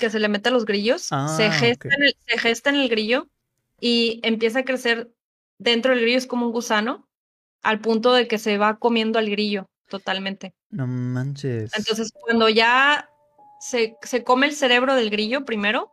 que 0.00 0.10
se 0.10 0.20
le 0.20 0.28
mete 0.28 0.48
a 0.48 0.52
los 0.52 0.64
grillos, 0.64 1.08
ah, 1.10 1.28
se, 1.36 1.50
gesta 1.50 1.88
en 1.94 2.02
el, 2.02 2.16
se 2.26 2.38
gesta 2.38 2.70
en 2.70 2.76
el 2.76 2.88
grillo 2.88 3.28
y 3.80 4.20
empieza 4.22 4.60
a 4.60 4.64
crecer 4.64 5.10
dentro 5.58 5.92
del 5.92 6.02
grillo, 6.02 6.18
es 6.18 6.26
como 6.26 6.46
un 6.46 6.52
gusano, 6.52 7.08
al 7.62 7.80
punto 7.80 8.12
de 8.12 8.28
que 8.28 8.38
se 8.38 8.58
va 8.58 8.78
comiendo 8.78 9.18
al 9.18 9.30
grillo 9.30 9.68
totalmente. 9.88 10.54
No 10.70 10.86
manches. 10.86 11.72
Entonces, 11.76 12.12
cuando 12.12 12.48
ya 12.48 13.08
se, 13.60 13.96
se 14.02 14.24
come 14.24 14.46
el 14.46 14.54
cerebro 14.54 14.94
del 14.94 15.10
grillo 15.10 15.44
primero, 15.44 15.92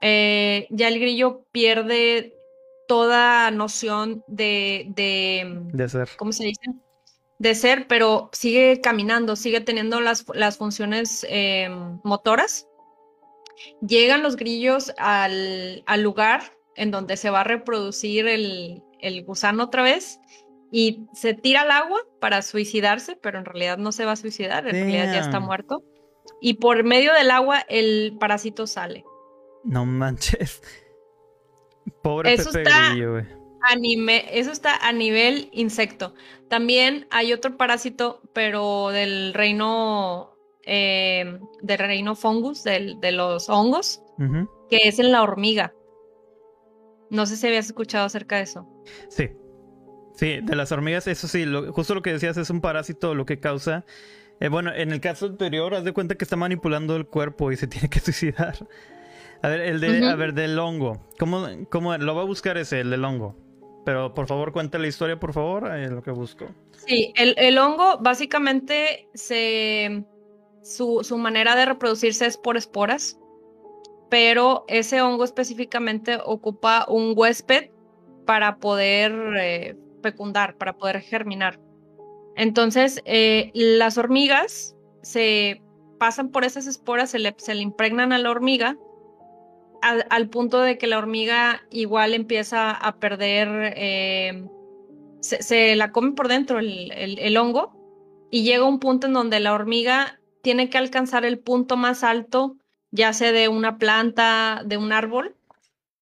eh, 0.00 0.66
ya 0.70 0.88
el 0.88 1.00
grillo 1.00 1.44
pierde 1.52 2.36
toda 2.86 3.50
noción 3.50 4.22
de, 4.26 4.86
de, 4.94 5.88
ser. 5.88 6.08
¿Cómo 6.16 6.32
se 6.32 6.44
dice? 6.44 6.62
De 7.38 7.54
ser, 7.54 7.86
pero 7.86 8.30
sigue 8.32 8.80
caminando, 8.80 9.36
sigue 9.36 9.60
teniendo 9.60 10.00
las, 10.00 10.24
las 10.34 10.56
funciones 10.56 11.26
em, 11.28 12.00
motoras. 12.04 12.68
Llegan 13.86 14.22
los 14.22 14.36
grillos 14.36 14.92
al, 14.98 15.82
al, 15.86 16.02
lugar 16.02 16.52
en 16.76 16.90
donde 16.90 17.16
se 17.16 17.30
va 17.30 17.40
a 17.40 17.44
reproducir 17.44 18.26
el, 18.26 18.82
el 19.00 19.24
gusano 19.24 19.64
otra 19.64 19.82
vez 19.82 20.20
y 20.70 21.06
se 21.12 21.34
tira 21.34 21.62
al 21.62 21.70
agua 21.70 22.00
para 22.20 22.42
suicidarse, 22.42 23.16
pero 23.16 23.38
en 23.38 23.44
realidad 23.44 23.78
no 23.78 23.92
se 23.92 24.04
va 24.04 24.12
a 24.12 24.16
suicidar, 24.16 24.66
en 24.66 24.72
realidad 24.72 25.12
ya 25.12 25.20
está 25.20 25.40
muerto. 25.40 25.82
Y 26.40 26.54
por 26.54 26.84
medio 26.84 27.12
del 27.12 27.30
agua 27.30 27.60
el 27.68 28.16
parásito 28.18 28.66
sale. 28.66 29.04
No 29.66 29.84
manches. 29.84 30.62
Pobre 32.02 32.34
eso 32.34 32.50
está 32.50 32.92
Eso 32.92 34.52
está 34.52 34.76
a 34.76 34.92
nivel 34.92 35.48
insecto. 35.52 36.14
También 36.48 37.06
hay 37.10 37.32
otro 37.32 37.56
parásito, 37.56 38.22
pero 38.32 38.88
del 38.88 39.34
reino 39.34 40.36
eh, 40.68 41.38
del 41.62 41.78
reino 41.78 42.16
fungus, 42.16 42.64
del, 42.64 43.00
de 43.00 43.12
los 43.12 43.48
hongos, 43.48 44.02
que 44.68 44.78
es 44.84 44.98
en 44.98 45.12
la 45.12 45.22
hormiga. 45.22 45.72
No 47.08 47.24
sé 47.24 47.36
si 47.36 47.46
habías 47.46 47.66
escuchado 47.66 48.04
acerca 48.04 48.36
de 48.36 48.42
eso. 48.42 48.68
Sí. 49.08 49.30
Sí, 50.16 50.40
de 50.42 50.56
las 50.56 50.72
hormigas, 50.72 51.06
eso 51.06 51.28
sí, 51.28 51.44
justo 51.72 51.94
lo 51.94 52.00
que 52.00 52.12
decías 52.12 52.38
es 52.38 52.48
un 52.48 52.62
parásito 52.62 53.14
lo 53.14 53.26
que 53.26 53.38
causa. 53.38 53.84
Eh, 54.40 54.48
bueno, 54.48 54.72
en 54.74 54.90
el 54.90 55.00
caso 55.00 55.26
anterior, 55.26 55.74
haz 55.74 55.84
de 55.84 55.92
cuenta 55.92 56.14
que 56.14 56.24
está 56.24 56.36
manipulando 56.36 56.96
el 56.96 57.06
cuerpo 57.06 57.52
y 57.52 57.56
se 57.56 57.66
tiene 57.66 57.88
que 57.88 58.00
suicidar. 58.00 58.56
A 59.42 59.48
ver, 59.48 59.60
el 59.60 59.80
de, 59.80 60.06
a 60.06 60.14
ver, 60.14 60.34
del 60.34 60.58
hongo. 60.58 61.06
¿Cómo, 61.18 61.46
¿Cómo, 61.70 61.96
lo 61.96 62.14
va 62.14 62.22
a 62.22 62.24
buscar 62.24 62.56
ese, 62.58 62.80
el 62.80 62.90
del 62.90 63.04
hongo? 63.04 63.36
Pero 63.84 64.14
por 64.14 64.26
favor, 64.26 64.52
cuenta 64.52 64.78
la 64.78 64.88
historia, 64.88 65.20
por 65.20 65.32
favor, 65.32 65.74
es 65.76 65.90
lo 65.90 66.02
que 66.02 66.10
busco. 66.10 66.46
Sí, 66.86 67.12
el, 67.16 67.34
el 67.38 67.58
hongo 67.58 67.98
básicamente 67.98 69.08
se. 69.14 70.04
Su, 70.62 71.04
su, 71.04 71.16
manera 71.16 71.54
de 71.54 71.64
reproducirse 71.64 72.26
es 72.26 72.36
por 72.36 72.56
esporas, 72.56 73.20
pero 74.10 74.64
ese 74.66 75.00
hongo 75.00 75.22
específicamente 75.22 76.18
ocupa 76.24 76.86
un 76.88 77.12
huésped 77.16 77.70
para 78.24 78.56
poder 78.56 79.12
eh, 79.38 79.76
fecundar, 80.02 80.56
para 80.56 80.76
poder 80.76 81.00
germinar. 81.02 81.60
Entonces, 82.34 83.00
eh, 83.04 83.52
las 83.54 83.96
hormigas 83.96 84.76
se 85.02 85.62
pasan 85.98 86.30
por 86.30 86.44
esas 86.44 86.66
esporas, 86.66 87.10
se 87.10 87.20
le, 87.20 87.34
se 87.38 87.54
le 87.54 87.62
impregnan 87.62 88.12
a 88.12 88.18
la 88.18 88.30
hormiga 88.30 88.76
al, 89.82 90.28
punto 90.28 90.60
de 90.60 90.78
que 90.78 90.86
la 90.86 90.98
hormiga 90.98 91.62
igual 91.70 92.14
empieza 92.14 92.70
a 92.70 92.98
perder, 92.98 93.74
eh, 93.76 94.44
se, 95.20 95.76
la 95.76 95.92
come 95.92 96.12
por 96.12 96.28
dentro 96.28 96.58
el, 96.58 96.90
el, 96.92 97.36
hongo 97.36 98.28
y 98.30 98.42
llega 98.42 98.64
un 98.64 98.80
punto 98.80 99.06
en 99.06 99.12
donde 99.12 99.40
la 99.40 99.54
hormiga 99.54 100.20
tiene 100.42 100.70
que 100.70 100.78
alcanzar 100.78 101.24
el 101.24 101.38
punto 101.38 101.76
más 101.76 102.04
alto, 102.04 102.56
ya 102.90 103.12
sea 103.12 103.32
de 103.32 103.48
una 103.48 103.78
planta, 103.78 104.62
de 104.64 104.76
un 104.76 104.92
árbol, 104.92 105.36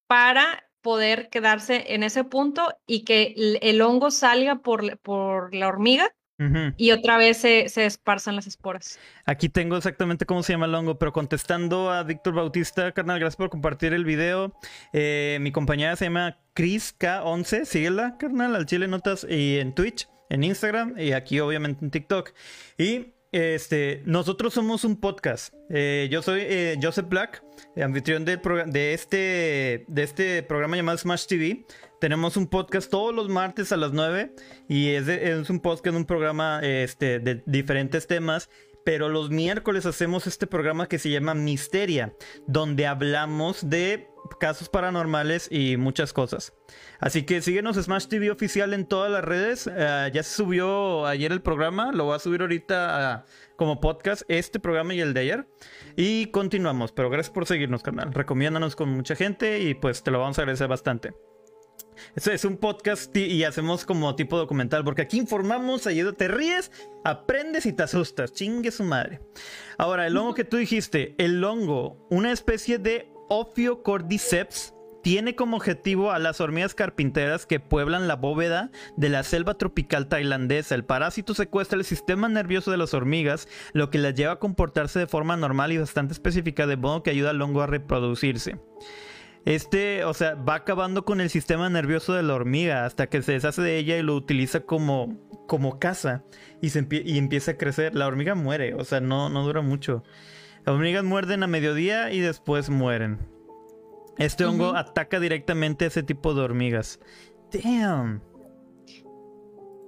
para 0.07 0.65
poder 0.83 1.31
quedarse 1.31 1.95
en 1.95 2.03
ese 2.03 2.25
punto 2.25 2.75
y 2.87 3.05
que 3.05 3.35
el, 3.61 3.81
hongo 3.83 4.11
salga 4.11 4.57
por, 4.57 4.99
por 4.99 5.55
la 5.55 5.69
hormiga 5.69 6.15
y 6.77 6.91
otra 6.91 7.17
vez 7.17 7.37
se, 7.37 7.69
se, 7.69 7.87
esparzan 7.87 8.35
las 8.35 8.47
esporas. 8.47 8.99
Aquí 9.25 9.49
tengo 9.49 9.77
exactamente 9.77 10.27
cómo 10.27 10.43
se 10.43 10.53
llama 10.53 10.67
el 10.67 10.75
hongo, 10.75 10.99
pero 10.99 11.13
contestando 11.13 11.93
a 11.93 12.03
Víctor 12.03 12.35
Bautista, 12.35 12.91
carnal, 12.93 13.21
gracias 13.21 13.37
por 13.37 13.51
compartir 13.51 13.93
el 13.93 14.05
video. 14.05 14.53
Eh, 14.93 15.39
mi 15.41 15.53
compañera 15.53 15.95
se 15.95 16.07
llama 16.07 16.39
Chris 16.53 16.97
K11, 16.99 17.65
síguela, 17.65 18.17
carnal, 18.19 18.57
al 18.57 18.67
Chile 18.67 18.89
Notas 18.89 19.25
y 19.29 19.59
en 19.59 19.75
Twitch, 19.75 20.09
en 20.29 20.43
Instagram 20.43 20.99
y 20.99 21.13
aquí 21.13 21.39
obviamente 21.39 21.85
en 21.85 21.91
TikTok. 21.93 22.33
Y 22.79 23.14
este, 23.35 24.01
nosotros 24.07 24.55
somos 24.55 24.85
un 24.85 24.95
podcast. 25.01 25.53
Eh, 25.69 26.09
yo 26.09 26.23
soy 26.23 26.43
eh, 26.45 26.79
Joseph 26.81 27.09
Black, 27.09 27.43
anfitrión 27.77 28.25
de, 28.25 28.37
de, 28.67 28.95
este, 28.95 29.85
de 29.89 30.03
este 30.05 30.45
programa 30.45 30.77
llamado 30.77 30.97
Smash 30.97 31.27
TV. 31.27 31.67
Tenemos 32.01 32.37
un 32.37 32.47
podcast 32.47 32.89
todos 32.89 33.13
los 33.13 33.29
martes 33.29 33.73
a 33.73 33.77
las 33.77 33.93
9 33.93 34.33
y 34.69 34.91
es, 34.91 35.09
es 35.09 35.51
un 35.51 35.59
podcast, 35.59 35.97
un 35.97 36.05
programa 36.05 36.61
este, 36.63 37.19
de 37.19 37.43
diferentes 37.47 38.07
temas. 38.07 38.51
Pero 38.85 39.09
los 39.09 39.31
miércoles 39.31 39.85
hacemos 39.85 40.29
este 40.29 40.47
programa 40.47 40.87
que 40.87 41.01
se 41.01 41.11
llama 41.11 41.35
Misteria, 41.35 42.15
donde 42.47 42.87
hablamos 42.87 43.69
de 43.69 44.14
casos 44.39 44.69
paranormales 44.69 45.49
y 45.51 45.77
muchas 45.77 46.13
cosas. 46.13 46.53
Así 47.01 47.25
que 47.25 47.43
síguenos 47.43 47.77
Smash 47.77 48.07
TV 48.07 48.31
oficial 48.31 48.75
en 48.75 48.87
todas 48.87 49.11
las 49.11 49.25
redes. 49.25 49.71
Eh, 49.71 50.11
ya 50.13 50.23
se 50.23 50.35
subió 50.35 51.07
ayer 51.07 51.33
el 51.33 51.43
programa, 51.43 51.93
lo 51.93 52.05
voy 52.05 52.17
a 52.17 52.19
subir 52.19 52.41
ahorita 52.41 53.25
como 53.57 53.81
podcast, 53.81 54.23
este 54.29 54.61
programa 54.61 54.95
y 54.95 55.01
el 55.01 55.15
de 55.15 55.21
ayer. 55.21 55.49
Y 55.97 56.27
continuamos, 56.27 56.93
pero 56.93 57.11
gracias 57.11 57.33
por 57.33 57.47
seguirnos, 57.47 57.83
canal. 57.83 58.13
Recomiéndanos 58.13 58.77
con 58.77 58.91
mucha 58.91 59.15
gente 59.17 59.61
y 59.61 59.75
pues 59.75 60.03
te 60.03 60.11
lo 60.11 60.21
vamos 60.21 60.39
a 60.39 60.43
agradecer 60.43 60.69
bastante. 60.69 61.13
Eso 62.15 62.33
es 62.33 62.45
un 62.45 62.57
podcast 62.57 63.15
y 63.17 63.45
hacemos 63.45 63.85
como 63.85 64.15
tipo 64.17 64.37
documental, 64.37 64.85
porque 64.85 65.03
aquí 65.03 65.19
informamos, 65.19 65.87
ayuda, 65.87 66.13
te 66.13 66.29
ríes, 66.29 66.71
aprendes 67.05 67.67
y 67.67 67.73
te 67.73 67.83
asustas. 67.83 68.33
Chingue 68.33 68.71
su 68.71 68.85
madre. 68.85 69.21
Ahora, 69.79 70.07
el 70.07 70.17
hongo 70.17 70.35
que 70.35 70.45
tú 70.45 70.57
dijiste, 70.57 71.15
el 71.19 71.43
hongo, 71.43 72.07
una 72.11 72.33
especie 72.33 72.79
de 72.79 73.14
Ophiocordyceps, 73.29 74.75
tiene 75.05 75.37
como 75.37 75.59
objetivo 75.59 76.13
a 76.13 76.19
las 76.19 76.41
hormigas 76.41 76.75
carpinteras 76.75 77.45
que 77.45 77.61
pueblan 77.61 78.09
la 78.09 78.17
bóveda 78.17 78.71
de 78.97 79.11
la 79.11 79.23
selva 79.23 79.53
tropical 79.53 80.09
tailandesa. 80.09 80.75
El 80.75 80.87
parásito 80.87 81.35
secuestra 81.35 81.79
el 81.79 81.85
sistema 81.85 82.27
nervioso 82.31 82.71
de 82.71 82.79
las 82.79 82.95
hormigas, 82.95 83.47
lo 83.75 83.91
que 83.91 83.99
las 83.99 84.15
lleva 84.15 84.33
a 84.33 84.39
comportarse 84.39 84.99
de 84.99 85.07
forma 85.07 85.37
normal 85.37 85.73
y 85.73 85.79
bastante 85.79 86.15
específica, 86.15 86.67
de 86.67 86.79
modo 86.79 87.03
que 87.03 87.11
ayuda 87.11 87.31
al 87.31 87.43
hongo 87.43 87.61
a 87.61 87.67
reproducirse. 87.67 88.59
Este, 89.45 90.05
o 90.05 90.15
sea, 90.15 90.37
va 90.37 90.55
acabando 90.55 91.05
con 91.05 91.21
el 91.21 91.29
sistema 91.29 91.69
nervioso 91.69 92.15
de 92.15 92.23
la 92.23 92.33
hormiga 92.35 92.87
hasta 92.87 93.09
que 93.09 93.21
se 93.21 93.33
deshace 93.33 93.61
de 93.61 93.77
ella 93.77 93.99
y 93.99 94.03
lo 94.03 94.15
utiliza 94.17 94.61
como, 94.61 95.19
como 95.47 95.79
caza 95.79 96.25
y, 96.63 96.71
se 96.71 96.87
y 96.91 97.19
empieza 97.19 97.51
a 97.51 97.59
crecer. 97.59 97.95
La 97.95 98.07
hormiga 98.07 98.35
muere, 98.35 98.73
o 98.73 98.85
sea, 98.85 99.01
no, 99.01 99.29
no 99.29 99.45
dura 99.45 99.61
mucho. 99.61 100.03
Las 100.65 100.75
hormigas 100.77 101.05
muerden 101.05 101.43
a 101.43 101.47
mediodía 101.47 102.11
y 102.11 102.21
después 102.21 102.71
mueren. 102.71 103.19
Este 104.17 104.45
hongo 104.45 104.75
ataca 104.77 105.21
directamente 105.21 105.85
a 105.85 105.89
ese 105.89 106.03
tipo 106.03 106.33
de 106.35 106.43
hormigas. 106.43 107.01
Damn. 107.53 108.23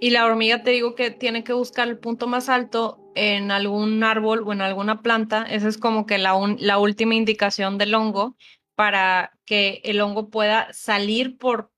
Y 0.01 0.11
la 0.11 0.27
hormiga 0.27 0.63
te 0.63 0.71
digo 0.71 0.95
que 0.95 1.11
tiene 1.11 1.45
que 1.45 1.55
buscar 1.55 1.89
el 1.89 1.99
punto 1.99 2.27
más 2.27 2.51
alto 2.51 3.01
en 3.15 3.51
algún 3.51 4.05
árbol 4.05 4.43
o 4.45 4.53
en 4.53 4.61
alguna 4.61 5.01
planta. 5.01 5.45
Esa 5.45 5.69
es 5.69 5.79
como 5.79 6.05
que 6.05 6.19
la, 6.19 6.35
la 6.59 6.79
última 6.79 7.15
indicación 7.15 7.79
del 7.79 7.95
hongo 7.95 8.37
para 8.75 9.33
que 9.47 9.81
el 9.85 10.01
hongo 10.03 10.29
pueda 10.29 10.71
salir 10.75 11.39
por, 11.39 11.73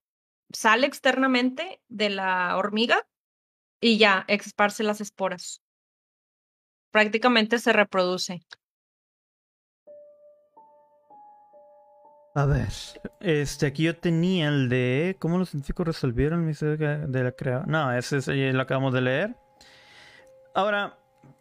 sale 0.53 0.89
externamente 0.89 1.81
de 1.87 2.11
la 2.11 2.57
hormiga 2.57 3.07
y 3.81 3.99
ya 3.99 4.25
esparce 4.27 4.83
las 4.83 5.01
esporas. 5.01 5.63
Prácticamente 6.91 7.61
se 7.61 7.73
reproduce. 7.73 8.41
A 12.35 12.47
ver, 12.47 12.69
este 13.21 13.67
aquí 13.67 13.85
yo 13.85 13.97
tenía 13.97 14.49
el 14.49 14.69
de 14.69 15.17
cómo 15.19 15.38
los 15.38 15.51
científicos 15.51 15.87
resolvieron 15.87 16.41
el 16.41 16.47
misterio 16.47 17.09
de 17.09 17.25
la 17.25 17.33
creación. 17.33 17.71
No, 17.71 17.93
ese, 17.93 18.19
ese 18.19 18.53
lo 18.53 18.62
acabamos 18.62 18.93
de 18.93 19.01
leer. 19.01 19.37
Ahora, 20.55 20.99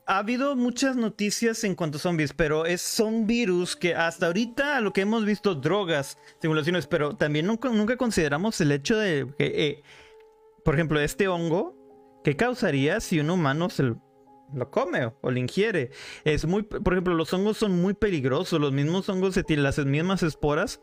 ha 0.07 0.19
habido 0.19 0.55
muchas 0.55 0.95
noticias 0.95 1.63
en 1.65 1.75
cuanto 1.75 1.97
a 1.97 2.01
zombies, 2.01 2.33
pero 2.33 2.65
es, 2.65 2.81
son 2.81 3.27
virus 3.27 3.75
que 3.75 3.93
hasta 3.93 4.27
ahorita 4.27 4.79
lo 4.79 4.93
que 4.93 5.01
hemos 5.01 5.25
visto, 5.25 5.53
drogas, 5.53 6.17
simulaciones, 6.41 6.87
pero 6.87 7.15
también 7.15 7.45
nunca, 7.45 7.97
consideramos 7.97 8.59
el 8.61 8.71
hecho 8.71 8.97
de 8.97 9.27
que, 9.37 9.67
eh, 9.67 9.83
por 10.63 10.75
ejemplo, 10.75 10.99
este 10.99 11.27
hongo, 11.27 11.75
¿qué 12.23 12.37
causaría 12.37 13.01
si 13.01 13.19
un 13.19 13.29
humano 13.29 13.69
se 13.69 13.95
come 14.69 15.05
o, 15.05 15.31
lo 15.31 15.37
ingiere? 15.37 15.91
Es 16.23 16.45
muy, 16.45 16.63
por 16.63 16.93
ejemplo, 16.93 17.13
los 17.13 17.33
hongos 17.33 17.57
son 17.57 17.79
muy 17.81 17.93
peligrosos, 17.93 18.59
los 18.59 18.71
mismos 18.71 19.07
hongos 19.09 19.33
se 19.33 19.43
tienen 19.43 19.63
las 19.63 19.77
mismas 19.85 20.23
esporas 20.23 20.81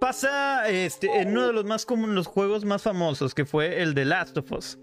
Pasa 0.00 0.68
este, 0.68 1.20
en 1.20 1.30
uno 1.30 1.46
de 1.46 1.52
los 1.52 1.64
más 1.64 1.86
comunes, 1.86 2.14
los 2.14 2.26
juegos 2.26 2.64
más 2.64 2.82
famosos, 2.82 3.34
que 3.34 3.44
fue 3.44 3.80
el 3.80 3.94
de 3.94 4.04
Last 4.04 4.36
of 4.36 4.50
Us. 4.50 4.78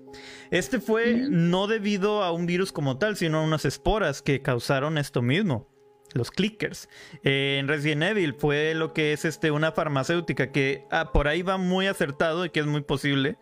Este 0.51 0.79
fue 0.79 1.27
no 1.29 1.67
debido 1.67 2.23
a 2.23 2.31
un 2.31 2.45
virus 2.45 2.71
como 2.71 2.97
tal, 2.97 3.17
sino 3.17 3.39
a 3.39 3.43
unas 3.43 3.65
esporas 3.65 4.21
que 4.21 4.41
causaron 4.41 4.97
esto 4.97 5.21
mismo. 5.21 5.67
Los 6.13 6.31
clickers. 6.31 6.87
en 7.23 7.67
Resident 7.67 8.03
Evil 8.03 8.35
fue 8.35 8.73
lo 8.73 8.93
que 8.93 9.11
es 9.11 9.25
este, 9.25 9.51
una 9.51 9.73
farmacéutica 9.73 10.53
que 10.53 10.85
ah, 10.91 11.11
por 11.11 11.27
ahí 11.27 11.41
va 11.41 11.57
muy 11.57 11.87
acertado 11.87 12.45
y 12.45 12.51
que 12.51 12.61
es 12.61 12.65
muy 12.65 12.81
posible. 12.81 13.37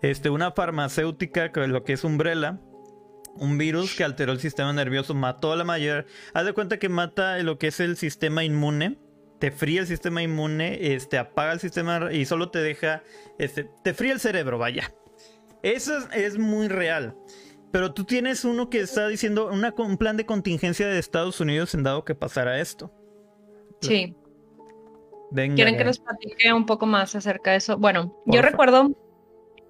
Este, 0.00 0.30
una 0.30 0.52
farmacéutica, 0.52 1.52
que 1.52 1.66
lo 1.66 1.84
que 1.84 1.92
es 1.92 2.04
Umbrella, 2.04 2.60
un 3.36 3.58
virus 3.58 3.94
que 3.94 4.04
alteró 4.04 4.32
el 4.32 4.40
sistema 4.40 4.72
nervioso, 4.72 5.14
mató 5.14 5.52
a 5.52 5.56
la 5.56 5.64
mayor. 5.64 6.06
Haz 6.32 6.44
de 6.46 6.52
cuenta 6.52 6.78
que 6.78 6.88
mata 6.88 7.38
lo 7.38 7.58
que 7.58 7.68
es 7.68 7.80
el 7.80 7.96
sistema 7.96 8.44
inmune 8.44 8.98
te 9.44 9.50
fría 9.50 9.82
el 9.82 9.86
sistema 9.86 10.22
inmune, 10.22 10.94
este, 10.94 11.18
apaga 11.18 11.52
el 11.52 11.60
sistema 11.60 12.10
y 12.10 12.24
solo 12.24 12.50
te 12.50 12.60
deja, 12.60 13.02
este, 13.38 13.68
te 13.82 13.92
fría 13.92 14.14
el 14.14 14.20
cerebro, 14.20 14.56
vaya. 14.56 14.94
Eso 15.62 15.92
es, 16.12 16.38
muy 16.38 16.68
real. 16.68 17.14
Pero 17.70 17.92
tú 17.92 18.04
tienes 18.04 18.46
uno 18.46 18.70
que 18.70 18.80
está 18.80 19.06
diciendo 19.06 19.50
un 19.50 19.96
plan 19.98 20.16
de 20.16 20.24
contingencia 20.24 20.86
de 20.86 20.98
Estados 20.98 21.40
Unidos 21.40 21.74
en 21.74 21.82
dado 21.82 22.06
que 22.06 22.14
pasara 22.14 22.58
esto. 22.58 22.90
Sí. 23.82 24.16
¿Quieren 25.34 25.76
que 25.76 25.84
nos 25.84 25.98
platique 25.98 26.50
un 26.50 26.64
poco 26.64 26.86
más 26.86 27.14
acerca 27.14 27.50
de 27.50 27.58
eso? 27.58 27.76
Bueno, 27.76 28.16
yo 28.24 28.40
recuerdo, 28.40 28.92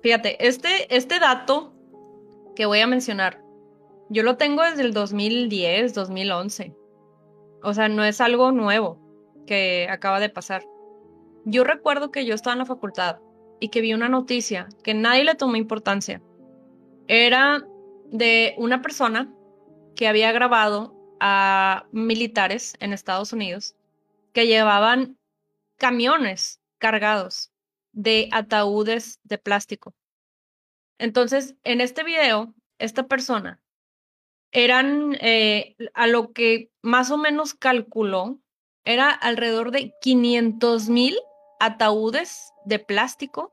fíjate, 0.02 0.46
este, 0.46 0.94
este 0.94 1.18
dato 1.18 1.74
que 2.54 2.66
voy 2.66 2.78
a 2.78 2.86
mencionar, 2.86 3.40
yo 4.08 4.22
lo 4.22 4.36
tengo 4.36 4.62
desde 4.62 4.82
el 4.82 4.92
2010, 4.92 5.94
2011. 5.94 6.74
O 7.62 7.74
sea, 7.74 7.88
no 7.88 8.04
es 8.04 8.20
algo 8.20 8.52
nuevo 8.52 9.00
que 9.46 9.86
acaba 9.90 10.20
de 10.20 10.28
pasar. 10.28 10.64
Yo 11.44 11.64
recuerdo 11.64 12.10
que 12.10 12.24
yo 12.24 12.34
estaba 12.34 12.52
en 12.52 12.60
la 12.60 12.66
facultad 12.66 13.18
y 13.60 13.68
que 13.68 13.80
vi 13.80 13.94
una 13.94 14.08
noticia 14.08 14.68
que 14.82 14.94
nadie 14.94 15.24
le 15.24 15.34
tomó 15.34 15.56
importancia. 15.56 16.22
Era 17.08 17.66
de 18.06 18.54
una 18.58 18.82
persona 18.82 19.32
que 19.96 20.08
había 20.08 20.32
grabado 20.32 20.94
a 21.20 21.86
militares 21.92 22.74
en 22.80 22.92
Estados 22.92 23.32
Unidos 23.32 23.74
que 24.32 24.46
llevaban 24.46 25.16
camiones 25.76 26.60
cargados 26.78 27.52
de 27.92 28.28
ataúdes 28.32 29.20
de 29.22 29.38
plástico. 29.38 29.94
Entonces, 30.98 31.54
en 31.64 31.80
este 31.80 32.04
video, 32.04 32.54
esta 32.78 33.06
persona 33.06 33.60
eran 34.54 35.18
eh, 35.20 35.76
a 35.94 36.06
lo 36.06 36.32
que 36.32 36.70
más 36.80 37.10
o 37.10 37.18
menos 37.18 37.54
calculó 37.54 38.38
era 38.84 39.10
alrededor 39.10 39.72
de 39.72 39.92
500 40.00 40.88
mil 40.88 41.18
ataúdes 41.58 42.52
de 42.64 42.78
plástico 42.78 43.52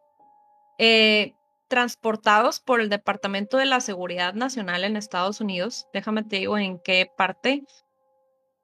eh, 0.77 1.33
transportados 1.67 2.59
por 2.59 2.81
el 2.81 2.89
Departamento 2.89 3.57
de 3.57 3.65
la 3.65 3.79
Seguridad 3.79 4.35
Nacional 4.35 4.83
en 4.83 4.95
Estados 4.95 5.41
Unidos. 5.41 5.87
Déjame 5.91 6.23
te 6.23 6.37
digo 6.37 6.57
en 6.57 6.77
qué 6.79 7.09
parte. 7.17 7.63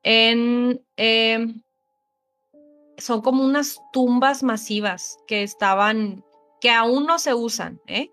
Em, 0.03 0.77
son 2.97 3.21
como 3.21 3.43
unas 3.43 3.79
tumbas 3.91 4.43
masivas 4.43 5.17
que 5.27 5.41
estaban, 5.41 6.23
que 6.61 6.69
aún 6.69 7.07
no 7.07 7.17
se 7.17 7.33
usan, 7.33 7.81
¿eh? 7.87 8.11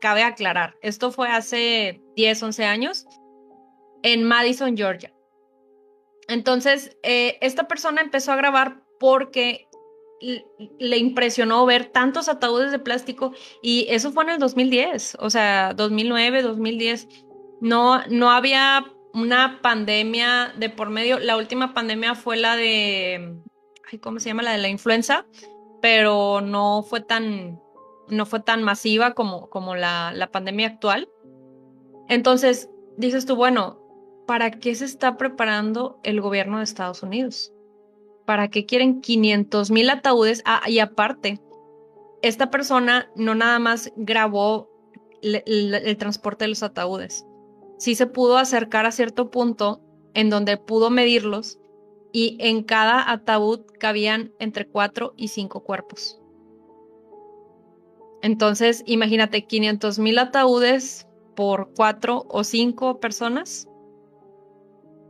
Cabe 0.00 0.22
aclarar, 0.22 0.76
esto 0.82 1.10
fue 1.10 1.28
hace 1.28 2.00
10, 2.14 2.42
11 2.42 2.64
años 2.64 3.06
en 4.02 4.24
Madison, 4.24 4.76
Georgia. 4.76 5.12
Entonces, 6.28 6.96
eh, 7.02 7.38
esta 7.40 7.68
persona 7.68 8.00
empezó 8.00 8.32
a 8.32 8.36
grabar 8.36 8.82
porque 8.98 9.68
le 10.78 10.96
impresionó 10.98 11.66
ver 11.66 11.86
tantos 11.86 12.28
ataúdes 12.28 12.70
de 12.70 12.78
plástico 12.78 13.32
y 13.60 13.86
eso 13.88 14.12
fue 14.12 14.24
en 14.24 14.30
el 14.30 14.38
2010, 14.38 15.16
o 15.18 15.30
sea, 15.30 15.74
2009, 15.74 16.42
2010. 16.42 17.08
No, 17.60 18.04
no 18.08 18.30
había 18.30 18.84
una 19.12 19.60
pandemia 19.62 20.52
de 20.56 20.70
por 20.70 20.90
medio. 20.90 21.18
La 21.18 21.36
última 21.36 21.74
pandemia 21.74 22.14
fue 22.14 22.36
la 22.36 22.56
de, 22.56 23.36
¿cómo 24.00 24.20
se 24.20 24.28
llama? 24.28 24.42
La 24.42 24.52
de 24.52 24.58
la 24.58 24.68
influenza, 24.68 25.26
pero 25.80 26.40
no 26.40 26.82
fue 26.82 27.00
tan, 27.00 27.60
no 28.08 28.26
fue 28.26 28.40
tan 28.40 28.62
masiva 28.62 29.14
como, 29.14 29.50
como 29.50 29.74
la, 29.74 30.12
la 30.14 30.30
pandemia 30.30 30.68
actual. 30.68 31.08
Entonces, 32.08 32.70
dices 32.96 33.26
tú, 33.26 33.36
bueno, 33.36 33.81
¿para 34.32 34.50
qué 34.50 34.74
se 34.74 34.86
está 34.86 35.18
preparando 35.18 36.00
el 36.04 36.22
gobierno 36.22 36.56
de 36.56 36.64
Estados 36.64 37.02
Unidos? 37.02 37.52
¿Para 38.24 38.48
qué 38.48 38.64
quieren 38.64 39.02
500 39.02 39.70
mil 39.70 39.90
ataúdes? 39.90 40.40
Ah, 40.46 40.62
y 40.68 40.78
aparte, 40.78 41.38
esta 42.22 42.50
persona 42.50 43.10
no 43.14 43.34
nada 43.34 43.58
más 43.58 43.92
grabó 43.94 44.70
el, 45.20 45.98
transporte 45.98 46.46
de 46.46 46.48
los 46.48 46.62
ataúdes, 46.62 47.26
sí 47.76 47.94
se 47.94 48.06
pudo 48.06 48.38
acercar 48.38 48.86
a 48.86 48.92
cierto 48.92 49.30
punto 49.30 49.82
en 50.14 50.30
donde 50.30 50.56
pudo 50.56 50.88
medirlos 50.88 51.58
y 52.10 52.38
en 52.40 52.62
cada 52.62 53.12
ataúd 53.12 53.66
cabían 53.78 54.32
entre 54.38 54.66
cuatro 54.66 55.12
y 55.18 55.28
cinco 55.28 55.62
cuerpos. 55.62 56.18
Entonces, 58.22 58.82
imagínate 58.86 59.44
500 59.44 59.98
mil 59.98 60.18
ataúdes 60.18 61.06
por 61.36 61.74
cuatro 61.76 62.24
o 62.30 62.44
cinco 62.44 62.98
personas. 62.98 63.68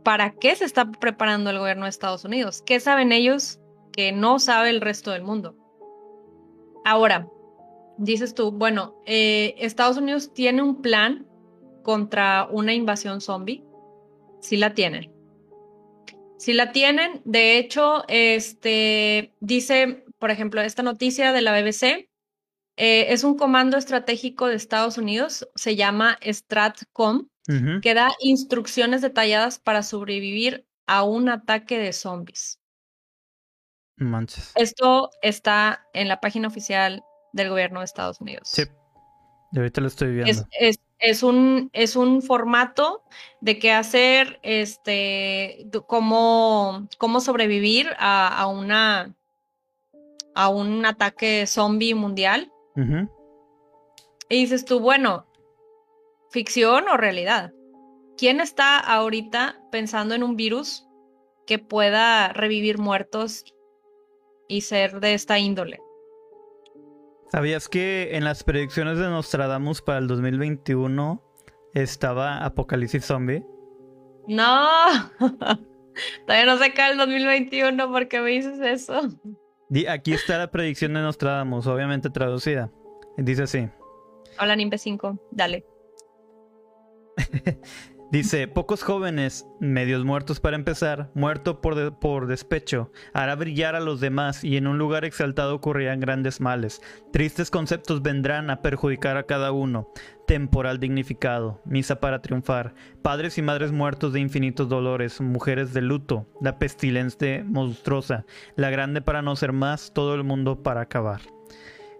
¿Para 0.03 0.31
qué 0.31 0.55
se 0.55 0.65
está 0.65 0.91
preparando 0.91 1.49
el 1.49 1.59
gobierno 1.59 1.83
de 1.85 1.89
Estados 1.89 2.25
Unidos? 2.25 2.61
¿Qué 2.65 2.79
saben 2.79 3.11
ellos 3.11 3.59
que 3.91 4.11
no 4.11 4.39
sabe 4.39 4.69
el 4.69 4.81
resto 4.81 5.11
del 5.11 5.23
mundo? 5.23 5.55
Ahora, 6.83 7.29
dices 7.97 8.33
tú, 8.33 8.51
bueno, 8.51 9.01
eh, 9.05 9.55
Estados 9.57 9.97
Unidos 9.97 10.33
tiene 10.33 10.61
un 10.61 10.81
plan 10.81 11.25
contra 11.83 12.47
una 12.51 12.73
invasión 12.73 13.21
zombie. 13.21 13.63
Sí 14.41 14.57
la 14.57 14.73
tienen. 14.73 15.11
Sí 16.37 16.53
la 16.53 16.73
tienen. 16.73 17.21
De 17.23 17.57
hecho, 17.57 18.03
este 18.09 19.33
dice, 19.39 20.03
por 20.19 20.31
ejemplo, 20.31 20.59
esta 20.61 20.83
noticia 20.83 21.31
de 21.31 21.41
la 21.41 21.53
BBC 21.53 22.09
eh, 22.75 23.13
es 23.13 23.23
un 23.23 23.37
comando 23.37 23.77
estratégico 23.77 24.47
de 24.47 24.55
Estados 24.55 24.97
Unidos, 24.97 25.47
se 25.55 25.75
llama 25.75 26.17
Stratcom, 26.21 27.27
que 27.45 27.93
da 27.93 28.13
instrucciones 28.19 29.01
detalladas 29.01 29.59
para 29.59 29.83
sobrevivir 29.83 30.65
a 30.85 31.03
un 31.03 31.29
ataque 31.29 31.77
de 31.77 31.93
zombies. 31.93 32.59
Manches. 33.97 34.51
Esto 34.55 35.09
está 35.21 35.85
en 35.93 36.07
la 36.07 36.19
página 36.19 36.47
oficial 36.47 37.03
del 37.33 37.49
gobierno 37.49 37.79
de 37.79 37.85
Estados 37.85 38.21
Unidos. 38.21 38.47
Sí. 38.49 38.63
ahorita 39.55 39.81
lo 39.81 39.87
estoy 39.87 40.13
viendo. 40.13 40.45
Es, 40.99 41.21
un, 41.21 41.69
es 41.73 41.97
un 41.97 42.21
formato 42.21 43.03
de 43.41 43.59
qué 43.59 43.73
hacer, 43.73 44.39
este, 44.41 45.67
cómo, 45.85 46.87
cómo 46.97 47.19
sobrevivir 47.19 47.89
a, 47.99 48.47
una, 48.47 49.13
a 50.33 50.47
un 50.47 50.85
ataque 50.85 51.45
zombie 51.45 51.93
mundial. 51.93 52.49
Y 54.29 54.37
dices 54.37 54.63
tú, 54.63 54.79
bueno, 54.79 55.27
ficción 56.33 56.85
o 56.89 56.97
realidad. 56.97 57.53
¿Quién 58.17 58.41
está 58.41 58.79
ahorita 58.79 59.61
pensando 59.71 60.15
en 60.15 60.23
un 60.23 60.35
virus 60.35 60.85
que 61.45 61.59
pueda 61.59 62.33
revivir 62.33 62.79
muertos 62.79 63.45
y 64.47 64.61
ser 64.61 64.99
de 64.99 65.13
esta 65.13 65.37
índole? 65.37 65.79
¿Sabías 67.31 67.69
que 67.69 68.15
en 68.15 68.23
las 68.23 68.43
predicciones 68.43 68.97
de 68.97 69.07
Nostradamus 69.09 69.81
para 69.81 69.99
el 69.99 70.07
2021 70.07 71.23
estaba 71.73 72.43
Apocalipsis 72.43 73.05
Zombie? 73.05 73.45
No, 74.27 74.67
todavía 75.19 76.45
no 76.45 76.57
se 76.57 76.73
cae 76.73 76.93
el 76.93 76.97
2021 76.97 77.91
porque 77.91 78.19
me 78.21 78.31
dices 78.31 78.59
eso. 78.59 79.01
Aquí 79.87 80.13
está 80.13 80.37
la 80.37 80.51
predicción 80.51 80.93
de 80.93 81.01
Nostradamus, 81.01 81.67
obviamente 81.67 82.09
traducida. 82.09 82.71
Dice 83.17 83.43
así. 83.43 83.69
Hola, 84.39 84.55
Nimbe 84.55 84.77
5, 84.77 85.19
dale. 85.31 85.72
Dice, 88.13 88.47
pocos 88.47 88.83
jóvenes, 88.83 89.47
medios 89.59 90.05
muertos 90.05 90.39
para 90.39 90.55
empezar, 90.55 91.09
muerto 91.15 91.61
por, 91.61 91.97
por 91.97 92.27
despecho, 92.27 92.91
hará 93.11 93.33
brillar 93.33 93.75
a 93.75 93.79
los 93.79 94.01
demás 94.01 94.43
y 94.43 94.55
en 94.55 94.67
un 94.67 94.77
lugar 94.77 95.03
exaltado 95.03 95.55
ocurrirán 95.55 95.99
grandes 95.99 96.39
males. 96.39 96.79
Tristes 97.11 97.49
conceptos 97.49 98.03
vendrán 98.03 98.51
a 98.51 98.61
perjudicar 98.61 99.17
a 99.17 99.23
cada 99.23 99.51
uno. 99.51 99.91
Temporal 100.27 100.79
dignificado, 100.79 101.59
misa 101.65 101.99
para 101.99 102.21
triunfar, 102.21 102.75
padres 103.01 103.39
y 103.39 103.41
madres 103.41 103.71
muertos 103.71 104.13
de 104.13 104.19
infinitos 104.19 104.69
dolores, 104.69 105.19
mujeres 105.19 105.73
de 105.73 105.81
luto, 105.81 106.27
la 106.39 106.59
pestilencia 106.59 107.43
monstruosa, 107.43 108.27
la 108.55 108.69
grande 108.69 109.01
para 109.01 109.23
no 109.23 109.35
ser 109.35 109.53
más, 109.53 109.91
todo 109.91 110.13
el 110.13 110.23
mundo 110.23 110.61
para 110.61 110.81
acabar. 110.81 111.21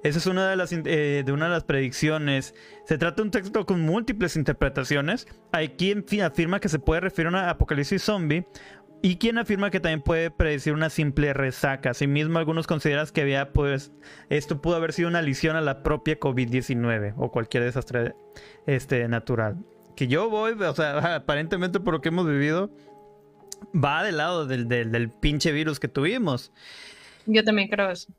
Esa 0.04 0.20
es 0.20 0.26
una 0.26 0.50
de 0.50 0.58
las, 0.58 0.72
eh, 0.74 1.24
de 1.26 1.32
una 1.32 1.46
de 1.46 1.52
las 1.52 1.64
predicciones. 1.64 2.54
Se 2.86 2.98
trata 2.98 3.16
de 3.18 3.22
un 3.24 3.32
texto 3.32 3.66
con 3.66 3.82
múltiples 3.82 4.36
interpretaciones. 4.36 5.28
Hay 5.54 5.70
quien 5.70 6.06
afirma 6.22 6.60
que 6.60 6.68
se 6.68 6.80
puede 6.80 7.02
referir 7.02 7.28
a 7.28 7.30
una 7.30 7.50
apocalipsis 7.50 8.04
zombie 8.04 8.46
y 9.02 9.16
quien 9.16 9.38
afirma 9.38 9.70
que 9.70 9.80
también 9.80 10.02
puede 10.02 10.30
predecir 10.30 10.74
una 10.74 10.90
simple 10.90 11.34
resaca. 11.34 11.92
Asimismo, 11.92 12.38
algunos 12.38 12.68
consideran 12.68 13.08
que 13.14 13.22
había, 13.22 13.54
pues, 13.54 13.94
esto 14.30 14.62
pudo 14.62 14.76
haber 14.76 14.92
sido 14.92 15.08
una 15.08 15.22
lesión 15.22 15.56
a 15.56 15.62
la 15.62 15.84
propia 15.84 16.20
COVID-19 16.20 17.14
o 17.18 17.32
cualquier 17.32 17.64
desastre 17.64 18.14
este, 18.66 19.08
natural. 19.08 19.58
Que 19.96 20.08
yo 20.08 20.30
voy, 20.30 20.54
o 20.54 20.76
sea, 20.76 20.98
aparentemente 21.16 21.80
por 21.80 21.94
lo 21.94 22.02
que 22.02 22.10
hemos 22.10 22.26
vivido, 22.26 22.72
va 23.74 24.04
del 24.04 24.18
lado 24.18 24.46
del, 24.46 24.68
del, 24.68 24.92
del 24.92 25.10
pinche 25.10 25.54
virus 25.54 25.80
que 25.80 25.88
tuvimos. 25.88 26.52
Yo 27.26 27.44
también 27.44 27.70
creo 27.70 27.90
eso. 27.90 28.12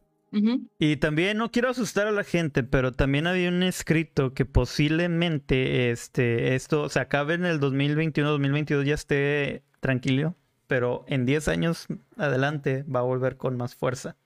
Y 0.78 0.96
también 0.96 1.38
no 1.38 1.52
quiero 1.52 1.70
asustar 1.70 2.08
a 2.08 2.12
la 2.12 2.24
gente, 2.24 2.64
pero 2.64 2.92
también 2.92 3.28
había 3.28 3.48
un 3.48 3.62
escrito 3.62 4.34
que 4.34 4.44
posiblemente 4.44 5.90
este, 5.90 6.56
esto 6.56 6.88
se 6.88 6.98
acabe 6.98 7.34
en 7.34 7.44
el 7.44 7.60
2021-2022 7.60 8.84
ya 8.84 8.94
esté 8.94 9.62
tranquilo, 9.78 10.34
pero 10.66 11.04
en 11.06 11.24
10 11.24 11.48
años 11.48 11.86
adelante 12.16 12.84
va 12.84 13.00
a 13.00 13.04
volver 13.04 13.36
con 13.36 13.56
más 13.56 13.76
fuerza 13.76 14.16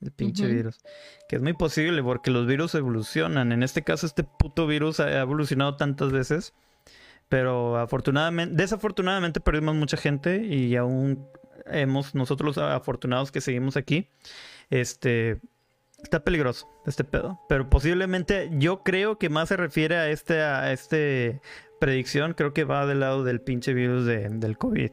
el 0.00 0.12
pinche 0.12 0.46
virus. 0.46 0.78
Que 1.28 1.36
es 1.36 1.42
muy 1.42 1.52
posible 1.52 2.02
porque 2.02 2.30
los 2.30 2.46
virus 2.46 2.74
evolucionan. 2.74 3.52
En 3.52 3.62
este 3.62 3.82
caso 3.82 4.06
este 4.06 4.24
puto 4.24 4.66
virus 4.66 5.00
ha 5.00 5.20
evolucionado 5.20 5.76
tantas 5.76 6.12
veces, 6.12 6.54
pero 7.28 7.76
afortunadamente, 7.76 8.54
desafortunadamente 8.54 9.40
perdimos 9.40 9.74
mucha 9.74 9.96
gente 9.96 10.44
y 10.44 10.76
aún 10.76 11.26
hemos 11.66 12.14
nosotros 12.14 12.56
los 12.56 12.58
afortunados 12.58 13.32
que 13.32 13.40
seguimos 13.40 13.76
aquí 13.76 14.08
este. 14.70 15.40
Está 16.02 16.22
peligroso 16.22 16.68
este 16.86 17.04
pedo. 17.04 17.40
Pero 17.48 17.70
posiblemente 17.70 18.50
yo 18.52 18.82
creo 18.82 19.18
que 19.18 19.30
más 19.30 19.48
se 19.48 19.56
refiere 19.56 19.96
a 19.96 20.10
este, 20.10 20.42
a 20.42 20.72
este 20.72 21.40
predicción. 21.80 22.34
Creo 22.34 22.52
que 22.52 22.64
va 22.64 22.86
del 22.86 23.00
lado 23.00 23.24
del 23.24 23.40
pinche 23.40 23.72
virus 23.72 24.04
del 24.04 24.58
COVID. 24.58 24.90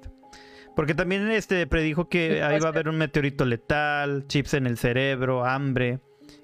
Porque 0.75 0.95
también 0.95 1.29
este 1.31 1.67
predijo 1.67 2.07
que 2.07 2.43
ahí 2.43 2.59
va 2.59 2.67
a 2.67 2.71
haber 2.71 2.87
un 2.87 2.97
meteorito 2.97 3.45
letal, 3.45 4.25
chips 4.27 4.53
en 4.53 4.65
el 4.65 4.77
cerebro, 4.77 5.45
hambre, 5.45 5.99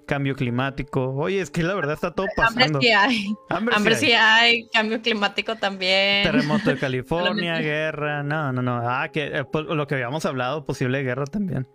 cambio 0.05 0.35
climático. 0.35 1.15
Oye, 1.15 1.39
es 1.39 1.49
que 1.49 1.63
la 1.63 1.73
verdad 1.75 1.93
está 1.93 2.11
todo 2.11 2.27
pasando. 2.35 2.79
Hambre 2.79 2.81
sí 2.81 2.91
hay. 2.91 3.35
Hambre, 3.49 3.95
sí, 3.95 4.11
hay. 4.11 4.67
cambio 4.69 5.01
climático 5.01 5.55
también. 5.55 6.23
Terremoto 6.23 6.69
de 6.69 6.77
California, 6.79 7.59
guerra. 7.59 8.23
No, 8.23 8.51
no, 8.51 8.61
no. 8.61 8.81
Ah, 8.83 9.09
que 9.09 9.27
eh, 9.27 9.45
pues, 9.45 9.65
lo 9.65 9.87
que 9.87 9.95
habíamos 9.95 10.25
hablado, 10.25 10.65
posible 10.65 11.03
guerra 11.03 11.25
también. 11.25 11.67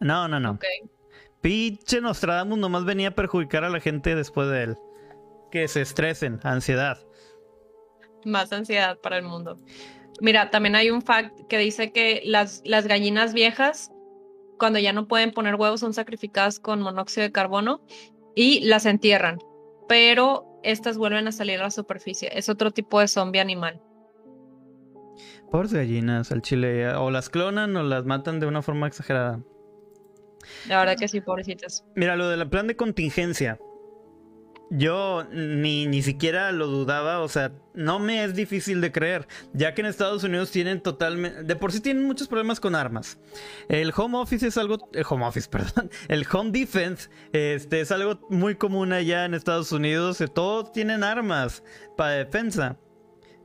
No, 0.00 0.26
no, 0.28 0.40
no. 0.40 0.58
Pinche 1.40 2.00
Nostradamus 2.00 2.58
nomás 2.58 2.84
venía 2.84 3.08
a 3.08 3.14
perjudicar 3.14 3.64
a 3.64 3.70
la 3.70 3.80
gente 3.80 4.14
después 4.14 4.48
de 4.48 4.62
él. 4.64 4.76
Que 5.50 5.68
se 5.68 5.82
estresen, 5.82 6.40
ansiedad. 6.42 6.98
Más 8.24 8.52
ansiedad 8.52 8.98
para 8.98 9.18
el 9.18 9.24
mundo. 9.24 9.58
Mira, 10.20 10.50
también 10.50 10.76
hay 10.76 10.90
un 10.90 11.02
fact 11.02 11.46
que 11.48 11.58
dice 11.58 11.92
que 11.92 12.22
las, 12.24 12.62
las 12.64 12.86
gallinas 12.86 13.32
viejas, 13.32 13.90
cuando 14.58 14.78
ya 14.78 14.92
no 14.92 15.08
pueden 15.08 15.32
poner 15.32 15.54
huevos, 15.54 15.80
son 15.80 15.94
sacrificadas 15.94 16.60
con 16.60 16.82
monóxido 16.82 17.22
de 17.22 17.32
carbono 17.32 17.82
y 18.34 18.60
las 18.60 18.84
entierran. 18.84 19.38
Pero 19.88 20.60
estas 20.62 20.98
vuelven 20.98 21.26
a 21.26 21.32
salir 21.32 21.60
a 21.60 21.64
la 21.64 21.70
superficie. 21.70 22.30
Es 22.32 22.48
otro 22.48 22.70
tipo 22.70 23.00
de 23.00 23.08
zombie 23.08 23.40
animal. 23.40 23.80
Pobres 25.50 25.72
gallinas 25.72 26.30
al 26.30 26.42
chile. 26.42 26.94
O 26.94 27.10
las 27.10 27.30
clonan 27.30 27.74
o 27.76 27.82
las 27.82 28.04
matan 28.04 28.40
de 28.40 28.46
una 28.46 28.62
forma 28.62 28.86
exagerada. 28.86 29.40
La 30.68 30.78
verdad 30.78 30.96
que 30.96 31.08
sí, 31.08 31.20
pobrecitas. 31.20 31.84
Mira, 31.94 32.16
lo 32.16 32.28
del 32.28 32.48
plan 32.48 32.66
de 32.66 32.76
contingencia. 32.76 33.58
Yo 34.72 35.24
ni, 35.32 35.86
ni 35.86 36.00
siquiera 36.00 36.52
lo 36.52 36.68
dudaba, 36.68 37.20
o 37.22 37.28
sea, 37.28 37.52
no 37.74 37.98
me 37.98 38.22
es 38.22 38.36
difícil 38.36 38.80
de 38.80 38.92
creer, 38.92 39.26
ya 39.52 39.74
que 39.74 39.80
en 39.80 39.88
Estados 39.88 40.22
Unidos 40.22 40.52
tienen 40.52 40.80
totalmente, 40.80 41.42
de 41.42 41.56
por 41.56 41.72
sí 41.72 41.80
tienen 41.80 42.04
muchos 42.04 42.28
problemas 42.28 42.60
con 42.60 42.76
armas. 42.76 43.18
El 43.68 43.92
home 43.96 44.18
office 44.18 44.46
es 44.46 44.56
algo, 44.56 44.88
el 44.92 45.04
home 45.08 45.26
office, 45.26 45.48
perdón, 45.50 45.90
el 46.06 46.24
home 46.32 46.52
defense 46.52 47.10
este, 47.32 47.80
es 47.80 47.90
algo 47.90 48.24
muy 48.30 48.54
común 48.54 48.92
allá 48.92 49.24
en 49.24 49.34
Estados 49.34 49.72
Unidos, 49.72 50.22
todos 50.32 50.70
tienen 50.70 51.02
armas 51.02 51.64
para 51.96 52.12
defensa. 52.12 52.78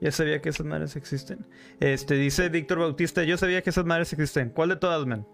Ya 0.01 0.11
sabía 0.11 0.41
que 0.41 0.49
esas 0.49 0.65
madres 0.67 0.95
existen. 0.95 1.47
Este, 1.79 2.15
dice 2.15 2.49
Víctor 2.49 2.79
Bautista, 2.79 3.23
yo 3.23 3.37
sabía 3.37 3.63
que 3.63 3.71
esas 3.71 3.85
madres 3.85 4.13
existen. 4.13 4.49
¿Cuál 4.49 4.69
de 4.69 4.75
todas, 4.75 5.05
men? 5.07 5.25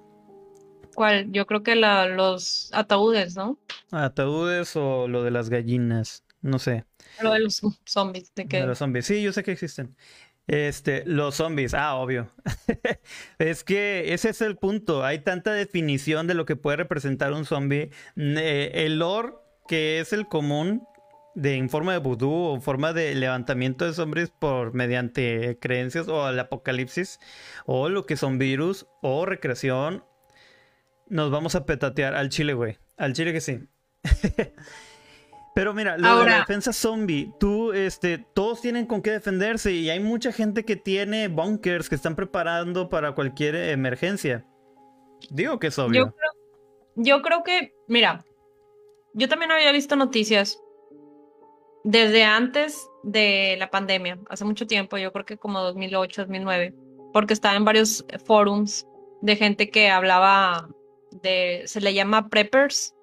¿Cuál? 0.96 1.32
Yo 1.32 1.46
creo 1.46 1.64
que 1.64 1.76
la, 1.76 2.08
los 2.08 2.70
ataúdes, 2.74 3.36
¿no? 3.36 3.58
Ataúdes 3.92 4.76
o 4.76 5.08
lo 5.08 5.24
de 5.24 5.32
las 5.32 5.50
gallinas, 5.50 6.24
no 6.42 6.60
sé. 6.60 6.86
Lo 7.22 7.34
de 7.34 7.40
los 7.40 7.62
zombies, 7.86 8.34
¿de 8.36 8.48
qué? 8.48 8.62
De 8.62 8.68
los 8.68 8.78
zombies, 8.78 9.06
sí, 9.06 9.22
yo 9.22 9.34
sé 9.34 9.44
que 9.44 9.52
existen. 9.52 9.96
Este, 10.48 11.04
los 11.06 11.36
zombies, 11.36 11.74
ah, 11.74 11.96
obvio. 11.96 12.30
es 13.40 13.64
que 13.64 14.14
ese 14.14 14.30
es 14.30 14.42
el 14.42 14.58
punto. 14.58 15.06
Hay 15.06 15.20
tanta 15.20 15.54
definición 15.54 16.28
de 16.28 16.34
lo 16.34 16.46
que 16.46 16.56
puede 16.56 16.78
representar 16.78 17.32
un 17.34 17.46
zombie. 17.46 17.92
Eh, 18.18 18.72
el 18.74 19.00
lore, 19.00 19.34
que 19.68 20.00
es 20.00 20.14
el 20.14 20.28
común 20.28 20.84
de 21.36 21.56
en 21.56 21.70
forma 21.70 21.94
de 21.94 22.00
vudú 22.00 22.32
o 22.32 22.56
en 22.56 22.62
forma 22.62 22.94
de 22.94 23.16
levantamiento 23.16 23.86
de 23.86 23.94
zombies 23.94 24.30
por 24.30 24.74
mediante 24.74 25.58
creencias 25.60 26.08
o 26.08 26.28
el 26.28 26.40
apocalipsis 26.40 27.20
o 27.66 27.88
lo 27.88 28.06
que 28.06 28.18
son 28.18 28.38
virus 28.38 28.88
o 29.02 29.26
recreación 29.26 30.04
nos 31.12 31.30
vamos 31.30 31.56
a 31.56 31.66
petatear 31.66 32.16
al 32.16 32.30
chile, 32.30 32.54
güey. 32.54 32.78
Al 32.98 33.14
chile 33.14 33.34
que 33.34 33.42
sí. 33.42 33.60
Pero 35.54 35.74
mira, 35.74 35.98
la 35.98 36.24
defensa 36.24 36.72
zombie, 36.72 37.34
tú, 37.38 37.74
este, 37.74 38.18
todos 38.18 38.62
tienen 38.62 38.86
con 38.86 39.02
qué 39.02 39.12
defenderse 39.12 39.74
y 39.74 39.90
hay 39.90 40.00
mucha 40.00 40.32
gente 40.32 40.64
que 40.64 40.78
tiene 40.78 41.28
bunkers 41.28 41.90
que 41.90 41.96
están 41.96 42.16
preparando 42.16 42.88
para 42.88 43.14
cualquier 43.14 43.56
emergencia. 43.56 44.46
Digo 45.30 45.60
que 45.60 45.68
es 45.68 45.78
obvio. 45.78 46.06
Yo 46.06 46.16
creo, 46.16 46.32
yo 46.96 47.22
creo 47.22 47.44
que, 47.44 47.74
mira, 47.90 48.24
yo 49.14 49.28
también 49.28 49.52
había 49.52 49.74
visto 49.74 49.98
noticias 49.98 50.58
desde 51.84 52.24
antes 52.24 52.90
de 53.04 53.58
la 53.60 53.70
pandemia, 53.70 54.20
hace 54.30 54.46
mucho 54.46 54.68
tiempo, 54.68 54.98
yo 54.98 55.12
creo 55.12 55.26
que 55.26 55.38
como 55.38 55.60
2008, 55.60 56.22
2009, 56.22 56.74
porque 57.12 57.34
estaba 57.34 57.58
en 57.58 57.66
varios 57.66 58.06
forums 58.26 58.88
de 59.22 59.36
gente 59.36 59.70
que 59.70 59.90
hablaba 59.90 60.70
de, 61.12 61.64
se 61.66 61.82
le 61.82 61.94
llama 61.94 62.30
preppers. 62.30 62.96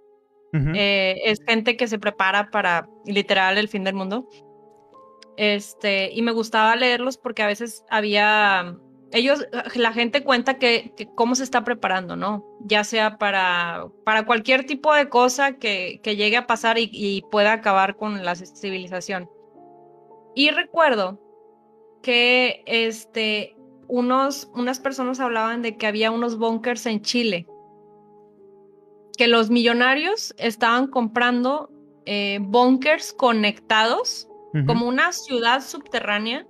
Eh, 0.53 1.21
es 1.25 1.41
gente 1.47 1.77
que 1.77 1.87
se 1.87 1.99
prepara 1.99 2.51
para 2.51 2.89
literal 3.05 3.59
el 3.59 3.69
fin 3.69 3.85
del 3.85 3.95
mundo. 3.95 4.27
Este, 5.37 6.11
y 6.13 6.23
me 6.23 6.33
gustaba 6.33 6.75
leerlos 6.75 7.19
porque 7.19 7.43
a 7.43 7.47
veces 7.47 7.85
había, 7.91 8.75
ellos, 9.13 9.47
la 9.75 9.93
gente 9.93 10.25
cuenta 10.25 10.59
que, 10.59 10.95
cómo 11.15 11.35
se 11.35 11.45
está 11.45 11.65
preparando, 11.65 12.17
¿no? 12.17 12.45
Ya 12.65 12.83
sea 12.83 13.19
para, 13.19 13.87
para 14.05 14.25
cualquier 14.25 14.65
tipo 14.65 14.93
de 14.95 15.09
cosa 15.09 15.59
que, 15.59 16.01
que 16.03 16.17
llegue 16.17 16.39
a 16.39 16.47
pasar 16.47 16.79
y, 16.79 16.89
y 16.93 17.23
pueda 17.31 17.53
acabar 17.53 17.97
con 17.97 18.25
la 18.25 18.35
civilización. 18.35 19.31
Y 20.35 20.51
recuerdo 20.51 21.21
que 22.03 22.63
este, 22.67 23.55
unos, 23.87 24.51
unas 24.55 24.81
personas 24.81 25.21
hablaban 25.21 25.63
de 25.63 25.77
que 25.77 25.87
había 25.87 26.11
unos 26.11 26.39
bunkers 26.39 26.87
en 26.87 27.03
Chile 27.03 27.47
que 29.19 29.27
los 29.27 29.51
millonarios 29.51 30.33
estaban 30.39 30.87
comprando 30.87 31.71
eh, 32.07 32.39
bunkers 32.41 33.13
conectados 33.13 34.27
como 34.67 34.89
una 34.89 35.13
ciudad 35.13 35.63
subterránea 35.63 36.47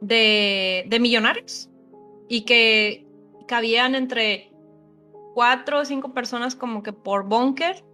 de, 0.00 0.84
de, 0.88 1.00
millonarios 1.00 1.70
y 2.28 2.42
que 2.42 3.06
cabían 3.46 3.94
entre 3.94 4.52
cuatro 5.32 5.80
o 5.80 5.84
cinco 5.84 6.12
personas 6.12 6.56
como 6.56 6.82
que 6.82 6.92
por 6.92 7.28
búnker 7.28 7.84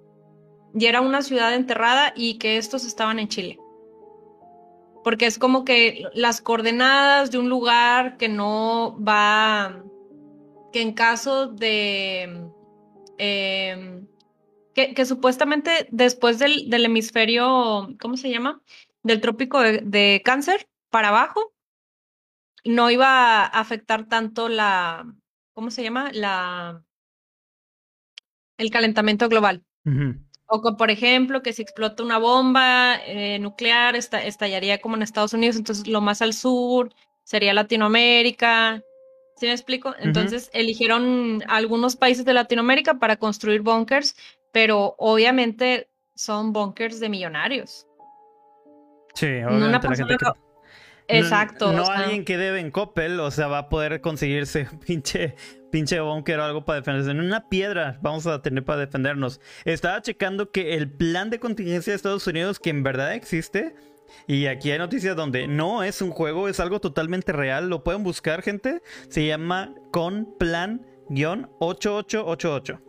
y 0.75 0.87
era 0.87 1.03
una 1.03 1.21
ciudad 1.21 1.55
enterrada 1.55 2.13
y 2.17 2.39
que 2.39 2.57
estos 2.57 2.87
estaban 2.87 3.19
en 3.19 3.29
Chile. 3.29 3.59
Porque 5.05 5.27
es 5.27 5.39
como 5.39 5.65
que 5.65 6.05
las 6.15 6.41
coordenadas 6.41 7.31
de 7.31 7.39
un 7.39 7.51
lugar 7.51 8.17
que 8.17 8.29
no 8.29 8.97
va, 9.07 9.85
que 10.73 10.81
en 10.81 10.95
caso 10.95 11.47
de 11.47 12.49
Em, 13.19 14.07
que, 14.75 15.07
supuestamente 15.07 15.89
después 15.91 16.39
del, 16.39 16.69
del, 16.69 16.87
hemisferio, 16.87 17.95
¿cómo 18.01 18.17
se 18.17 18.31
llama? 18.31 18.61
Del 19.03 19.21
trópico 19.21 19.61
de, 19.61 20.23
cáncer 20.25 20.69
para 20.91 21.09
abajo, 21.09 21.53
no 22.65 22.91
iba 22.91 23.43
a 23.43 23.47
afectar 23.47 24.07
tanto 24.07 24.49
la, 24.49 25.07
¿cómo 25.53 25.71
se 25.71 25.83
llama? 25.83 26.11
La, 26.13 26.83
el 28.59 28.71
calentamiento 28.71 29.29
global. 29.29 29.65
O 30.47 30.77
por 30.77 30.91
ejemplo, 30.91 31.43
que 31.43 31.53
si 31.53 31.63
explota 31.63 32.03
una 32.03 32.19
bomba 32.19 32.97
eh, 33.07 33.39
nuclear, 33.39 33.97
estallaría 33.97 34.81
como 34.81 34.97
en 34.97 35.03
Estados 35.03 35.35
Unidos, 35.35 35.57
entonces 35.57 35.87
lo 35.87 36.01
más 36.01 36.21
al 36.21 36.33
sur 36.33 36.93
sería 37.23 37.55
Latinoamérica, 37.55 38.83
¿Sí 39.45 39.49
me 39.49 39.53
explico? 39.53 39.95
Entonces 39.99 40.49
eligieron 40.55 41.45
algunos 41.49 41.97
países 41.97 42.25
de 42.25 42.33
Latinoamérica 42.33 42.99
para 42.99 43.19
construir 43.19 43.61
bunkers, 43.61 44.17
pero 44.53 44.95
obviamente 44.97 45.91
son 46.15 46.55
bunkers 46.55 46.99
de 46.99 47.11
millonarios. 47.11 47.87
Sí, 49.13 49.27
obviamente 49.27 49.87
la 49.87 49.97
gente 49.97 50.17
Exacto. 51.09 51.75
No, 51.75 51.85
alguien 51.85 52.25
que 52.25 52.39
debe 52.39 52.59
en 52.59 52.71
Coppel, 52.71 53.21
o 53.21 53.31
sea, 53.31 53.49
va 53.49 53.59
a 53.59 53.69
poder 53.69 54.01
conseguirse 54.01 54.67
pinche, 54.87 55.37
pinche 55.71 56.01
bunker 56.01 56.39
o 56.39 56.45
algo 56.45 56.65
para 56.65 56.81
defenderse. 56.81 57.11
En 57.11 57.21
una 57.21 57.51
piedra 57.51 57.99
vamos 58.01 58.27
a 58.27 58.41
tener 58.41 58.65
para 58.65 58.81
defendernos. 58.81 59.43
Estaba 59.67 60.01
checando 60.01 60.53
que 60.53 60.73
el 60.73 60.91
plan 60.91 61.29
de 61.29 61.39
contingencia 61.39 61.93
de 61.93 61.97
Estados 61.97 62.27
Unidos, 62.27 62.59
que 62.59 62.71
en 62.71 62.83
verdad 62.83 63.13
existe, 63.13 63.75
y 64.27 64.47
aquí 64.47 64.71
hay 64.71 64.79
noticias 64.79 65.15
donde 65.17 65.47
no 65.47 65.83
es 65.83 66.01
un 66.03 66.11
juego, 66.11 66.49
es 66.49 66.61
algo 66.61 66.81
totalmente 66.81 67.33
real. 67.33 67.69
Lo 67.69 67.85
pueden 67.85 68.03
buscar, 68.03 68.41
gente. 68.43 68.81
Se 69.09 69.27
llama 69.27 69.75
Con 69.91 70.35
Plan-8888. 70.39 72.81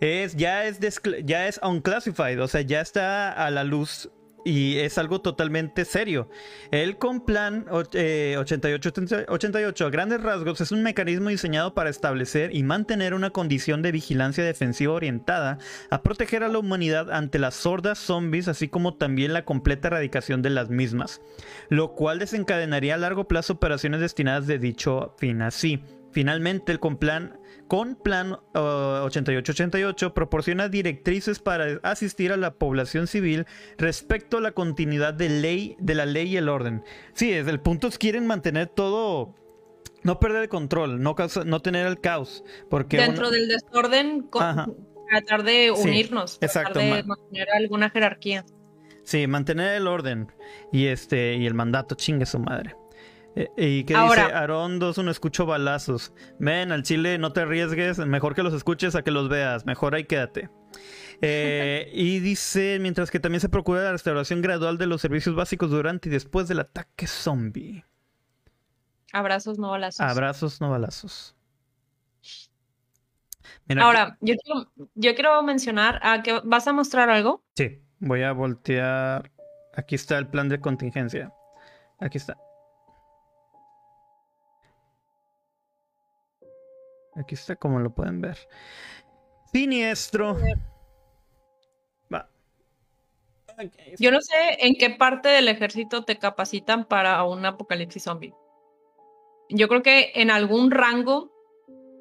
Es, 0.00 0.36
ya, 0.36 0.64
es 0.64 0.78
ya 1.24 1.48
es 1.48 1.58
unclassified, 1.62 2.40
o 2.40 2.46
sea, 2.46 2.60
ya 2.60 2.80
está 2.80 3.32
a 3.32 3.50
la 3.50 3.64
luz 3.64 4.08
y 4.46 4.78
es 4.78 4.96
algo 4.96 5.20
totalmente 5.20 5.84
serio. 5.84 6.30
El 6.70 6.96
Complan 6.98 7.66
8888 7.68 9.86
a 9.86 9.90
grandes 9.90 10.22
rasgos 10.22 10.60
es 10.60 10.70
un 10.70 10.84
mecanismo 10.84 11.30
diseñado 11.30 11.74
para 11.74 11.90
establecer 11.90 12.54
y 12.54 12.62
mantener 12.62 13.12
una 13.12 13.30
condición 13.30 13.82
de 13.82 13.90
vigilancia 13.90 14.44
defensiva 14.44 14.92
orientada 14.92 15.58
a 15.90 16.02
proteger 16.02 16.44
a 16.44 16.48
la 16.48 16.60
humanidad 16.60 17.10
ante 17.10 17.40
las 17.40 17.56
sordas 17.56 17.98
zombies, 17.98 18.46
así 18.46 18.68
como 18.68 18.94
también 18.94 19.32
la 19.32 19.44
completa 19.44 19.88
erradicación 19.88 20.42
de 20.42 20.50
las 20.50 20.70
mismas, 20.70 21.20
lo 21.68 21.94
cual 21.94 22.20
desencadenaría 22.20 22.94
a 22.94 22.98
largo 22.98 23.26
plazo 23.26 23.54
operaciones 23.54 24.00
destinadas 24.00 24.46
de 24.46 24.60
dicho 24.60 25.16
fin 25.18 25.42
así. 25.42 25.82
Finalmente, 26.12 26.70
el 26.70 26.78
Complan 26.78 27.40
con 27.68 27.96
Plan 27.96 28.32
8888 28.54 30.06
uh, 30.06 30.14
proporciona 30.14 30.68
directrices 30.68 31.38
para 31.38 31.80
asistir 31.82 32.32
a 32.32 32.36
la 32.36 32.54
población 32.54 33.06
civil 33.06 33.46
respecto 33.78 34.38
a 34.38 34.40
la 34.40 34.52
continuidad 34.52 35.14
de, 35.14 35.28
ley, 35.28 35.76
de 35.78 35.94
la 35.94 36.06
ley 36.06 36.28
y 36.28 36.36
el 36.36 36.48
orden. 36.48 36.82
Sí, 37.14 37.30
desde 37.30 37.50
el 37.50 37.60
punto 37.60 37.88
es 37.88 37.98
quieren 37.98 38.26
mantener 38.26 38.68
todo 38.68 39.34
no 40.02 40.20
perder 40.20 40.44
el 40.44 40.48
control, 40.48 41.02
no, 41.02 41.16
no 41.44 41.60
tener 41.62 41.86
el 41.86 42.00
caos. 42.00 42.44
Porque 42.70 42.96
Dentro 42.96 43.30
del 43.30 43.48
desorden, 43.48 44.28
tratar 44.30 45.42
de 45.42 45.72
unirnos, 45.72 46.38
exacto, 46.40 46.74
tratar 46.74 46.96
de 46.96 47.02
mantener 47.02 47.48
alguna 47.50 47.90
jerarquía. 47.90 48.44
Sí, 49.02 49.26
mantener 49.26 49.74
el 49.74 49.86
orden 49.86 50.32
y 50.72 50.86
este 50.86 51.34
y 51.34 51.46
el 51.46 51.54
mandato, 51.54 51.94
chingue 51.94 52.26
su 52.26 52.38
madre. 52.38 52.76
Eh, 53.36 53.50
¿Y 53.58 53.84
qué 53.84 53.94
dice 53.94 54.20
Aarón 54.20 54.78
2? 54.78 54.98
No 54.98 55.10
escucho 55.10 55.44
balazos. 55.44 56.12
Ven, 56.38 56.72
al 56.72 56.82
chile 56.82 57.18
no 57.18 57.32
te 57.34 57.42
arriesgues. 57.42 57.98
Mejor 57.98 58.34
que 58.34 58.42
los 58.42 58.54
escuches 58.54 58.94
a 58.96 59.02
que 59.02 59.10
los 59.10 59.28
veas. 59.28 59.66
Mejor 59.66 59.94
ahí 59.94 60.04
quédate. 60.04 60.48
Eh, 61.20 61.90
y 61.92 62.20
dice, 62.20 62.78
mientras 62.80 63.10
que 63.10 63.20
también 63.20 63.40
se 63.40 63.50
procura 63.50 63.82
la 63.82 63.92
restauración 63.92 64.40
gradual 64.40 64.78
de 64.78 64.86
los 64.86 65.02
servicios 65.02 65.34
básicos 65.34 65.70
durante 65.70 66.08
y 66.08 66.12
después 66.12 66.48
del 66.48 66.60
ataque 66.60 67.06
zombie. 67.06 67.84
Abrazos, 69.12 69.58
no 69.58 69.70
balazos. 69.70 70.00
Abrazos, 70.00 70.60
no 70.60 70.70
balazos. 70.70 71.36
Ahora, 73.78 74.16
yo, 74.20 74.34
quiero, 74.36 74.72
yo 74.94 75.14
quiero 75.14 75.42
mencionar, 75.42 76.00
¿a 76.02 76.22
que 76.22 76.40
¿vas 76.44 76.66
a 76.68 76.72
mostrar 76.72 77.10
algo? 77.10 77.44
Sí, 77.54 77.82
voy 77.98 78.22
a 78.22 78.32
voltear. 78.32 79.30
Aquí 79.74 79.94
está 79.94 80.18
el 80.18 80.28
plan 80.28 80.48
de 80.48 80.60
contingencia. 80.60 81.32
Aquí 81.98 82.18
está. 82.18 82.36
Aquí 87.16 87.34
está 87.34 87.56
como 87.56 87.80
lo 87.80 87.90
pueden 87.94 88.20
ver. 88.20 88.38
Siniestro. 89.52 90.36
Va. 92.12 92.28
Yo 93.98 94.10
no 94.10 94.20
sé 94.20 94.34
en 94.58 94.74
qué 94.74 94.90
parte 94.90 95.28
del 95.28 95.48
ejército 95.48 96.04
te 96.04 96.18
capacitan 96.18 96.84
para 96.84 97.24
un 97.24 97.44
apocalipsis 97.46 98.02
zombie. 98.02 98.34
Yo 99.48 99.68
creo 99.68 99.82
que 99.82 100.12
en 100.14 100.30
algún 100.30 100.70
rango, 100.70 101.32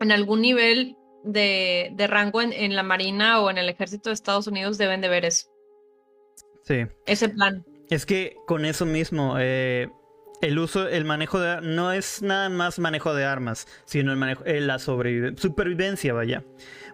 en 0.02 0.12
algún 0.12 0.42
nivel 0.42 0.98
de, 1.24 1.94
rango 2.10 2.42
en, 2.42 2.76
la 2.76 2.84
Marina 2.84 3.42
o 3.42 3.50
en 3.50 3.58
el 3.58 3.70
ejército 3.70 4.10
de 4.10 4.16
Estados 4.16 4.48
Unidos 4.48 4.78
deben 4.78 5.02
de 5.02 5.10
ver 5.10 5.26
eso. 5.26 5.48
Sí. 6.64 6.86
Ese 7.06 7.30
plan. 7.30 7.64
Es 7.90 8.06
que 8.06 8.36
con 8.48 8.66
eso 8.66 8.86
mismo, 8.86 9.36
eh, 9.40 9.90
el 10.46 10.60
uso, 10.60 10.88
el 10.88 11.06
manejo 11.06 11.40
de 11.40 11.62
no 11.62 11.92
es 11.92 12.22
nada 12.22 12.50
más 12.50 12.78
manejo 12.80 13.14
de 13.14 13.26
armas, 13.26 13.68
sino 13.86 14.12
el 14.12 14.18
manejo, 14.18 14.46
eh, 14.46 14.62
la 14.62 14.78
supervivencia, 14.80 16.14
vaya. 16.14 16.44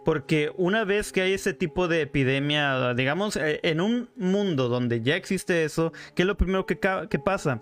Porque 0.05 0.51
una 0.57 0.83
vez 0.83 1.11
que 1.11 1.21
hay 1.21 1.33
ese 1.33 1.53
tipo 1.53 1.87
de 1.87 2.01
epidemia, 2.01 2.93
digamos, 2.93 3.35
eh, 3.35 3.59
en 3.63 3.81
un 3.81 4.09
mundo 4.15 4.69
donde 4.69 5.01
ya 5.01 5.15
existe 5.15 5.63
eso, 5.63 5.91
¿qué 6.15 6.23
es 6.23 6.27
lo 6.27 6.37
primero 6.37 6.65
que, 6.65 6.79
que 6.79 7.19
pasa? 7.19 7.61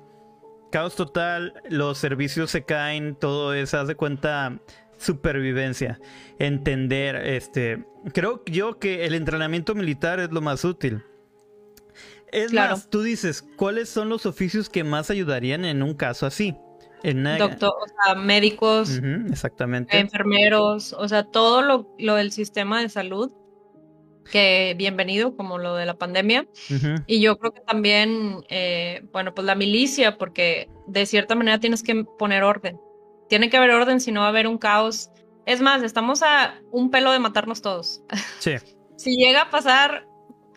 Caos 0.72 0.96
total, 0.96 1.56
los 1.70 1.98
servicios 1.98 2.52
se 2.52 2.64
caen, 2.64 3.16
todo 3.16 3.54
eso, 3.56 3.80
haz 3.80 3.88
de 3.88 3.96
cuenta, 3.96 4.60
supervivencia. 4.98 6.00
Entender, 6.38 7.16
este. 7.16 7.84
Creo 8.14 8.44
yo 8.46 8.78
que 8.78 9.06
el 9.06 9.16
entrenamiento 9.16 9.74
militar 9.74 10.20
es 10.20 10.32
lo 10.32 10.42
más 10.42 10.64
útil. 10.64 11.04
Es 12.32 12.54
más, 12.54 12.90
tú 12.90 13.02
dices, 13.02 13.44
¿cuáles 13.56 13.90
son 13.90 14.10
los 14.10 14.26
oficios 14.26 14.70
que 14.70 14.84
más 14.84 15.10
ayudarían 15.10 15.66
en 15.66 15.84
un 15.84 15.94
caso 15.94 16.26
así? 16.26 16.56
En 17.04 17.24
Doctor, 17.24 17.72
o 17.82 18.04
sea, 18.04 18.16
médicos, 18.16 19.00
exactamente. 19.30 19.98
enfermeros, 19.98 20.94
o 20.94 21.08
sea, 21.08 21.24
todo 21.24 21.62
lo, 21.62 21.96
lo, 21.98 22.16
del 22.16 22.32
sistema 22.32 22.82
de 22.82 22.90
salud, 22.90 23.32
que 24.30 24.76
bienvenido, 24.78 25.36
como 25.36 25.58
lo 25.58 25.76
de 25.76 25.86
la 25.86 25.98
pandemia. 25.98 26.48
Y 27.08 27.22
yo 27.22 27.38
creo 27.38 27.54
que 27.54 27.62
también, 27.62 28.44
eh, 28.50 29.08
bueno, 29.14 29.34
pues 29.34 29.46
la 29.46 29.56
milicia, 29.56 30.18
porque 30.18 30.70
de 30.88 31.06
cierta 31.06 31.36
manera 31.36 31.60
tienes 31.60 31.84
que 31.84 32.04
poner 32.04 32.44
orden. 32.44 32.78
Tiene 33.30 33.50
que 33.50 33.58
haber 33.58 33.72
orden, 33.72 34.02
si 34.02 34.12
no 34.12 34.22
va 34.22 34.28
a 34.28 34.30
haber 34.30 34.48
un 34.48 34.58
caos. 34.58 35.10
Es 35.46 35.62
más, 35.62 35.84
estamos 35.84 36.22
a 36.22 36.56
un 36.72 36.92
pelo 36.92 37.12
de 37.12 37.20
matarnos 37.20 37.62
todos. 37.62 38.04
Sí. 38.40 38.56
si 38.98 39.16
llega 39.16 39.44
a 39.44 39.50
pasar 39.50 40.09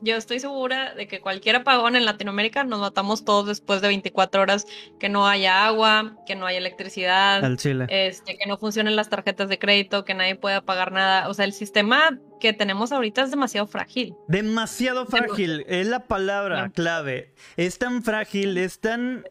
yo 0.03 0.17
estoy 0.17 0.41
segura 0.41 0.95
de 0.95 1.07
que 1.07 1.21
cualquier 1.21 1.57
apagón 1.57 1.97
en 1.97 2.05
Latinoamérica 2.05 2.65
nos 2.65 2.81
matamos 2.81 3.25
todos 3.25 3.47
después 3.47 3.81
de 3.81 3.89
24 3.89 4.43
horas, 4.43 4.67
que 4.99 5.09
no 5.09 5.27
haya 5.27 5.67
agua, 5.67 6.17
que 6.27 6.35
no 6.35 6.47
haya 6.47 6.59
electricidad, 6.59 7.43
Este, 7.89 8.37
que 8.37 8.47
no 8.47 8.59
funcionen 8.59 8.97
las 8.97 9.09
tarjetas 9.09 9.49
de 9.49 9.59
crédito, 9.59 10.05
que 10.05 10.15
nadie 10.15 10.35
pueda 10.35 10.61
pagar 10.63 10.93
nada. 10.93 11.29
O 11.29 11.35
sea, 11.35 11.45
el 11.45 11.53
sistema 11.53 12.19
que 12.41 12.53
tenemos 12.53 12.93
ahorita 12.93 13.23
es 13.23 13.31
demasiado 13.31 13.67
frágil. 13.67 14.15
Demasiado 14.27 15.07
frágil, 15.07 15.65
es 15.69 15.87
la 15.87 16.01
palabra 16.07 16.71
clave. 16.71 17.35
Es 17.57 17.79
tan 17.79 18.03
frágil, 18.03 18.59
es 18.59 18.81
tan... 18.81 19.25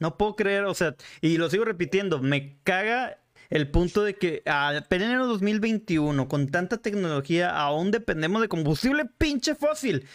No 0.00 0.18
puedo 0.18 0.36
creer, 0.36 0.64
o 0.64 0.74
sea, 0.74 0.96
y 1.20 1.38
lo 1.38 1.48
sigo 1.48 1.64
repitiendo, 1.64 2.18
me 2.18 2.58
caga 2.62 3.21
el 3.52 3.68
punto 3.68 4.02
de 4.02 4.14
que 4.14 4.42
a 4.46 4.82
pleno 4.88 5.26
2021, 5.26 6.26
con 6.26 6.48
tanta 6.48 6.78
tecnología, 6.78 7.50
aún 7.50 7.90
dependemos 7.90 8.40
de 8.40 8.48
combustible 8.48 9.04
pinche 9.04 9.54
fósil. 9.54 10.06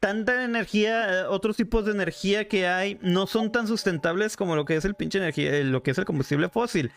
Tanta 0.00 0.44
energía, 0.44 1.22
eh, 1.22 1.24
otros 1.24 1.56
tipos 1.56 1.86
de 1.86 1.92
energía 1.92 2.46
que 2.46 2.66
hay, 2.66 2.98
no 3.00 3.26
son 3.26 3.50
tan 3.50 3.66
sustentables 3.68 4.36
como 4.36 4.54
lo 4.54 4.66
que 4.66 4.76
es 4.76 4.84
el 4.84 4.94
pinche 4.94 5.16
energía, 5.16 5.54
eh, 5.54 5.64
lo 5.64 5.82
que 5.82 5.92
es 5.92 5.98
el 5.98 6.04
combustible 6.04 6.50
fósil. 6.50 6.92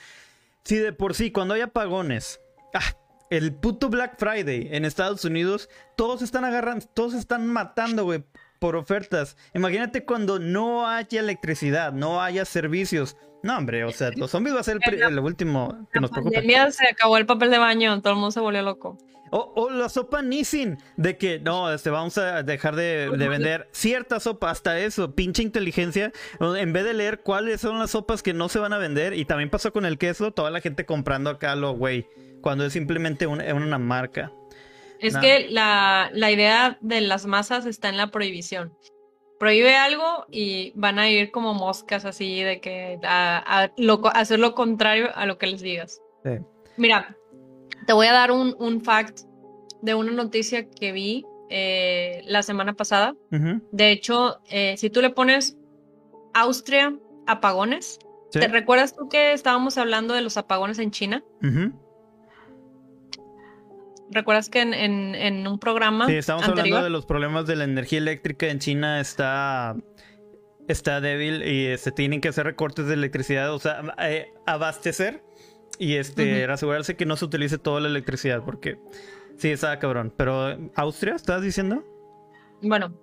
Si 0.65 0.75
de 0.75 0.91
por 0.91 1.15
sí, 1.15 1.31
cuando 1.31 1.53
hay 1.53 1.61
apagones, 1.61 2.41
ah, 2.73 2.97
el 3.29 3.53
puto 3.53 3.87
Black 3.87 4.19
Friday 4.19 4.67
en 4.71 4.83
Estados 4.83 5.23
Unidos, 5.23 5.69
todos 5.95 6.21
están 6.21 6.43
agarrando, 6.43 6.85
todos 6.93 7.13
están 7.13 7.47
matando, 7.47 8.03
güey, 8.03 8.25
por 8.59 8.75
ofertas. 8.75 9.37
Imagínate 9.53 10.03
cuando 10.03 10.37
no 10.37 10.85
haya 10.85 11.21
electricidad, 11.21 11.93
no 11.93 12.21
haya 12.21 12.43
servicios, 12.43 13.15
no, 13.43 13.57
hombre, 13.57 13.83
o 13.83 13.91
sea, 13.91 14.11
los 14.15 14.31
zombies 14.31 14.55
va 14.55 14.61
a 14.61 14.63
ser 14.63 14.79
el, 14.83 15.19
último 15.19 15.87
que 15.91 15.99
nos 15.99 16.11
preocupa. 16.11 16.41
se 16.71 16.87
acabó 16.87 17.17
el 17.17 17.25
papel 17.25 17.51
de 17.51 17.57
baño, 17.57 18.01
todo 18.01 18.13
el 18.13 18.19
mundo 18.19 18.31
se 18.31 18.39
volvió 18.39 18.61
loco. 18.61 18.97
O, 19.29 19.69
la 19.69 19.89
sopa 19.89 20.21
Nissin, 20.21 20.77
de 20.95 21.17
que 21.17 21.39
no, 21.39 21.71
este, 21.71 21.89
vamos 21.89 22.17
a 22.17 22.43
dejar 22.43 22.77
de, 22.77 23.09
vender 23.09 23.67
cierta 23.71 24.21
sopa, 24.21 24.49
hasta 24.49 24.79
eso, 24.79 25.15
pinche 25.15 25.43
inteligencia. 25.43 26.13
En 26.39 26.71
vez 26.71 26.85
de 26.85 26.93
leer 26.93 27.19
cuáles 27.19 27.59
son 27.61 27.77
las 27.77 27.91
sopas 27.91 28.23
que 28.23 28.33
no 28.33 28.47
se 28.47 28.59
van 28.59 28.71
a 28.71 28.77
vender, 28.77 29.13
y 29.13 29.25
también 29.25 29.49
pasó 29.49 29.73
con 29.73 29.85
el 29.85 29.97
queso, 29.97 30.31
toda 30.31 30.49
la 30.49 30.61
gente 30.61 30.85
comprando 30.85 31.29
acá 31.29 31.55
lo 31.55 31.73
güey, 31.73 32.07
cuando 32.41 32.65
es 32.65 32.73
simplemente 32.73 33.27
una 33.27 33.77
marca. 33.77 34.31
Es 34.99 35.15
que 35.17 35.47
la, 35.49 36.09
la 36.13 36.31
idea 36.31 36.77
de 36.81 37.01
las 37.01 37.25
masas 37.25 37.65
está 37.65 37.89
en 37.89 37.97
la 37.97 38.09
prohibición 38.11 38.73
prohíbe 39.39 39.75
algo 39.75 40.25
y 40.31 40.71
van 40.75 40.99
a 40.99 41.09
ir 41.09 41.31
como 41.31 41.53
moscas 41.53 42.05
así 42.05 42.41
de 42.41 42.59
que 42.59 42.99
a, 43.03 43.69
hacer 44.13 44.39
lo 44.39 44.55
contrario 44.55 45.09
a 45.15 45.25
lo 45.25 45.37
que 45.37 45.47
les 45.47 45.61
digas. 45.61 46.01
Mira, 46.75 47.15
te 47.85 47.93
voy 47.93 48.07
a 48.07 48.13
dar 48.13 48.31
un, 48.31 48.55
un, 48.59 48.81
fact 48.81 49.21
de 49.81 49.95
una 49.95 50.11
noticia 50.11 50.69
que 50.69 50.91
vi 50.91 51.25
eh, 51.49 52.21
la 52.25 52.43
semana 52.43 52.73
pasada. 52.73 53.15
De 53.29 53.91
hecho, 53.91 54.39
eh, 54.49 54.75
si 54.77 54.89
tú 54.89 55.01
le 55.01 55.09
pones 55.09 55.57
Austria 56.33 56.93
apagones, 57.25 57.99
¿te 58.31 58.47
recuerdas 58.47 58.95
tú 58.95 59.07
que 59.07 59.31
estábamos 59.33 59.77
hablando 59.77 60.13
de 60.13 60.21
los 60.21 60.37
apagones 60.37 60.79
en 60.79 60.91
China? 60.91 61.23
¿Recuerdas 64.09 64.49
que 64.49 64.61
en, 64.61 65.47
un 65.47 65.59
programa. 65.59 66.07
Sí, 66.07 66.15
estamos 66.15 66.47
hablando 66.47 66.83
de 66.83 66.89
los 66.89 67.05
problemas 67.05 67.45
de 67.45 67.55
la 67.55 67.65
energía 67.65 67.99
eléctrica 67.99 68.47
en 68.47 68.59
China. 68.59 68.99
Está, 68.99 69.75
está 70.67 71.01
débil 71.01 71.43
y 71.43 71.77
se 71.77 71.91
tienen 71.91 72.21
que 72.21 72.29
hacer 72.29 72.45
recortes 72.45 72.87
de 72.87 72.93
electricidad, 72.93 73.53
o 73.53 73.59
sea, 73.59 73.81
eh, 73.99 74.33
abastecer 74.45 75.23
y 75.77 75.95
este, 75.95 76.45
asegurarse 76.45 76.95
que 76.95 77.05
no 77.05 77.17
se 77.17 77.25
utilice 77.25 77.57
toda 77.57 77.81
la 77.81 77.87
electricidad, 77.87 78.43
porque 78.43 78.79
sí, 79.37 79.49
está 79.49 79.77
cabrón. 79.79 80.13
Pero, 80.15 80.57
¿Austria 80.75 81.15
estás 81.15 81.41
diciendo? 81.41 81.83
Bueno, 82.61 82.93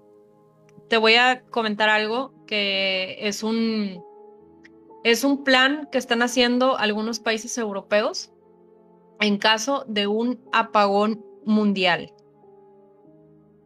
te 0.88 0.96
voy 0.96 1.14
a 1.14 1.42
comentar 1.42 1.88
algo 1.88 2.32
que 2.46 3.16
es 3.20 3.42
un. 3.42 4.02
Es 5.04 5.22
un 5.22 5.44
plan 5.44 5.86
que 5.92 5.98
están 5.98 6.22
haciendo 6.22 6.78
algunos 6.78 7.20
países 7.20 7.58
europeos 7.58 8.33
en 9.24 9.38
caso 9.38 9.86
de 9.88 10.06
un 10.06 10.38
apagón 10.52 11.24
mundial. 11.46 12.12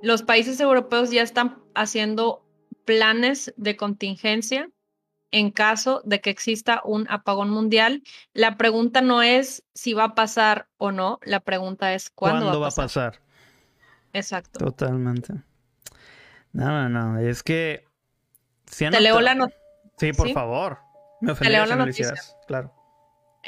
Los 0.01 0.23
países 0.23 0.61
europeos 0.61 1.11
ya 1.11 1.23
están 1.23 1.59
haciendo 1.75 2.47
planes 2.85 3.53
de 3.57 3.77
contingencia 3.77 4.71
en 5.33 5.51
caso 5.51 6.01
de 6.05 6.21
que 6.21 6.31
exista 6.31 6.81
un 6.85 7.09
apagón 7.11 7.51
mundial. 7.51 8.05
La 8.35 8.57
pregunta 8.57 9.01
no 9.01 9.21
es 9.21 9.65
si 9.75 9.95
va 9.95 10.05
a 10.05 10.15
pasar 10.15 10.69
o 10.77 10.93
no, 10.93 11.19
la 11.25 11.41
pregunta 11.41 11.93
es 11.93 12.09
cuándo, 12.09 12.61
va, 12.61 12.69
a 12.69 12.71
pasar? 12.71 13.21
Exacto. 14.13 14.61
Totalmente. 14.61 15.35
No, 16.53 16.69
no, 16.69 16.89
no, 16.89 17.19
es 17.19 17.43
que... 17.43 17.85
Te 18.79 19.01
leo 19.01 19.21
la 19.21 19.35
noticia. 19.35 19.61
Sí, 19.99 20.13
por 20.13 20.31
favor. 20.31 20.79
Me 21.21 21.35
Te 21.35 21.51
leo 21.51 21.67
la 21.67 21.75
noticia. 21.75 22.15
Claro. 22.47 22.78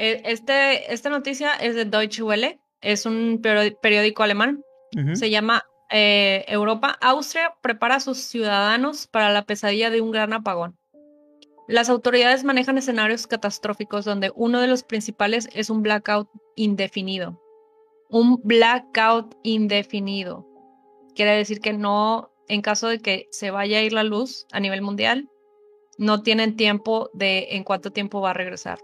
Eh, 0.03 0.23
este, 0.25 0.95
esta 0.95 1.11
noticia 1.11 1.53
es 1.53 1.75
de 1.75 1.85
Deutsche 1.85 2.23
Welle, 2.23 2.59
es 2.81 3.05
un 3.05 3.43
periódico 3.83 4.23
alemán. 4.23 4.65
Se 5.13 5.29
llama 5.29 5.63
eh, 5.91 6.45
Europa. 6.49 6.97
Austria 7.03 7.55
prepara 7.61 7.97
a 7.97 8.01
sus 8.01 8.17
ciudadanos 8.17 9.07
para 9.07 9.31
la 9.31 9.45
pesadilla 9.45 9.91
de 9.91 10.01
un 10.01 10.11
gran 10.11 10.33
apagón. 10.33 10.79
Las 11.69 11.91
autoridades 11.91 12.45
manejan 12.45 12.79
escenarios 12.79 13.27
catastróficos 13.27 14.07
donde 14.07 14.33
uno 14.35 14.63
de 14.63 14.69
los 14.69 14.83
principales 14.85 15.51
es 15.53 15.69
un 15.69 15.83
blackout 15.83 16.29
indefinido. 16.57 17.39
Un 18.09 18.41
blackout 18.43 19.37
indefinido. 19.43 20.49
Quiere 21.15 21.37
decir 21.37 21.61
que 21.61 21.75
no, 21.75 22.33
en 22.49 22.63
caso 22.63 22.89
de 22.89 23.01
que 23.01 23.29
se 23.31 23.51
vaya 23.51 23.79
a 23.79 23.83
ir 23.83 23.93
la 23.93 24.03
luz 24.03 24.47
a 24.51 24.61
nivel 24.61 24.81
mundial, 24.81 25.29
no 25.99 26.23
tienen 26.23 26.57
tiempo 26.57 27.11
de 27.13 27.49
en 27.51 27.65
cuánto 27.65 27.93
tiempo 27.93 28.23
va 28.23 28.31
a 28.31 28.35
regresar. 28.35 28.79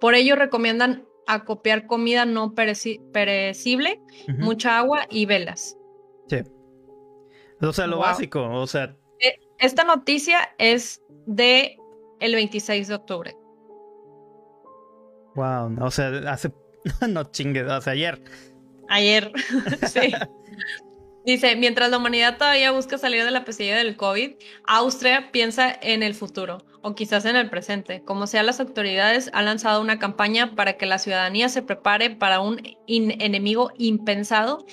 Por 0.00 0.14
ello 0.14 0.36
recomiendan 0.36 1.06
acopiar 1.26 1.86
comida 1.86 2.24
no 2.24 2.54
perecible, 2.54 4.00
mucha 4.38 4.78
agua 4.78 5.06
y 5.10 5.26
velas. 5.26 5.76
Sí. 6.28 6.42
O 7.60 7.72
sea, 7.72 7.86
lo 7.86 7.98
básico, 7.98 8.42
o 8.42 8.66
sea. 8.66 8.96
E, 9.20 9.40
esta 9.58 9.84
noticia 9.84 10.54
es 10.58 11.02
de 11.26 11.76
el 12.20 12.34
26 12.34 12.88
de 12.88 12.94
octubre. 12.94 13.36
Wow, 15.34 15.76
o 15.80 15.90
sea, 15.90 16.08
hace 16.30 16.52
no 17.08 17.24
chingues, 17.24 17.64
o 17.70 17.80
sea, 17.80 17.92
ayer. 17.92 18.22
Ayer, 18.88 19.32
sí. 19.86 20.12
Dice, 21.24 21.56
mientras 21.56 21.90
la 21.90 21.96
humanidad 21.96 22.36
todavía 22.36 22.70
busca 22.70 22.98
salir 22.98 23.24
de 23.24 23.30
la 23.30 23.44
pesadilla 23.44 23.76
del 23.76 23.96
COVID, 23.96 24.32
Austria 24.66 25.30
piensa 25.32 25.72
en 25.80 26.02
el 26.02 26.14
futuro 26.14 26.58
o 26.84 26.94
quizás 26.94 27.24
en 27.24 27.34
el 27.34 27.48
presente. 27.48 28.02
Como 28.04 28.26
sea, 28.26 28.42
las 28.42 28.60
autoridades 28.60 29.30
han 29.32 29.46
lanzado 29.46 29.80
una 29.80 29.98
campaña 29.98 30.54
para 30.54 30.74
que 30.74 30.84
la 30.86 30.98
ciudadanía 30.98 31.48
se 31.48 31.62
prepare 31.62 32.10
para 32.10 32.40
un 32.40 32.60
enemigo 32.86 33.72
impensado 33.78 34.64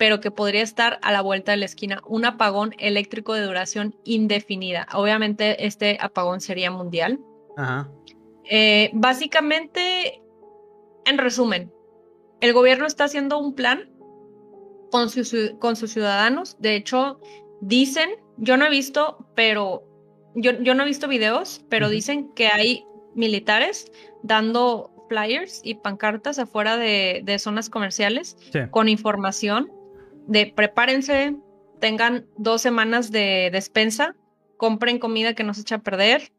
pero 0.00 0.18
que 0.20 0.30
podría 0.30 0.62
estar 0.62 0.98
a 1.02 1.12
la 1.12 1.20
vuelta 1.20 1.52
de 1.52 1.58
la 1.58 1.66
esquina, 1.66 2.00
un 2.06 2.24
apagón 2.24 2.74
eléctrico 2.78 3.34
de 3.34 3.42
duración 3.42 3.94
indefinida. 4.04 4.86
Obviamente 4.94 5.66
este 5.66 5.98
apagón 6.00 6.40
sería 6.40 6.70
mundial. 6.70 7.20
Ajá. 7.58 7.90
Eh, 8.44 8.88
básicamente, 8.94 10.22
en 11.04 11.18
resumen, 11.18 11.70
el 12.40 12.54
gobierno 12.54 12.86
está 12.86 13.04
haciendo 13.04 13.38
un 13.38 13.54
plan 13.54 13.90
con, 14.90 15.10
con 15.58 15.76
sus 15.76 15.92
ciudadanos. 15.92 16.56
De 16.58 16.76
hecho, 16.76 17.20
dicen, 17.60 18.08
yo 18.38 18.56
no 18.56 18.64
he 18.64 18.70
visto, 18.70 19.28
pero 19.36 19.89
yo, 20.34 20.52
yo 20.62 20.74
no 20.74 20.82
he 20.82 20.86
visto 20.86 21.08
videos, 21.08 21.64
pero 21.68 21.88
dicen 21.88 22.32
que 22.34 22.48
hay 22.48 22.84
militares 23.14 23.90
dando 24.22 24.92
flyers 25.08 25.60
y 25.64 25.74
pancartas 25.74 26.38
afuera 26.38 26.76
de, 26.76 27.36
zonas 27.38 27.68
comerciales 27.68 28.36
con 28.70 28.88
información 28.88 29.70
de 30.26 30.46
prepárense, 30.46 31.36
tengan 31.80 32.26
dos 32.36 32.62
semanas 32.62 33.10
de 33.10 33.50
despensa, 33.52 34.14
compren 34.56 34.98
comida 34.98 35.34
que 35.34 35.42
no 35.42 35.54
se 35.54 35.62
echa 35.62 35.76
a 35.76 35.82
perder, 35.82 36.32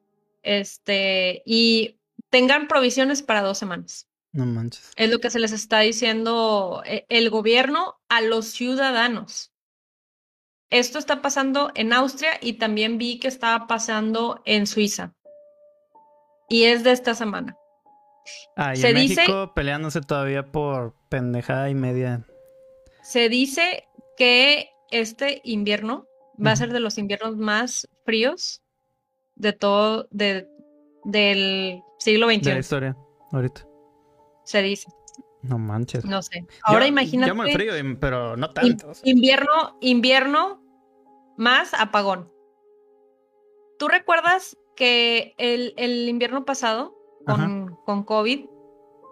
este, 0.43 1.41
y 1.45 1.97
tengan 2.29 2.67
provisiones 2.67 3.21
para 3.21 3.41
dos 3.41 3.57
semanas. 3.57 4.07
No 4.31 4.45
manches. 4.45 4.91
Es 4.95 5.11
lo 5.11 5.19
que 5.19 5.29
se 5.29 5.39
les 5.39 5.51
está 5.51 5.81
diciendo 5.81 6.81
eh, 6.85 7.05
el 7.09 7.29
gobierno 7.29 7.95
a 8.07 8.21
los 8.21 8.45
ciudadanos. 8.47 9.51
Esto 10.72 10.99
está 10.99 11.22
pasando 11.22 11.69
en 11.76 11.91
Austria 11.91 12.32
y 12.41 12.53
también 12.53 12.97
vi 12.97 13.19
que 13.19 13.28
estaba 13.28 13.67
pasando 13.67 14.41
en 14.45 14.65
Suiza. 14.65 15.13
Y 16.47 16.63
es 16.63 16.86
de 16.86 16.93
esta 16.93 17.13
semana. 17.13 17.57
Ah, 18.55 18.74
y 18.74 18.78
se 18.78 18.89
en 18.89 18.93
México 18.95 19.53
peleándose 19.53 19.99
todavía 19.99 20.49
por 20.49 20.95
pendejada 21.09 21.69
y 21.69 21.76
media. 21.76 22.26
Se 23.03 23.28
dice 23.28 23.84
que 24.15 24.69
este 24.91 25.41
invierno 25.43 26.07
va 26.43 26.51
a 26.51 26.55
ser 26.55 26.72
de 26.72 26.80
los 26.80 26.97
inviernos 26.97 27.36
más 27.36 27.89
fríos 28.05 28.61
de 29.36 29.51
todo, 29.51 30.07
de, 30.11 30.47
del 31.03 31.82
siglo 31.99 32.28
XXI. 32.28 32.39
De 32.41 32.53
la 32.53 32.59
historia, 32.59 32.97
ahorita. 33.34 33.67
Se 34.45 34.61
dice. 34.61 34.88
No 35.41 35.57
manches. 35.57 36.05
No 36.05 36.22
sé. 36.22 36.45
Ahora 36.63 36.88
imagínate. 36.88 37.36
Ya 37.36 37.53
frío, 37.53 37.74
pero 37.99 38.38
no 38.38 38.51
tanto. 38.51 38.91
Invierno, 39.03 39.78
invierno 39.82 40.61
más 41.41 41.73
apagón. 41.73 42.31
¿Tú 43.79 43.87
recuerdas 43.87 44.55
que 44.75 45.33
el, 45.39 45.73
el 45.75 46.07
invierno 46.07 46.45
pasado, 46.45 46.95
con, 47.25 47.77
con 47.83 48.03
COVID, 48.03 48.45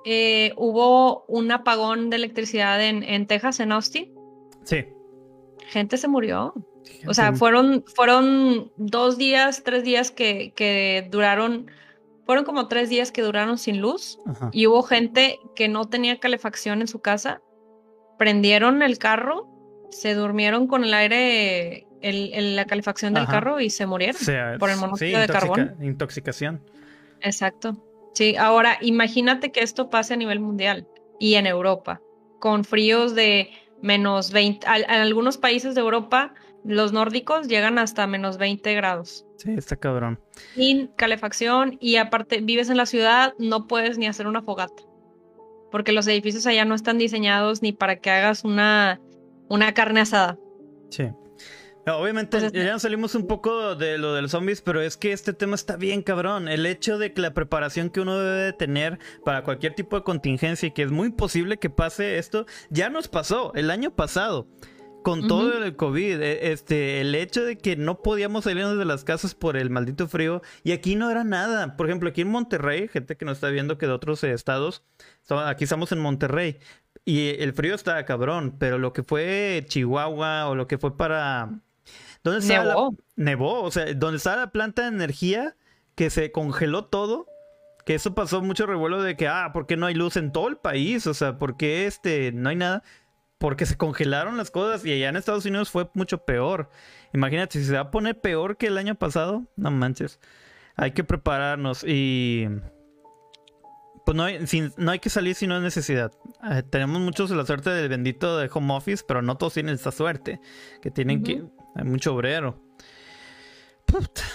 eh, 0.06 0.54
hubo 0.56 1.26
un 1.26 1.52
apagón 1.52 2.12
de 2.12 2.18
electricidad 2.18 2.84
en, 2.84 3.02
en 3.02 3.26
Texas, 3.26 3.60
en 3.60 3.72
Austin? 3.72 4.14
Sí. 4.64 4.86
Gente 5.70 5.98
se 5.98 6.08
murió. 6.08 6.54
O 7.08 7.16
sea, 7.16 7.34
fueron, 7.34 7.84
fueron 7.96 8.72
dos 8.78 9.18
días, 9.18 9.64
tres 9.64 9.84
días 9.84 10.12
que, 10.12 10.54
que 10.56 11.08
duraron, 11.10 11.72
fueron 12.28 12.46
como 12.46 12.68
tres 12.68 12.90
días 12.90 13.12
que 13.12 13.24
duraron 13.24 13.58
sin 13.58 13.82
luz 13.82 14.20
y 14.52 14.68
hubo 14.68 14.84
gente 14.84 15.40
que 15.56 15.68
no 15.68 15.86
tenía 15.86 16.20
calefacción 16.20 16.82
en 16.82 16.88
su 16.88 17.00
casa, 17.00 17.42
prendieron 18.20 18.84
el 18.84 19.00
carro, 19.00 19.48
se 19.90 20.14
durmieron 20.14 20.68
con 20.68 20.84
el 20.84 20.94
aire, 20.94 21.88
el, 22.02 22.56
la 22.56 22.66
calefacción 22.66 23.14
del 23.14 23.28
carro 23.28 23.60
y 23.60 23.70
se 23.70 23.86
murieron 23.86 24.22
por 24.60 24.70
el 24.70 24.78
monóxido 24.78 25.20
de 25.20 25.28
carbón. 25.28 25.76
Intoxicación. 25.82 26.62
Exacto. 27.22 27.84
Sí, 28.14 28.36
ahora 28.36 28.78
imagínate 28.82 29.52
que 29.52 29.62
esto 29.62 29.90
pase 29.90 30.14
a 30.14 30.18
nivel 30.18 30.40
mundial 30.40 30.88
y 31.20 31.36
en 31.36 31.46
Europa, 31.46 32.02
con 32.40 32.64
fríos 32.64 33.16
de 33.16 33.50
menos 33.82 34.32
20, 34.32 34.68
en 34.68 34.90
algunos 34.90 35.38
países 35.38 35.76
de 35.76 35.82
Europa 35.82 36.34
los 36.66 36.92
nórdicos 36.92 37.48
llegan 37.48 37.78
hasta 37.78 38.06
menos 38.08 38.38
20 38.38 38.74
grados. 38.76 39.26
Sí, 39.38 39.54
está 39.58 39.76
cabrón. 39.78 40.20
Sin 40.56 40.88
calefacción 40.88 41.78
y 41.80 41.96
aparte 41.96 42.42
vives 42.42 42.70
en 42.70 42.78
la 42.78 42.86
ciudad, 42.86 43.34
no 43.40 43.68
puedes 43.68 43.98
ni 43.98 44.08
hacer 44.08 44.28
una 44.28 44.42
fogata. 44.42 44.84
Porque 45.72 45.92
los 45.92 46.08
edificios 46.08 46.46
allá 46.48 46.66
no 46.66 46.76
están 46.76 46.98
diseñados 46.98 47.62
ni 47.62 47.72
para 47.72 47.98
que 47.98 48.10
hagas 48.10 48.44
una, 48.44 49.00
una 49.48 49.74
carne 49.74 50.02
asada. 50.02 50.38
Sí. 50.90 51.10
Obviamente 51.88 52.52
ya 52.54 52.78
salimos 52.78 53.16
un 53.16 53.26
poco 53.26 53.76
de 53.76 53.98
lo 53.98 54.14
de 54.14 54.22
los 54.22 54.32
zombies, 54.32 54.62
pero 54.62 54.82
es 54.82 54.98
que 54.98 55.12
este 55.12 55.34
tema 55.34 55.56
está 55.56 55.76
bien 55.76 56.04
cabrón. 56.04 56.48
El 56.48 56.66
hecho 56.66 56.98
de 56.98 57.14
que 57.14 57.22
la 57.22 57.34
preparación 57.34 57.90
que 57.90 58.02
uno 58.02 58.20
debe 58.20 58.54
tener 58.54 59.00
para 59.26 59.44
cualquier 59.44 59.74
tipo 59.74 59.96
de 59.96 60.04
contingencia 60.04 60.68
y 60.68 60.72
que 60.72 60.84
es 60.84 60.92
muy 60.92 61.12
posible 61.12 61.58
que 61.58 61.70
pase 61.70 62.18
esto, 62.18 62.46
ya 62.70 62.90
nos 62.90 63.08
pasó 63.08 63.54
el 63.56 63.72
año 63.72 63.92
pasado 63.96 64.48
con 65.04 65.28
todo 65.28 65.64
el 65.64 65.76
COVID, 65.76 66.22
e, 66.22 66.52
este, 66.52 67.02
el 67.02 67.16
hecho 67.16 67.44
de 67.44 67.58
que 67.58 67.76
no 67.76 68.02
podíamos 68.02 68.44
salirnos 68.44 68.78
de 68.78 68.86
las 68.86 69.04
casas 69.04 69.34
por 69.34 69.58
el 69.58 69.70
maldito 69.70 70.08
frío 70.08 70.42
y 70.64 70.72
aquí 70.72 70.96
no 70.96 71.10
era 71.10 71.24
nada. 71.24 71.78
Por 71.78 71.88
ejemplo, 71.88 72.10
aquí 72.10 72.22
en 72.22 72.30
Monterrey, 72.30 72.88
gente 72.88 73.16
que 73.16 73.26
nos 73.26 73.38
está 73.38 73.50
viendo 73.50 73.78
que 73.78 73.88
de 73.88 73.94
otros 73.94 74.24
estados, 74.24 74.84
aquí 75.30 75.64
estamos 75.64 75.92
en 75.92 76.00
Monterrey 76.00 76.60
y 77.06 77.30
el 77.42 77.54
frío 77.54 77.76
está 77.76 78.04
cabrón, 78.06 78.56
pero 78.60 78.78
lo 78.78 78.94
que 78.94 79.04
fue 79.04 79.66
Chihuahua 79.68 80.48
o 80.48 80.56
lo 80.56 80.68
que 80.68 80.78
fue 80.78 80.96
para... 80.96 81.62
¿Dónde 82.32 82.48
nevó. 82.48 82.96
nevó, 83.16 83.62
o 83.64 83.72
sea, 83.72 83.94
donde 83.94 84.18
estaba 84.18 84.38
la 84.38 84.52
planta 84.52 84.84
de 84.84 84.90
energía 84.90 85.56
que 85.96 86.10
se 86.10 86.32
congeló 86.32 86.86
todo. 86.86 87.28
Que 87.86 87.96
eso 87.96 88.14
pasó 88.14 88.42
mucho 88.42 88.68
revuelo 88.68 89.02
de 89.02 89.18
que, 89.18 89.28
ah, 89.28 89.50
¿por 89.52 89.66
qué 89.66 89.76
no 89.76 89.88
hay 89.88 89.96
luz 89.96 90.16
en 90.16 90.32
todo 90.32 90.48
el 90.48 90.58
país? 90.58 91.08
O 91.08 91.14
sea, 91.14 91.40
¿por 91.40 91.58
qué 91.58 91.88
este, 91.88 92.32
no 92.32 92.50
hay 92.50 92.56
nada? 92.56 92.84
porque 93.40 93.66
se 93.66 93.78
congelaron 93.78 94.38
las 94.38 94.52
cosas 94.52 94.86
y 94.86 94.92
allá 94.92 95.10
en 95.10 95.16
Estados 95.16 95.46
Unidos 95.46 95.72
fue 95.72 95.90
mucho 95.94 96.26
peor. 96.26 96.70
Imagínate, 97.14 97.58
si 97.58 97.66
se 97.66 97.74
va 97.74 97.80
a 97.80 97.92
poner 97.92 98.20
peor 98.20 98.58
que 98.58 98.68
el 98.68 98.78
año 98.78 98.96
pasado, 98.96 99.46
no 99.56 99.72
manches. 99.72 100.20
Hay 100.76 100.92
que 100.92 101.04
prepararnos 101.04 101.84
y... 101.88 102.48
Pues 104.06 104.16
no 104.16 104.24
hay, 104.24 104.40
no 104.78 104.92
hay 104.92 105.00
que 105.00 105.10
salir 105.10 105.36
si 105.36 105.48
no 105.48 105.56
es 105.56 105.62
necesidad. 105.62 106.12
Eh, 106.52 106.64
tenemos 106.64 107.00
muchos 107.00 107.30
la 107.32 107.46
suerte 107.46 107.70
del 107.70 107.90
bendito 107.90 108.38
de 108.38 108.50
home 108.52 108.74
office, 108.74 109.04
pero 109.08 109.22
no 109.22 109.38
todos 109.38 109.54
tienen 109.54 109.76
esta 109.76 109.92
suerte. 109.92 110.42
Que 110.82 110.92
tienen 110.92 111.24
que... 111.24 111.44
Hay 111.80 111.86
mucho 111.86 112.14
obrero. 112.14 112.62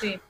Sí 0.00 0.20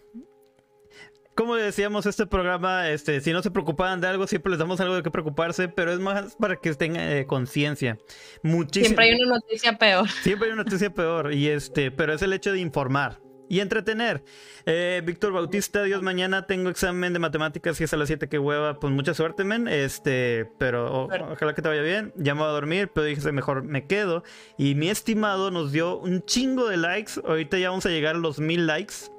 como 1.34 1.56
decíamos, 1.56 2.06
este 2.06 2.26
programa, 2.26 2.90
este, 2.90 3.20
si 3.20 3.32
no 3.32 3.42
se 3.42 3.50
preocupaban 3.50 4.00
de 4.00 4.06
algo, 4.06 4.26
siempre 4.26 4.50
les 4.50 4.58
damos 4.58 4.80
algo 4.80 4.94
de 4.94 5.02
qué 5.02 5.10
preocuparse, 5.10 5.68
pero 5.68 5.92
es 5.92 5.98
más 5.98 6.36
para 6.36 6.56
que 6.56 6.72
tengan 6.74 7.08
eh, 7.08 7.26
conciencia. 7.26 7.98
Muchísimo. 8.42 8.86
Siempre 8.86 9.04
hay 9.06 9.14
una 9.20 9.36
noticia 9.36 9.76
peor. 9.76 10.08
Siempre 10.08 10.48
hay 10.48 10.54
una 10.54 10.62
noticia 10.62 10.90
peor, 10.90 11.32
y 11.32 11.48
este, 11.48 11.90
pero 11.90 12.12
es 12.14 12.22
el 12.22 12.32
hecho 12.32 12.52
de 12.52 12.60
informar 12.60 13.23
y 13.48 13.60
entretener. 13.60 14.22
Eh, 14.66 15.02
Víctor 15.04 15.32
Bautista, 15.32 15.82
Dios, 15.82 16.02
mañana 16.02 16.46
tengo 16.46 16.70
examen 16.70 17.12
de 17.12 17.18
matemáticas 17.18 17.80
y 17.80 17.84
es 17.84 17.92
a 17.92 17.96
las 17.96 18.08
7 18.08 18.28
que 18.28 18.38
hueva. 18.38 18.80
Pues 18.80 18.92
mucha 18.92 19.14
suerte, 19.14 19.44
men. 19.44 19.68
Este, 19.68 20.50
pero 20.58 21.08
ojalá 21.32 21.54
que 21.54 21.62
te 21.62 21.68
vaya 21.68 21.82
bien. 21.82 22.12
Ya 22.16 22.34
me 22.34 22.40
voy 22.40 22.50
a 22.50 22.52
dormir, 22.52 22.90
pero 22.94 23.06
dije 23.06 23.32
mejor 23.32 23.62
me 23.62 23.86
quedo. 23.86 24.22
Y 24.58 24.74
mi 24.74 24.90
estimado 24.90 25.50
nos 25.50 25.72
dio 25.72 25.98
un 25.98 26.22
chingo 26.24 26.68
de 26.68 26.76
likes. 26.76 27.12
Ahorita 27.24 27.58
ya 27.58 27.70
vamos 27.70 27.86
a 27.86 27.90
llegar 27.90 28.16
a 28.16 28.18
los 28.18 28.38
mil 28.38 28.66
likes. 28.66 29.13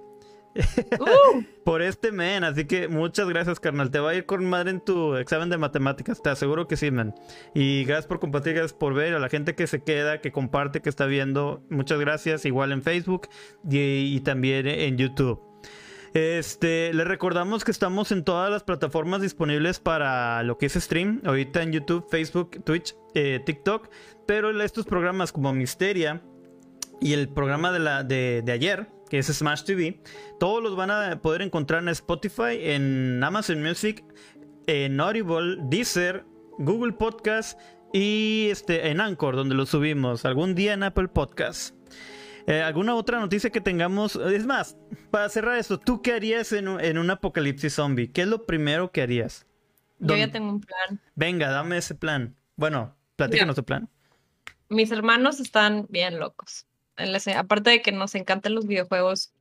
Uh. 0.56 1.44
por 1.66 1.82
este 1.82 2.12
men. 2.12 2.44
Así 2.44 2.66
que 2.66 2.88
muchas 2.88 3.28
gracias, 3.28 3.60
carnal. 3.60 3.92
Te 3.92 4.00
va 4.00 4.12
a 4.12 4.16
ir 4.16 4.26
con 4.26 4.46
madre 4.46 4.72
en 4.72 4.80
tu 4.80 5.16
examen 5.16 5.50
de 5.50 5.58
matemáticas. 5.58 6.22
Te 6.22 6.30
aseguro 6.30 6.68
que 6.68 6.78
sí, 6.78 6.92
man. 6.92 7.14
Y 7.54 7.84
gracias 7.84 8.08
por 8.08 8.20
compartir, 8.20 8.54
gracias 8.54 8.74
por 8.74 8.94
ver. 8.94 9.14
A 9.14 9.20
la 9.20 9.30
gente 9.30 9.56
que 9.56 9.68
se 9.68 9.84
queda, 9.84 10.22
que 10.22 10.32
comparte, 10.32 10.82
que 10.82 10.90
está 10.90 11.06
viendo. 11.06 11.64
Muchas 11.70 12.00
gracias. 12.00 12.46
Igual 12.46 12.72
en 12.72 12.82
Facebook 12.82 13.28
y, 13.70 14.20
también 14.22 14.68
en 14.68 14.98
YouTube. 14.98 15.42
Este, 16.14 16.94
les 16.94 17.06
recordamos 17.06 17.66
que 17.66 17.72
estamos 17.72 18.14
en 18.14 18.24
todas 18.24 18.50
las 18.50 18.64
plataformas 18.64 19.22
disponibles 19.22 19.80
para 19.80 20.44
lo 20.44 20.58
que 20.58 20.68
es 20.68 20.74
stream. 20.74 21.22
Ahorita 21.26 21.62
en 21.62 21.74
YouTube, 21.74 22.08
Facebook, 22.10 22.64
Twitch, 22.64 22.96
eh, 23.16 23.42
TikTok. 23.46 23.90
Pero 24.26 24.62
estos 24.62 24.86
programas 24.86 25.32
como 25.34 25.52
Misteria 25.52 26.22
y 27.02 27.14
el 27.14 27.28
programa 27.28 27.72
de, 27.72 27.80
la, 27.80 28.04
de, 28.04 28.42
de 28.46 28.52
ayer 28.54 28.95
que 29.10 29.20
es 29.20 29.28
Smash 29.28 29.64
TV. 29.64 30.02
Todos 30.40 30.62
los 30.62 30.76
van 30.76 30.92
a 30.92 31.22
poder 31.22 31.42
encontrar 31.42 31.82
en 31.84 31.90
Spotify, 31.90 32.58
en 32.60 33.24
Amazon 33.24 33.62
Music, 33.62 34.04
en 34.68 35.00
Audible, 35.00 35.58
Deezer, 35.64 36.26
Google 36.58 36.94
Podcast 36.94 37.60
y 37.94 38.48
este, 38.50 38.90
en 38.90 39.00
Anchor, 39.00 39.36
donde 39.36 39.56
lo 39.56 39.66
subimos. 39.66 40.26
Algún 40.26 40.56
día 40.56 40.74
en 40.74 40.84
Apple 40.84 41.08
Podcast. 41.08 41.76
Eh, 42.48 42.62
¿Alguna 42.62 42.96
otra 42.96 43.20
noticia 43.20 43.50
que 43.50 43.62
tengamos? 43.62 44.16
Es 44.16 44.46
más, 44.46 44.78
para 45.10 45.30
cerrar 45.30 45.58
esto, 45.58 45.80
¿tú 45.80 46.02
qué 46.02 46.14
harías 46.14 46.52
en 46.52 46.68
un, 46.68 47.10
apocalipsis 47.10 47.74
zombie? 47.74 48.12
¿Qué 48.12 48.22
es 48.22 48.28
lo 48.28 48.46
primero 48.46 48.92
que 48.92 49.02
harías? 49.02 49.48
Yo 50.00 50.16
ya 50.16 50.32
tengo 50.32 50.50
un 50.50 50.62
plan. 50.62 51.02
Venga, 51.16 51.50
dame 51.50 51.78
ese 51.78 51.96
plan. 51.96 52.36
Bueno, 52.56 52.96
platícanos 53.16 53.56
tu 53.56 53.64
plan. 53.64 53.90
Mis 54.70 54.92
hermanos 54.92 55.40
están 55.40 55.86
bien 55.90 56.20
locos 56.20 56.68
aparte 57.36 57.70
de 57.70 57.82
que 57.82 57.92
nos 57.92 58.16
encantan 58.16 58.56
los 58.56 58.68
videojuegos, 58.68 59.34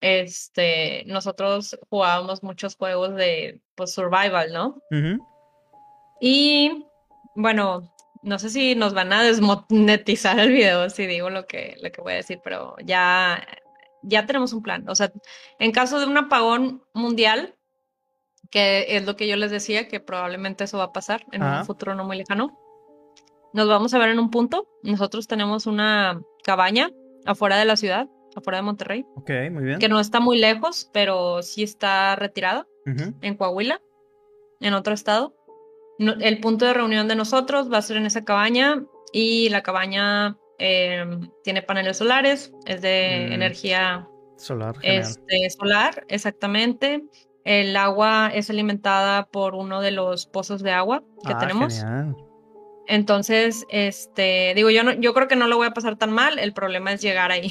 este, 0.00 1.04
nosotros 1.06 1.78
jugábamos 1.90 2.42
muchos 2.42 2.76
juegos 2.76 3.14
de 3.14 3.60
pues, 3.74 3.92
survival, 3.92 4.52
¿no? 4.52 4.80
Y 6.20 6.86
bueno, 7.34 7.94
no 8.22 8.38
sé 8.38 8.50
si 8.50 8.74
nos 8.74 8.94
van 8.94 9.12
a 9.12 9.22
desmonetizar 9.22 10.38
el 10.38 10.52
video 10.52 10.90
si 10.90 11.06
digo 11.06 11.30
lo 11.30 11.46
que, 11.46 11.76
lo 11.82 11.90
que 11.90 12.00
voy 12.00 12.14
a 12.14 12.16
decir, 12.16 12.40
pero 12.42 12.76
ya, 12.84 13.46
ya 14.02 14.26
tenemos 14.26 14.52
un 14.52 14.62
plan. 14.62 14.88
O 14.88 14.94
sea, 14.94 15.12
en 15.58 15.72
caso 15.72 16.00
de 16.00 16.06
un 16.06 16.16
apagón 16.16 16.82
mundial, 16.94 17.56
que 18.50 18.96
es 18.96 19.04
lo 19.04 19.16
que 19.16 19.28
yo 19.28 19.36
les 19.36 19.50
decía, 19.50 19.88
que 19.88 20.00
probablemente 20.00 20.64
eso 20.64 20.78
va 20.78 20.84
a 20.84 20.92
pasar 20.92 21.26
en 21.32 21.42
un 21.42 21.64
futuro 21.64 21.94
no 21.94 22.04
muy 22.04 22.16
lejano, 22.16 22.58
nos 23.52 23.68
vamos 23.68 23.94
a 23.94 23.98
ver 23.98 24.10
en 24.10 24.18
un 24.18 24.30
punto. 24.30 24.68
Nosotros 24.82 25.26
tenemos 25.26 25.66
una 25.66 26.20
cabaña 26.44 26.90
afuera 27.26 27.56
de 27.56 27.64
la 27.64 27.76
ciudad, 27.76 28.08
afuera 28.34 28.58
de 28.58 28.62
Monterrey. 28.62 29.06
Ok, 29.16 29.30
muy 29.50 29.64
bien. 29.64 29.78
Que 29.78 29.88
no 29.88 30.00
está 30.00 30.20
muy 30.20 30.38
lejos, 30.38 30.90
pero 30.92 31.42
sí 31.42 31.62
está 31.62 32.16
retirada 32.16 32.66
en 33.20 33.36
Coahuila, 33.36 33.82
en 34.60 34.72
otro 34.72 34.94
estado. 34.94 35.34
el 35.98 36.40
punto 36.40 36.64
de 36.64 36.72
reunión 36.72 37.06
de 37.06 37.16
nosotros 37.16 37.70
va 37.70 37.78
a 37.78 37.82
ser 37.82 37.98
en 37.98 38.06
esa 38.06 38.24
cabaña 38.24 38.82
y 39.12 39.50
la 39.50 39.62
cabaña 39.62 40.38
em, 40.58 41.30
tiene 41.44 41.60
paneles 41.60 41.98
solares, 41.98 42.52
es 42.64 42.80
de 42.80 43.26
mm. 43.28 43.32
energía 43.32 44.08
solar. 44.36 44.76
Este, 44.82 45.50
solar, 45.50 46.04
exactamente. 46.08 47.04
El 47.44 47.76
agua 47.76 48.30
es 48.32 48.50
alimentada 48.50 49.26
por 49.26 49.54
uno 49.54 49.80
de 49.80 49.90
los 49.90 50.26
pozos 50.26 50.62
de 50.62 50.72
agua 50.72 51.02
que 51.26 51.32
ah, 51.32 51.38
tenemos. 51.38 51.74
Genial. 51.74 52.16
Entonces, 52.88 53.66
este, 53.68 54.54
digo, 54.56 54.70
yo 54.70 54.82
no, 54.82 54.92
yo 54.94 55.12
creo 55.12 55.28
que 55.28 55.36
no 55.36 55.46
lo 55.46 55.58
voy 55.58 55.66
a 55.66 55.72
pasar 55.72 55.96
tan 55.96 56.10
mal. 56.10 56.38
El 56.38 56.54
problema 56.54 56.92
es 56.92 57.02
llegar 57.02 57.30
ahí. 57.30 57.50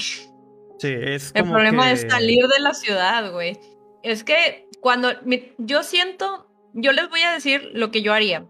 Sí, 0.80 0.90
es 0.90 1.32
El 1.36 1.46
problema 1.46 1.92
es 1.92 2.06
salir 2.10 2.46
de 2.48 2.60
la 2.60 2.74
ciudad, 2.74 3.32
güey. 3.32 3.58
Es 4.04 4.24
que 4.24 4.68
cuando 4.82 5.10
yo 5.58 5.84
siento, 5.84 6.48
yo 6.74 6.92
les 6.92 7.10
voy 7.10 7.22
a 7.22 7.32
decir 7.32 7.70
lo 7.74 7.92
que 7.92 8.02
yo 8.02 8.14
haría. 8.14 8.48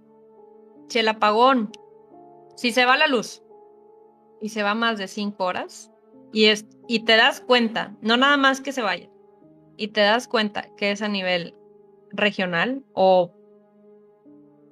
Si 0.87 0.99
el 0.99 1.07
apagón, 1.09 1.71
si 2.55 2.71
se 2.71 2.85
va 2.85 2.97
la 2.97 3.07
luz 3.07 3.43
y 4.41 4.49
se 4.49 4.63
va 4.63 4.73
más 4.73 4.97
de 4.97 5.07
cinco 5.07 5.43
horas 5.45 5.91
y, 6.31 6.45
es, 6.45 6.65
y 6.87 7.05
te 7.05 7.17
das 7.17 7.41
cuenta, 7.41 7.95
no 8.01 8.15
nada 8.15 8.37
más 8.37 8.61
que 8.61 8.71
se 8.71 8.81
vaya, 8.81 9.09
y 9.75 9.89
te 9.89 10.01
das 10.01 10.27
cuenta 10.27 10.67
que 10.77 10.91
es 10.91 11.01
a 11.01 11.07
nivel 11.07 11.55
regional 12.11 12.83
o 12.93 13.36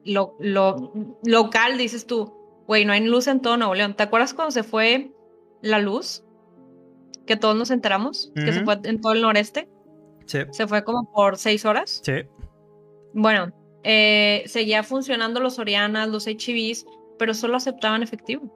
lo, 0.06 0.36
lo 0.40 0.94
local, 1.24 1.78
dices 1.78 2.06
tú, 2.06 2.34
güey, 2.68 2.86
no 2.86 2.94
hay 2.94 3.06
luz 3.06 3.28
en 3.28 3.42
todo 3.42 3.58
Nuevo 3.58 3.76
León. 3.76 3.96
¿Te 3.96 4.04
acuerdas 4.04 4.34
cuando 4.34 4.52
se 4.52 4.64
fue 4.64 5.12
la 5.62 5.80
luz? 5.80 6.24
Que 7.26 7.36
todos 7.36 7.56
nos 7.56 7.72
enteramos, 7.72 8.32
que 8.36 8.54
se 8.54 8.64
fue 8.64 8.80
en 8.84 9.02
todo 9.02 9.14
el 9.14 9.22
noreste. 9.22 9.68
Sí. 10.26 10.40
Se 10.52 10.68
fue 10.68 10.84
como 10.84 11.12
por 11.12 11.38
seis 11.38 11.66
horas. 11.66 12.02
Sí. 12.04 12.14
Bueno, 13.14 13.52
eh, 13.84 14.44
seguía 14.46 14.84
funcionando 14.84 15.40
los 15.40 15.58
Orianas, 15.58 16.08
los 16.10 16.28
HVs, 16.28 16.86
pero 17.18 17.34
solo 17.34 17.58
aceptaban 17.58 18.04
efectivo. 18.04 18.56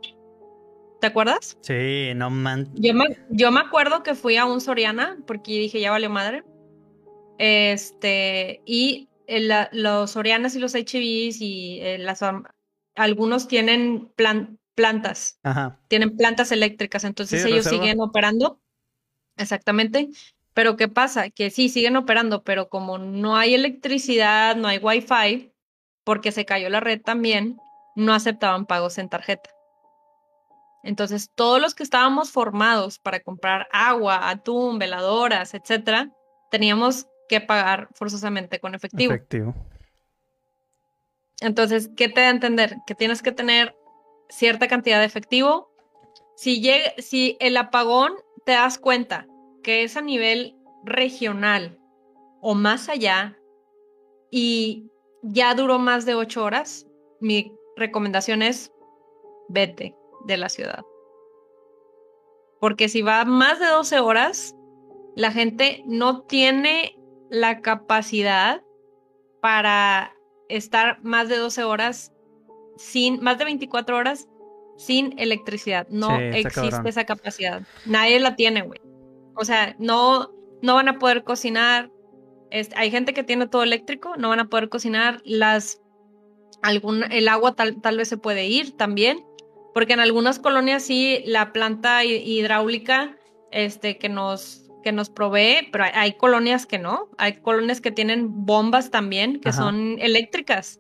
¿Te 1.02 1.08
acuerdas? 1.08 1.58
Sí, 1.62 2.12
no 2.16 2.30
man. 2.30 2.70
Yo 2.76 2.93
me, 2.93 3.06
yo 3.30 3.52
me 3.52 3.62
acuerdo 3.62 4.04
que 4.04 4.16
fui 4.16 4.38
a 4.38 4.45
un 4.45 4.62
Soriana 4.62 5.18
porque 5.26 5.54
dije, 5.54 5.80
ya 5.80 5.91
valió 5.91 6.10
madre. 6.10 6.43
Este, 7.38 8.62
y 8.66 9.09
los 9.72 10.16
Orianas 10.16 10.56
y 10.56 10.60
los 10.60 10.74
HVs 10.74 11.42
y 11.42 11.80
eh, 11.82 11.98
las, 12.00 12.22
algunos 12.96 13.48
tienen 13.48 14.12
plantas, 14.16 15.40
tienen 15.88 16.18
plantas 16.18 16.52
eléctricas, 16.52 17.04
entonces 17.04 17.46
ellos 17.46 17.66
siguen 17.66 18.02
operando. 18.02 18.60
Exactamente. 19.38 20.10
Pero 20.54 20.76
¿qué 20.76 20.88
pasa? 20.88 21.30
Que 21.30 21.52
sí, 21.52 21.70
siguen 21.70 21.96
operando, 21.96 22.44
pero 22.44 22.70
como 22.70 22.98
no 22.98 23.38
hay 23.38 23.54
electricidad, 23.54 24.56
no 24.56 24.68
hay 24.68 24.80
wifi, 24.80 25.54
porque 26.04 26.32
se 26.32 26.46
cayó 26.46 26.70
la 26.70 26.80
red 26.80 27.02
también, 27.02 27.58
no 27.96 28.14
aceptaban 28.14 28.66
pagos 28.66 28.98
en 28.98 29.10
tarjeta. 29.10 29.50
Entonces, 30.84 31.30
todos 31.36 31.62
los 31.62 31.76
que 31.76 31.84
estábamos 31.84 32.32
formados 32.32 33.00
para 33.00 33.20
comprar 33.20 33.68
agua, 33.72 34.30
atún, 34.30 34.80
veladoras, 34.80 35.54
etcétera, 35.54 36.12
teníamos 36.50 37.08
que 37.30 37.40
pagar 37.40 37.88
forzosamente 37.94 38.60
con 38.60 38.76
efectivo. 38.76 39.14
Efectivo. 39.14 39.56
Entonces, 41.42 41.90
¿qué 41.96 42.10
te 42.10 42.22
da 42.22 42.28
a 42.28 42.32
entender? 42.32 42.76
Que 42.86 42.96
tienes 42.96 43.22
que 43.22 43.32
tener 43.32 43.76
cierta 44.28 44.68
cantidad 44.68 45.00
de 45.00 45.06
efectivo. 45.06 45.72
Si, 46.36 46.62
llega, 46.62 46.92
si 46.98 47.38
el 47.40 47.56
apagón 47.56 48.14
te 48.46 48.54
das 48.54 48.78
cuenta 48.78 49.28
que 49.64 49.84
es 49.84 49.96
a 49.96 50.02
nivel 50.02 50.56
regional 50.84 51.80
o 52.42 52.56
más 52.56 52.90
allá 52.90 53.38
y 54.32 54.90
ya 55.22 55.54
duró 55.54 55.80
más 55.80 56.06
de 56.06 56.16
ocho 56.16 56.44
horas, 56.44 56.86
mi 57.22 57.54
recomendación 57.76 58.42
es 58.42 58.72
vete 59.48 59.96
de 60.26 60.38
la 60.38 60.50
ciudad. 60.50 60.84
Porque 62.60 62.90
si 62.90 63.02
va 63.02 63.24
más 63.26 63.60
de 63.60 63.68
12 63.68 64.00
horas, 64.00 64.56
la 65.16 65.32
gente 65.32 65.84
no 65.86 66.22
tiene 66.24 66.99
la 67.30 67.62
capacidad 67.62 68.62
para 69.42 70.14
estar 70.50 71.00
más 71.04 71.30
de 71.30 71.38
12 71.38 71.64
horas 71.64 72.12
sin, 72.78 73.22
más 73.22 73.38
de 73.38 73.46
24 73.46 73.98
horas 73.98 74.28
sin 74.78 75.18
electricidad. 75.20 75.88
No 75.90 76.18
existe 76.18 76.88
esa 76.88 77.06
capacidad. 77.06 77.62
Nadie 77.86 78.20
la 78.20 78.36
tiene, 78.36 78.62
güey. 78.62 78.80
O 79.36 79.46
sea, 79.46 79.76
no, 79.78 80.32
no 80.62 80.76
van 80.76 80.88
a 80.88 81.00
poder 81.00 81.24
cocinar. 81.24 81.92
hay 82.76 82.90
gente 82.90 83.14
que 83.14 83.24
tiene 83.24 83.48
todo 83.48 83.64
eléctrico, 83.64 84.16
no 84.18 84.30
van 84.30 84.40
a 84.40 84.50
poder 84.50 84.70
cocinar. 84.70 85.22
Las, 85.26 85.82
algún, 86.62 87.04
el 87.12 87.28
agua 87.28 87.56
tal, 87.56 87.82
tal 87.82 87.98
vez 87.98 88.08
se 88.08 88.18
puede 88.18 88.48
ir 88.48 88.76
también, 88.78 89.26
porque 89.74 89.94
en 89.94 90.00
algunas 90.00 90.40
colonias 90.40 90.84
sí 90.84 91.22
la 91.26 91.52
planta 91.52 92.04
hidráulica 92.06 93.18
este, 93.52 93.98
que 93.98 94.10
nos 94.10 94.69
que 94.84 94.92
nos 94.92 95.10
provee, 95.10 95.68
pero 95.72 95.86
hay, 95.94 96.14
colonias 96.14 96.66
que 96.66 96.80
no. 96.80 97.10
Hay 97.18 97.38
colonias 97.42 97.82
que 97.82 97.92
tienen 97.92 98.46
bombas 98.46 98.92
también, 98.92 99.40
que 99.40 99.52
son 99.52 99.98
eléctricas. 100.00 100.80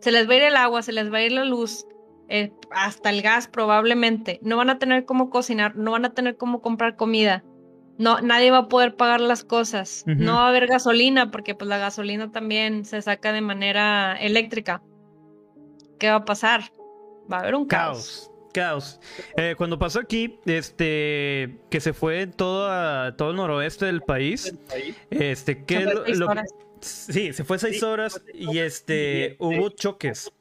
Se 0.00 0.12
les 0.12 0.28
va 0.28 0.34
a 0.34 0.36
ir 0.36 0.42
el 0.42 0.56
agua, 0.56 0.82
se 0.82 0.92
les 0.92 1.12
va 1.12 1.18
a 1.18 1.22
ir 1.22 1.32
la 1.32 1.44
luz, 1.44 1.86
eh, 2.28 2.52
hasta 2.70 3.10
el 3.10 3.22
gas 3.22 3.48
probablemente. 3.48 4.38
No 4.42 4.56
van 4.56 4.70
a 4.70 4.78
tener 4.78 5.04
cómo 5.04 5.30
cocinar, 5.30 5.76
no 5.76 5.92
van 5.92 6.04
a 6.04 6.14
tener 6.14 6.36
cómo 6.36 6.60
comprar 6.60 6.96
comida. 6.96 7.44
No, 7.98 8.20
nadie 8.20 8.52
va 8.52 8.58
a 8.58 8.68
poder 8.68 8.94
pagar 8.94 9.20
las 9.20 9.42
cosas. 9.42 10.04
No 10.06 10.36
va 10.36 10.46
a 10.46 10.48
haber 10.50 10.68
gasolina, 10.68 11.32
porque 11.32 11.56
pues 11.56 11.68
la 11.68 11.78
gasolina 11.78 12.30
también 12.30 12.84
se 12.84 13.02
saca 13.02 13.32
de 13.32 13.40
manera 13.40 14.16
eléctrica. 14.20 14.82
¿Qué 15.98 16.08
va 16.08 16.16
a 16.16 16.24
pasar? 16.24 16.62
Va 17.30 17.38
a 17.38 17.40
haber 17.40 17.56
un 17.56 17.66
caos. 17.66 18.30
Caos. 18.30 18.37
Eh, 19.36 19.54
cuando 19.56 19.78
pasó 19.78 20.00
aquí, 20.00 20.38
este, 20.46 21.58
que 21.70 21.80
se 21.80 21.92
fue 21.92 22.26
todo, 22.26 23.14
todo 23.14 23.30
el 23.30 23.36
noroeste 23.36 23.86
del 23.86 24.02
país, 24.02 24.54
este, 25.10 25.64
que 25.64 25.80
lo, 25.80 26.04
sí, 26.80 27.32
se 27.32 27.44
fue 27.44 27.58
seis 27.58 27.82
horas 27.82 28.22
y 28.34 28.58
este, 28.58 29.36
hubo 29.38 29.70
choques. 29.70 30.32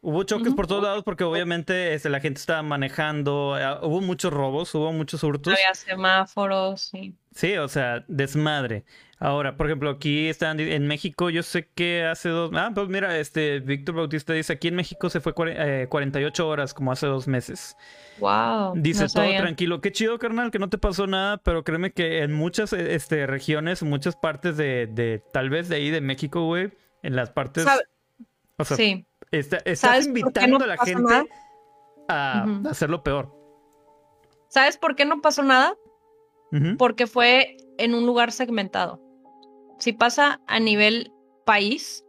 Hubo 0.00 0.22
choques 0.24 0.52
por 0.52 0.66
todos 0.66 0.82
lados 0.82 1.02
porque 1.02 1.24
obviamente 1.24 1.94
este, 1.94 2.10
la 2.10 2.20
gente 2.20 2.38
estaba 2.38 2.62
manejando, 2.62 3.56
eh, 3.58 3.78
hubo 3.82 4.02
muchos 4.02 4.32
robos, 4.32 4.74
hubo 4.74 4.92
muchos 4.92 5.24
hurtos. 5.24 5.54
Había 5.54 5.74
semáforos, 5.74 6.90
sí. 6.92 7.14
Sí, 7.34 7.56
o 7.56 7.68
sea, 7.68 8.04
desmadre. 8.06 8.84
Ahora, 9.18 9.56
por 9.56 9.66
ejemplo, 9.66 9.90
aquí 9.90 10.28
están 10.28 10.58
en 10.58 10.86
México, 10.86 11.30
yo 11.30 11.42
sé 11.42 11.68
que 11.74 12.04
hace 12.04 12.28
dos... 12.28 12.50
Ah, 12.54 12.72
pues 12.74 12.88
mira, 12.88 13.18
este 13.18 13.60
Víctor 13.60 13.94
Bautista 13.94 14.32
dice, 14.32 14.52
aquí 14.52 14.68
en 14.68 14.74
México 14.74 15.08
se 15.08 15.20
fue 15.20 15.34
48 15.34 16.42
eh, 16.42 16.46
horas, 16.46 16.74
como 16.74 16.92
hace 16.92 17.06
dos 17.06 17.28
meses. 17.28 17.76
Wow. 18.18 18.74
Dice, 18.76 19.06
todo 19.06 19.24
tranquilo. 19.36 19.80
Qué 19.80 19.92
chido, 19.92 20.18
carnal, 20.18 20.50
que 20.50 20.58
no 20.58 20.68
te 20.68 20.78
pasó 20.78 21.06
nada, 21.06 21.38
pero 21.38 21.62
créeme 21.62 21.92
que 21.92 22.22
en 22.22 22.32
muchas 22.32 22.72
eh, 22.72 22.94
este, 22.94 23.26
regiones, 23.26 23.82
en 23.82 23.88
muchas 23.88 24.16
partes 24.16 24.56
de, 24.56 25.22
tal 25.32 25.48
vez 25.48 25.68
de 25.68 25.76
ahí 25.76 25.90
de 25.90 26.00
México, 26.00 26.44
güey, 26.44 26.72
en 27.02 27.16
las 27.16 27.30
partes... 27.30 27.66
O 28.56 28.64
sea, 28.64 28.76
sí. 28.76 29.04
estás 29.30 30.06
invitando 30.06 30.62
a 30.64 30.66
la 30.66 30.76
gente 30.78 31.28
a 32.08 32.46
hacerlo 32.68 33.02
peor. 33.02 33.32
¿Sabes 34.48 34.76
por 34.76 34.94
qué 34.94 35.04
no 35.04 35.20
pasó 35.20 35.42
nada? 35.42 35.74
porque 36.78 37.06
fue 37.06 37.56
en 37.78 37.94
un 37.94 38.06
lugar 38.06 38.32
segmentado. 38.32 39.00
Si 39.78 39.92
pasa 39.92 40.40
a 40.46 40.60
nivel 40.60 41.12
país, 41.44 42.04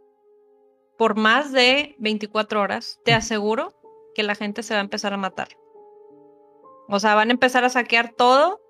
por 0.98 1.16
más 1.16 1.52
de 1.52 1.94
24 1.98 2.60
horas, 2.60 3.00
te 3.04 3.12
aseguro 3.12 3.74
que 4.14 4.22
la 4.22 4.34
gente 4.34 4.62
se 4.62 4.74
va 4.74 4.80
a 4.80 4.84
empezar 4.84 5.12
a 5.12 5.18
matar. 5.18 5.48
O 6.88 6.98
sea, 7.00 7.14
van 7.14 7.28
a 7.28 7.32
empezar 7.32 7.64
a 7.64 7.68
saquear 7.68 8.12
todo. 8.12 8.60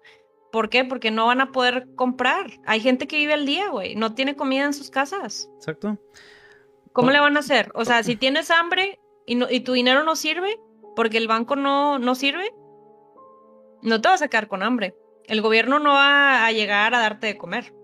¿Por 0.51 0.71
qué? 0.71 0.85
Porque 0.85 1.11
no 1.11 1.27
van 1.27 1.41
a 1.41 1.53
poder 1.53 1.87
comprar. 1.97 2.47
Hay 2.67 2.81
gente 2.81 3.07
que 3.07 3.19
vive 3.19 3.35
al 3.35 3.47
día, 3.47 3.69
güey. 3.69 3.95
No 3.95 4.15
tiene 4.15 4.37
comida 4.37 4.65
en 4.65 4.75
sus 4.75 4.91
casas. 4.91 5.49
Exacto. 5.57 5.99
¿Cómo 6.93 7.11
le 7.11 7.21
van 7.21 7.37
a 7.37 7.41
hacer? 7.41 7.71
O 7.75 7.85
sea, 7.85 8.03
si 8.03 8.17
tienes 8.17 8.51
hambre 8.51 9.01
y, 9.27 9.43
y 9.55 9.61
tu 9.61 9.73
dinero 9.73 10.03
no 10.03 10.17
sirve, 10.17 10.59
porque 10.97 11.19
el 11.19 11.29
banco 11.29 11.57
no, 11.57 11.99
no 11.99 12.15
sirve, 12.15 12.55
no 13.83 14.01
te 14.01 14.09
vas 14.09 14.23
a 14.23 14.29
quedar 14.29 14.49
con 14.49 14.63
hambre. 14.63 14.97
El 15.27 15.43
gobierno 15.43 15.79
no 15.79 15.91
va 15.91 16.47
a 16.47 16.53
llegar 16.53 16.95
a 16.95 17.01
darte 17.01 17.27
de 17.27 17.37
comer. 17.37 17.75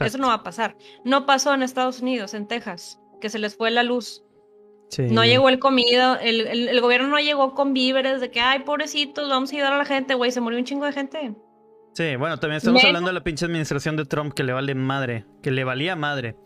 Eso 0.00 0.18
no 0.18 0.28
va 0.28 0.34
a 0.34 0.42
pasar. 0.42 0.76
No 1.04 1.26
pasó 1.26 1.54
en 1.54 1.62
Estados 1.62 2.00
Unidos, 2.00 2.34
en 2.34 2.46
Texas, 2.46 3.00
que 3.20 3.28
se 3.28 3.38
les 3.38 3.56
fue 3.56 3.70
la 3.70 3.82
luz. 3.82 4.24
No 4.98 5.24
llegó 5.24 5.48
el 5.48 5.58
comido, 5.58 6.16
el, 6.20 6.46
el, 6.46 6.80
gobierno 6.80 7.08
no 7.08 7.18
llegó 7.18 7.54
con 7.54 7.72
víveres 7.74 8.20
de 8.20 8.30
que, 8.30 8.40
ay, 8.40 8.60
pobrecitos, 8.60 9.28
vamos 9.28 9.50
a 9.50 9.56
ayudar 9.56 9.72
a 9.72 9.78
la 9.78 9.84
gente, 9.84 10.14
güey, 10.14 10.30
se 10.30 10.40
murió 10.40 10.58
un 10.58 10.64
chingo 10.64 10.86
de 10.86 10.92
gente. 10.92 11.34
Sí, 11.94 12.16
bueno, 12.16 12.38
también 12.38 12.56
estamos 12.58 12.84
hablando 12.84 13.08
de 13.08 13.14
la 13.14 13.22
pinche 13.22 13.44
administración 13.44 13.96
de 13.96 14.04
Trump 14.04 14.34
que 14.34 14.42
le 14.42 14.52
vale 14.52 14.74
madre, 14.74 15.26
que 15.42 15.52
le 15.52 15.62
valía 15.64 15.94
madre. 15.94 16.36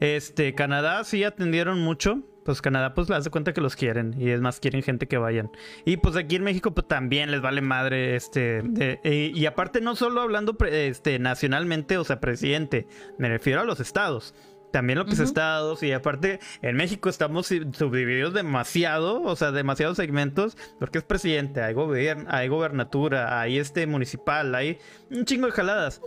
Este, 0.00 0.54
Canadá 0.54 1.02
sí 1.04 1.24
atendieron 1.24 1.80
mucho, 1.80 2.22
pues 2.48 2.62
Canadá 2.62 2.94
pues 2.94 3.10
le 3.10 3.16
hace 3.16 3.28
cuenta 3.28 3.52
que 3.52 3.60
los 3.60 3.76
quieren 3.76 4.14
y 4.18 4.30
es 4.30 4.40
más 4.40 4.58
quieren 4.58 4.82
gente 4.82 5.06
que 5.06 5.18
vayan. 5.18 5.50
Y 5.84 5.98
pues 5.98 6.16
aquí 6.16 6.36
en 6.36 6.44
México 6.44 6.70
pues 6.70 6.88
también 6.88 7.30
les 7.30 7.42
vale 7.42 7.60
madre 7.60 8.16
este 8.16 8.62
y 9.04 9.44
aparte 9.44 9.82
no 9.82 9.94
solo 9.94 10.22
hablando 10.22 10.56
este 10.64 11.18
nacionalmente, 11.18 11.98
o 11.98 12.04
sea, 12.04 12.20
presidente, 12.20 12.86
me 13.18 13.28
refiero 13.28 13.60
a 13.60 13.64
los 13.64 13.80
estados 13.80 14.34
también 14.70 14.98
lo 14.98 15.04
que 15.04 15.12
es 15.12 15.18
estados 15.18 15.82
y 15.82 15.92
aparte 15.92 16.40
en 16.62 16.76
México 16.76 17.10
estamos 17.10 17.48
subdivididos 17.48 18.32
demasiado, 18.32 19.22
o 19.22 19.36
sea, 19.36 19.50
demasiados 19.50 19.98
segmentos, 19.98 20.56
porque 20.78 20.98
es 20.98 21.04
presidente, 21.04 21.60
hay 21.62 21.74
gobierno, 21.74 22.24
hay 22.28 22.48
gobernatura, 22.48 23.40
hay 23.40 23.58
este 23.58 23.86
municipal, 23.86 24.54
hay 24.54 24.78
un 25.10 25.26
chingo 25.26 25.46
de 25.46 25.52
jaladas. 25.52 26.00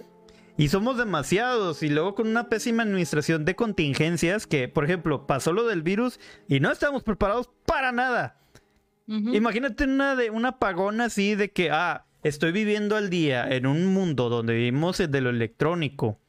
Y 0.62 0.70
somos 0.70 0.96
demasiados 0.96 1.82
y 1.82 1.90
luego 1.90 2.14
con 2.14 2.28
una 2.28 2.48
pésima 2.48 2.84
administración 2.84 3.46
de 3.46 3.56
contingencias 3.56 4.46
que, 4.46 4.68
por 4.68 4.86
ejemplo, 4.86 5.26
pasó 5.26 5.54
lo 5.54 5.66
del 5.66 5.82
virus 5.82 6.20
y 6.48 6.60
no 6.60 6.72
estamos 6.72 7.02
preparados 7.02 7.50
para 7.66 7.92
nada. 7.92 8.38
Imagínate 9.08 9.86
una 9.86 10.16
de 10.16 10.30
un 10.30 10.46
apagón 10.46 11.02
así 11.02 11.34
de 11.34 11.52
que, 11.52 11.72
ah, 11.72 12.06
estoy 12.22 12.52
viviendo 12.52 12.96
al 12.96 13.10
día 13.10 13.48
en 13.50 13.66
un 13.66 13.88
mundo 13.88 14.30
donde 14.30 14.54
vivimos 14.54 15.00
de 15.00 15.22
lo 15.22 15.32
electrónico 15.32 16.20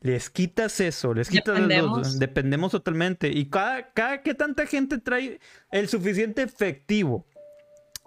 les 0.00 0.30
quitas 0.30 0.80
eso, 0.80 1.12
les 1.12 1.28
quitas 1.28 1.54
dependemos, 1.54 2.18
dependemos 2.18 2.72
totalmente. 2.72 3.28
Y 3.28 3.50
cada, 3.50 3.92
cada 3.92 4.22
que 4.22 4.32
tanta 4.32 4.64
gente 4.64 4.98
trae 4.98 5.38
el 5.70 5.88
suficiente 5.88 6.40
efectivo, 6.40 7.26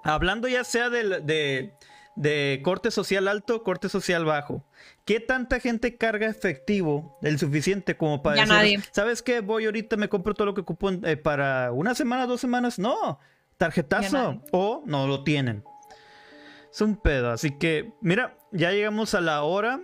hablando 0.04 0.48
ya 0.48 0.64
sea 0.64 0.90
de, 0.90 1.72
de, 2.16 2.62
corte 2.64 2.92
social 2.92 3.28
alto, 3.28 3.64
corte 3.64 3.88
social 3.88 4.26
bajo, 4.26 4.66
¿qué 5.06 5.20
tanta 5.20 5.60
gente 5.60 5.96
carga 5.96 6.28
efectivo 6.28 7.18
el 7.22 7.40
suficiente 7.40 7.96
como 7.96 8.22
para 8.22 8.38
ya 8.38 8.46
nadie. 8.46 8.80
¿sabes 8.92 9.22
qué? 9.22 9.40
Voy 9.40 9.66
ahorita, 9.66 9.96
me 9.98 10.10
compro 10.10 10.34
todo 10.34 10.48
lo 10.48 10.54
que 10.54 10.62
ocupo 10.62 10.90
eh, 10.90 11.16
para 11.16 11.72
una 11.72 11.96
semana, 11.96 12.26
dos 12.26 12.42
semanas. 12.42 12.80
No, 12.80 13.20
tarjetazo 13.58 14.42
o 14.52 14.84
no 14.86 15.08
lo 15.08 15.24
tienen. 15.24 15.64
Es 16.72 16.82
un 16.82 16.98
pedo, 16.98 17.32
así 17.32 17.58
que 17.58 17.94
mira, 18.02 18.38
ya 18.52 18.72
llegamos 18.72 19.14
a 19.16 19.22
la 19.22 19.44
hora 19.44 19.82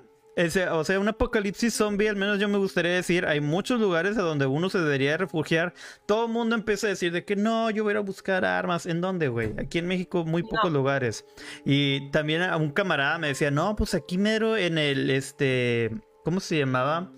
o 0.71 0.83
sea, 0.83 0.99
un 0.99 1.07
apocalipsis 1.07 1.73
zombie, 1.73 2.07
al 2.07 2.15
menos 2.15 2.39
yo 2.39 2.47
me 2.47 2.57
gustaría 2.57 2.93
decir, 2.93 3.25
hay 3.25 3.41
muchos 3.41 3.79
lugares 3.79 4.17
a 4.17 4.21
donde 4.21 4.45
uno 4.45 4.69
se 4.69 4.79
debería 4.79 5.17
refugiar. 5.17 5.73
Todo 6.05 6.25
el 6.25 6.31
mundo 6.31 6.55
empieza 6.55 6.87
a 6.87 6.91
decir 6.91 7.11
de 7.11 7.25
que 7.25 7.35
no, 7.35 7.69
yo 7.69 7.83
voy 7.83 7.95
a 7.95 7.99
buscar 7.99 8.45
armas. 8.45 8.85
¿En 8.85 9.01
dónde, 9.01 9.27
güey? 9.27 9.53
Aquí 9.59 9.79
en 9.79 9.87
México 9.87 10.23
muy 10.23 10.43
pocos 10.43 10.71
lugares. 10.71 11.25
Y 11.65 12.09
también 12.11 12.41
a 12.43 12.57
un 12.57 12.71
camarada 12.71 13.17
me 13.17 13.27
decía, 13.27 13.51
no, 13.51 13.75
pues 13.75 13.93
aquí 13.93 14.17
mero 14.17 14.55
en 14.55 14.77
el, 14.77 15.09
este, 15.09 15.91
¿cómo 16.23 16.39
se 16.39 16.57
llamaba? 16.57 17.11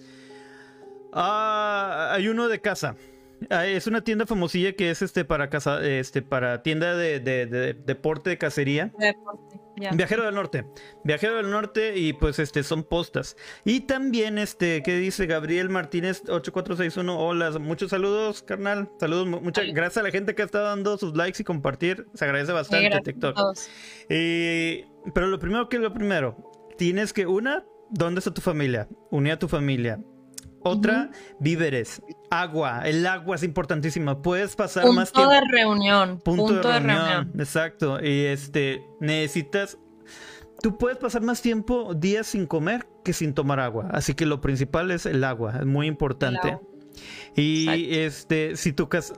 Ah, 1.14 2.14
hay 2.14 2.28
uno 2.28 2.48
de 2.48 2.60
casa. 2.62 2.96
Ah, 3.50 3.66
es 3.66 3.88
una 3.88 4.04
tienda 4.04 4.26
famosilla 4.26 4.74
que 4.74 4.90
es 4.90 5.02
este 5.02 5.26
para 5.26 5.50
casa, 5.50 5.86
este 5.86 6.22
para 6.22 6.64
tienda 6.64 6.96
de, 6.96 7.20
de 7.20 7.74
deporte 7.74 8.30
de 8.30 8.38
cacería. 8.38 8.92
Deporte. 8.98 9.64
Viajero 9.76 10.24
del 10.24 10.36
Norte. 10.36 10.66
Viajero 11.04 11.38
del 11.38 11.50
Norte 11.50 11.98
y 11.98 12.14
pues 12.14 12.40
este 12.40 12.64
son 12.64 12.84
postas. 12.84 13.36
Y 13.66 13.82
también 13.82 14.38
este, 14.38 14.84
¿qué 14.84 14.98
dice 14.98 15.26
Gabriel 15.26 15.70
Martínez 15.70 16.22
8461? 16.28 17.20
Hola, 17.20 17.52
muchos 17.60 17.90
saludos, 17.90 18.44
carnal. 18.44 18.90
Saludos, 19.00 19.28
muchas 19.28 19.66
gracias 19.74 19.98
a 19.98 20.04
la 20.04 20.12
gente 20.12 20.36
que 20.36 20.44
está 20.44 20.60
dando 20.60 20.98
sus 20.98 21.16
likes 21.16 21.42
y 21.42 21.46
compartir. 21.46 22.08
Se 22.14 22.26
agradece 22.26 22.52
bastante 22.52 23.02
TikTok. 23.02 23.38
pero 24.08 25.28
lo 25.28 25.40
primero 25.40 25.70
que 25.70 25.80
lo 25.80 25.94
primero, 25.94 26.52
tienes 26.78 27.14
que 27.14 27.26
una, 27.26 27.66
¿dónde 27.90 28.20
está 28.20 28.34
tu 28.34 28.42
familia? 28.42 28.88
Unir 29.10 29.34
a 29.34 29.40
tu 29.40 29.48
familia. 29.48 30.00
Otra, 30.64 31.12
víveres, 31.40 32.02
agua. 32.30 32.82
El 32.86 33.06
agua 33.06 33.36
es 33.36 33.44
importantísima. 33.44 34.22
Puedes 34.22 34.56
pasar 34.56 34.86
más 34.92 35.12
tiempo. 35.12 35.30
Punto 35.30 35.46
de 35.46 35.52
reunión. 35.52 36.20
Punto, 36.20 36.54
de, 36.54 36.80
reunión. 36.80 37.32
Exacto. 37.38 38.00
Y 38.02 38.26
este, 38.26 38.86
necesitas. 39.00 39.78
Tú 40.62 40.78
puedes 40.78 40.98
pasar 40.98 41.22
más 41.22 41.42
tiempo 41.42 41.94
días 41.94 42.28
sin 42.28 42.46
comer 42.46 42.88
que 43.04 43.12
sin 43.12 43.34
tomar 43.34 43.60
agua. 43.60 43.90
Así 43.92 44.14
que 44.14 44.26
lo 44.26 44.40
principal 44.40 44.92
es 44.92 45.06
el 45.06 45.24
agua. 45.26 45.58
Es 45.60 45.66
muy 45.66 45.88
importante. 45.88 46.60
Y 47.36 47.96
este, 47.98 48.56
si 48.56 48.72
tu 48.72 48.88
casa. 48.88 49.16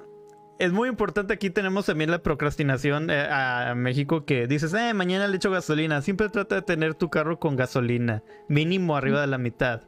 Es 0.58 0.72
muy 0.72 0.88
importante, 0.88 1.34
aquí 1.34 1.50
tenemos 1.50 1.86
también 1.86 2.10
la 2.10 2.24
procrastinación 2.24 3.10
eh, 3.10 3.28
a 3.30 3.74
México 3.76 4.24
que 4.24 4.48
dices, 4.48 4.74
eh, 4.74 4.94
mañana 4.94 5.28
le 5.28 5.36
echo 5.36 5.52
gasolina. 5.52 6.02
Siempre 6.02 6.30
trata 6.30 6.56
de 6.56 6.62
tener 6.62 6.96
tu 6.96 7.10
carro 7.10 7.40
con 7.40 7.58
gasolina, 7.58 8.24
mínimo 8.48 8.96
arriba 8.96 9.20
de 9.20 9.28
la 9.28 9.38
mitad. 9.38 9.82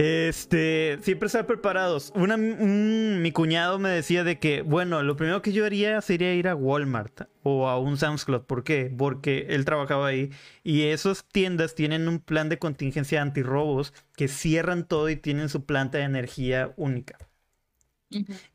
Este, 0.00 0.98
siempre 1.02 1.26
estar 1.26 1.46
preparados. 1.46 2.10
Una, 2.14 2.38
mi 2.38 3.32
cuñado 3.32 3.78
me 3.78 3.90
decía 3.90 4.24
de 4.24 4.38
que, 4.38 4.62
bueno, 4.62 5.02
lo 5.02 5.14
primero 5.14 5.42
que 5.42 5.52
yo 5.52 5.66
haría 5.66 6.00
sería 6.00 6.32
ir 6.32 6.48
a 6.48 6.54
Walmart 6.54 7.28
o 7.42 7.68
a 7.68 7.78
un 7.78 7.98
Sam's 7.98 8.24
Club. 8.24 8.46
¿Por 8.46 8.64
qué? 8.64 8.90
Porque 8.96 9.48
él 9.50 9.66
trabajaba 9.66 10.06
ahí 10.06 10.30
y 10.64 10.84
esas 10.84 11.26
tiendas 11.30 11.74
tienen 11.74 12.08
un 12.08 12.18
plan 12.18 12.48
de 12.48 12.58
contingencia 12.58 13.20
antirrobos 13.20 13.92
que 14.16 14.28
cierran 14.28 14.88
todo 14.88 15.10
y 15.10 15.16
tienen 15.16 15.50
su 15.50 15.66
planta 15.66 15.98
de 15.98 16.04
energía 16.04 16.72
única. 16.78 17.18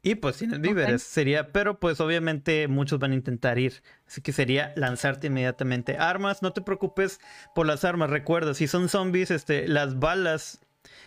Y 0.01 0.15
pues 0.15 0.37
tienes 0.37 0.59
víveres, 0.59 1.03
sería, 1.03 1.53
pero 1.53 1.79
pues 1.79 2.01
obviamente 2.01 2.67
muchos 2.67 2.99
van 2.99 3.11
a 3.11 3.15
intentar 3.15 3.57
ir, 3.57 3.83
así 4.05 4.21
que 4.21 4.33
sería 4.33 4.73
lanzarte 4.75 5.27
inmediatamente. 5.27 5.95
Armas, 5.97 6.41
no 6.41 6.51
te 6.51 6.61
preocupes 6.61 7.21
por 7.53 7.65
las 7.65 7.85
armas, 7.85 8.09
recuerda, 8.09 8.53
si 8.53 8.67
son 8.67 8.89
zombies, 8.89 9.31
este, 9.31 9.65
las 9.69 9.97
balas 9.97 10.64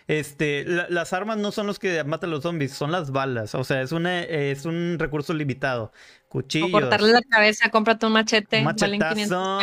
este, 0.09 0.64
las 0.64 1.12
armas 1.12 1.37
no 1.37 1.53
son 1.53 1.66
los 1.66 1.79
que 1.79 2.03
matan 2.03 2.31
a 2.31 2.33
los 2.33 2.43
zombies, 2.43 2.72
son 2.72 2.91
las 2.91 3.11
balas. 3.11 3.55
O 3.55 3.62
sea, 3.62 3.83
es, 3.83 3.93
una, 3.93 4.22
es 4.22 4.64
un 4.64 4.97
recurso 4.99 5.35
limitado. 5.35 5.93
Cuchillos. 6.29 6.70
O 6.70 6.72
cortarle 6.72 7.12
la 7.12 7.20
cabeza, 7.22 7.70
cómprate 7.70 8.07
un 8.07 8.12
machete. 8.12 8.62
Machetazo. 8.62 9.59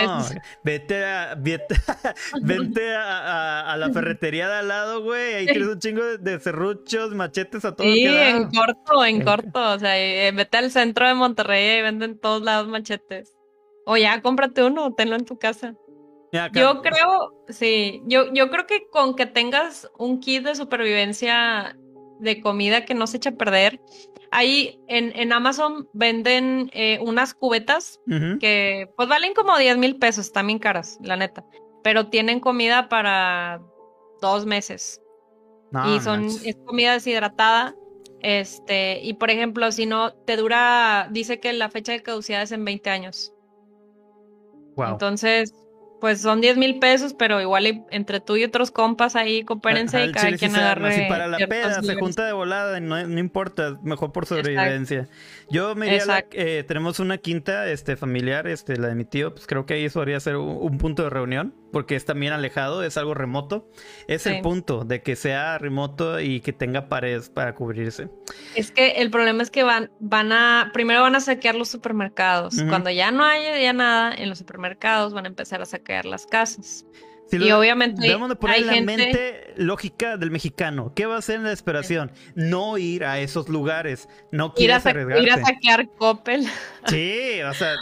Vete 0.64 1.04
a, 1.04 1.36
vete, 1.36 1.76
a, 2.96 3.76
la 3.76 3.90
ferretería 3.92 4.48
de 4.48 4.56
al 4.56 4.68
lado, 4.68 5.02
güey. 5.02 5.34
Ahí 5.34 5.46
tienes 5.48 5.68
un 5.68 5.80
chingo 5.80 6.04
de, 6.04 6.40
serruchos, 6.40 7.16
machetes 7.16 7.66
a 7.66 7.76
todo. 7.76 7.86
Sí, 7.88 8.06
en 8.06 8.50
corto, 8.52 9.04
en 9.04 9.24
corto. 9.24 9.74
O 9.74 9.80
sea, 9.80 9.98
eh, 9.98 10.32
vete 10.32 10.58
al 10.58 10.70
centro 10.70 11.08
de 11.08 11.16
Monterrey 11.16 11.80
y 11.80 11.82
venden 11.82 12.20
todos 12.20 12.44
lados 12.44 12.68
machetes. 12.68 13.34
O 13.88 13.98
ya, 13.98 14.22
cómprate 14.22 14.64
uno, 14.64 14.94
tenlo 14.94 15.16
en 15.16 15.26
tu 15.26 15.40
casa 15.40 15.76
yo 16.54 16.82
creo, 16.82 17.44
sí, 17.50 18.02
yo, 18.06 18.32
yo 18.34 18.50
creo 18.50 18.66
que 18.68 18.88
con 18.90 19.16
que 19.16 19.26
tengas 19.26 19.90
un 19.98 20.20
kit 20.20 20.44
de 20.44 20.56
supervivencia 20.56 21.78
de 22.20 22.42
comida 22.42 22.86
que 22.86 22.94
no 22.94 23.08
se 23.08 23.18
echa 23.18 23.32
a 23.32 23.36
perder, 23.36 23.80
ahí 24.32 24.80
en, 24.88 25.12
en 25.16 25.34
Amazon 25.34 25.88
venden 25.94 26.70
eh, 26.74 27.00
unas 27.02 27.34
cubetas 27.34 28.00
que 28.40 28.90
pues 28.96 29.08
valen 29.08 29.34
como 29.34 29.58
10 29.58 29.78
mil 29.78 29.98
pesos, 29.98 30.32
también 30.32 30.60
caras, 30.60 30.98
la 31.02 31.16
neta, 31.16 31.46
pero 31.84 32.08
tienen 32.08 32.40
comida 32.40 32.90
para 32.90 33.62
dos 34.22 34.46
meses. 34.46 35.02
y 35.88 36.00
son, 36.00 36.26
es 36.26 36.58
comida 36.66 36.94
deshidratada. 36.94 37.76
Este, 38.22 39.02
y 39.04 39.14
por 39.14 39.30
ejemplo, 39.30 39.72
si 39.72 39.86
no 39.86 40.14
te 40.14 40.36
dura, 40.36 41.10
dice 41.12 41.40
que 41.40 41.54
la 41.54 41.70
fecha 41.70 41.92
de 41.92 42.02
caducidad 42.02 42.42
es 42.42 42.52
en 42.52 42.66
20 42.66 42.90
años. 42.90 43.34
Wow. 44.76 44.94
Entonces, 44.94 45.54
pues 46.00 46.22
son 46.22 46.42
10 46.42 46.58
mil 46.58 46.80
pesos, 46.80 47.14
pero 47.14 47.42
igual 47.42 47.86
entre 47.92 48.20
tú 48.20 48.36
y 48.36 48.44
otros 48.44 48.72
compas 48.72 49.16
ahí 49.16 49.44
coopérense 49.44 50.06
y 50.06 50.12
cada 50.12 50.32
quien 50.38 50.56
agarre. 50.56 51.08
para 51.10 51.28
la 51.28 51.38
peda 51.38 51.82
se 51.82 51.96
junta 51.96 52.26
de 52.26 52.34
volada, 52.34 52.80
no, 52.80 53.06
no 53.08 53.20
importa, 53.20 53.78
mejor 53.82 54.12
por 54.12 54.26
sobrevivencia. 54.26 55.08
Yo 55.50 55.76
me 55.76 55.86
diría, 55.86 56.26
eh, 56.32 56.64
tenemos 56.68 57.00
una 57.00 57.18
quinta 57.18 57.68
este, 57.70 57.96
familiar, 57.96 58.48
este, 58.48 58.78
la 58.78 58.88
de 58.88 58.96
mi 58.96 59.06
tío, 59.06 59.34
pues 59.34 59.48
creo 59.48 59.66
que 59.66 59.76
ahí 59.76 59.86
eso 59.86 60.00
podría 60.00 60.20
ser 60.20 60.38
un, 60.38 60.78
punto 60.78 61.04
de 61.04 61.10
reunión, 61.10 61.56
porque 61.76 61.98
es 61.98 62.06
también 62.06 62.32
alejado, 62.32 62.86
es 62.86 62.96
algo 62.96 63.14
remoto. 63.14 63.70
Es 64.08 64.26
el 64.28 64.40
punto 64.40 64.86
de 64.86 65.02
que 65.02 65.18
sea 65.18 65.58
remoto 65.58 66.22
y 66.22 66.40
que 66.40 66.54
tenga 66.54 66.88
paredes 66.88 67.28
para 67.30 67.54
cubrirse. 67.54 68.08
Es 68.56 68.72
que 68.72 68.92
el 68.92 69.12
problema 69.12 69.44
es 69.44 69.52
que 69.52 69.64
van, 69.64 69.92
van 70.00 70.32
a, 70.32 70.70
primero 70.72 71.02
van 71.02 71.16
a 71.16 71.20
saquear 71.20 71.56
los 71.56 71.68
supermercados. 71.68 72.64
Cuando 72.70 72.90
ya 72.92 73.12
no 73.12 73.26
haya 73.26 73.60
ya 73.60 73.74
nada 73.74 74.16
en 74.16 74.30
los 74.30 74.38
supermercados, 74.38 75.14
van 75.14 75.26
a 75.26 75.28
empezar 75.28 75.62
a 75.62 75.66
saquear 75.66 76.06
las 76.06 76.26
casas. 76.26 76.86
Y 77.32 77.52
obviamente 77.52 78.02
debemos 78.02 78.30
de 78.30 78.36
poner 78.36 78.66
la 78.66 78.82
mente 78.82 79.54
lógica 79.58 80.18
del 80.18 80.32
mexicano. 80.32 80.94
¿Qué 80.96 81.06
va 81.06 81.16
a 81.16 81.20
hacer 81.20 81.38
en 81.38 81.44
la 81.44 81.50
desesperación? 81.50 82.12
No 82.36 82.78
ir 82.78 83.04
a 83.04 83.20
esos 83.20 83.50
lugares. 83.50 84.08
No 84.32 84.54
ir 84.58 84.72
a, 84.72 84.82
ir 85.20 85.32
a 85.32 85.44
saquear 85.44 85.90
Coppel. 85.98 86.48
Sí, 86.88 87.42
o 87.42 87.52
sea, 87.56 87.74
eh, 87.74 87.78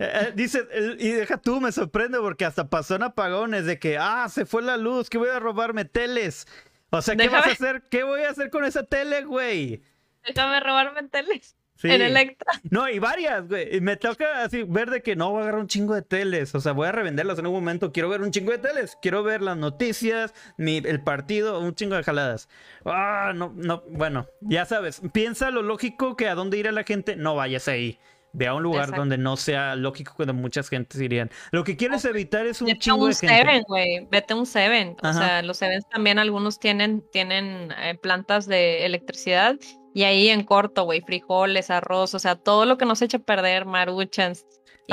eh, 0.00 0.32
dice, 0.34 0.66
y 0.98 1.10
deja 1.10 1.36
tú, 1.36 1.60
me 1.60 1.70
sorprende 1.70 2.18
porque 2.18 2.44
hasta 2.44 2.68
pasó 2.68 2.96
en 2.96 3.04
apagones 3.04 3.64
de 3.64 3.78
que, 3.78 3.96
ah, 3.96 4.28
se 4.28 4.44
fue 4.44 4.60
la 4.60 4.76
luz, 4.76 5.08
que 5.08 5.18
voy 5.18 5.28
a 5.28 5.38
robarme 5.38 5.84
teles. 5.84 6.48
O 6.90 7.00
sea, 7.00 7.14
¿qué 7.14 7.28
vas 7.28 7.46
a 7.46 7.50
hacer? 7.52 7.84
¿Qué 7.88 8.02
voy 8.02 8.22
a 8.22 8.30
hacer 8.30 8.50
con 8.50 8.64
esa 8.64 8.82
tele, 8.82 9.22
güey? 9.22 9.84
Déjame 10.26 10.58
robarme 10.58 11.04
teles. 11.04 11.54
En 11.82 12.02
Electra. 12.02 12.52
No, 12.70 12.88
y 12.88 12.98
varias, 12.98 13.48
güey. 13.48 13.80
Me 13.80 13.96
toca 13.96 14.42
así 14.42 14.64
ver 14.64 14.90
de 14.90 15.02
que 15.02 15.16
no 15.16 15.30
voy 15.30 15.40
a 15.40 15.42
agarrar 15.42 15.60
un 15.60 15.66
chingo 15.66 15.94
de 15.94 16.02
teles. 16.02 16.54
O 16.54 16.60
sea, 16.60 16.72
voy 16.72 16.88
a 16.88 16.92
revenderlas 16.92 17.38
en 17.38 17.46
un 17.46 17.52
momento. 17.52 17.92
Quiero 17.92 18.08
ver 18.08 18.20
un 18.22 18.30
chingo 18.30 18.52
de 18.52 18.58
teles. 18.58 18.96
Quiero 19.00 19.22
ver 19.22 19.42
las 19.42 19.56
noticias, 19.56 20.34
mi, 20.56 20.78
el 20.78 21.02
partido, 21.02 21.60
un 21.60 21.74
chingo 21.74 21.96
de 21.96 22.02
jaladas. 22.02 22.48
Ah, 22.84 23.32
no, 23.34 23.52
no. 23.56 23.82
Bueno, 23.88 24.26
ya 24.40 24.64
sabes. 24.64 25.00
Piensa 25.12 25.50
lo 25.50 25.62
lógico 25.62 26.16
que 26.16 26.28
a 26.28 26.34
dónde 26.34 26.58
irá 26.58 26.72
la 26.72 26.84
gente. 26.84 27.16
No 27.16 27.34
vayas 27.34 27.68
ahí. 27.68 27.98
Ve 28.32 28.46
a 28.46 28.54
un 28.54 28.62
lugar 28.62 28.94
donde 28.94 29.18
no 29.18 29.36
sea 29.36 29.74
lógico 29.74 30.12
cuando 30.14 30.34
muchas 30.34 30.68
gentes 30.68 31.00
irían. 31.00 31.30
Lo 31.50 31.64
que 31.64 31.76
quieres 31.76 32.04
evitar 32.04 32.46
es 32.46 32.62
un 32.62 32.68
chingo 32.78 33.08
de 33.08 33.14
gente. 33.14 33.36
Seven, 33.36 33.62
güey. 33.66 34.06
Vete 34.08 34.34
a 34.34 34.36
un 34.36 34.46
Seven. 34.46 34.96
O 35.02 35.12
sea, 35.12 35.42
los 35.42 35.58
Sevens 35.58 35.84
también 35.88 36.18
algunos 36.18 36.60
tienen, 36.60 37.02
tienen 37.10 37.72
eh, 37.76 37.98
plantas 38.00 38.46
de 38.46 38.86
electricidad 38.86 39.56
y 39.94 40.04
ahí 40.04 40.28
en 40.28 40.44
corto, 40.44 40.84
güey, 40.84 41.00
frijoles, 41.00 41.70
arroz, 41.70 42.14
o 42.14 42.18
sea, 42.18 42.36
todo 42.36 42.64
lo 42.66 42.78
que 42.78 42.84
nos 42.84 43.02
echa 43.02 43.18
a 43.18 43.20
perder, 43.20 43.66
maruchans. 43.66 44.44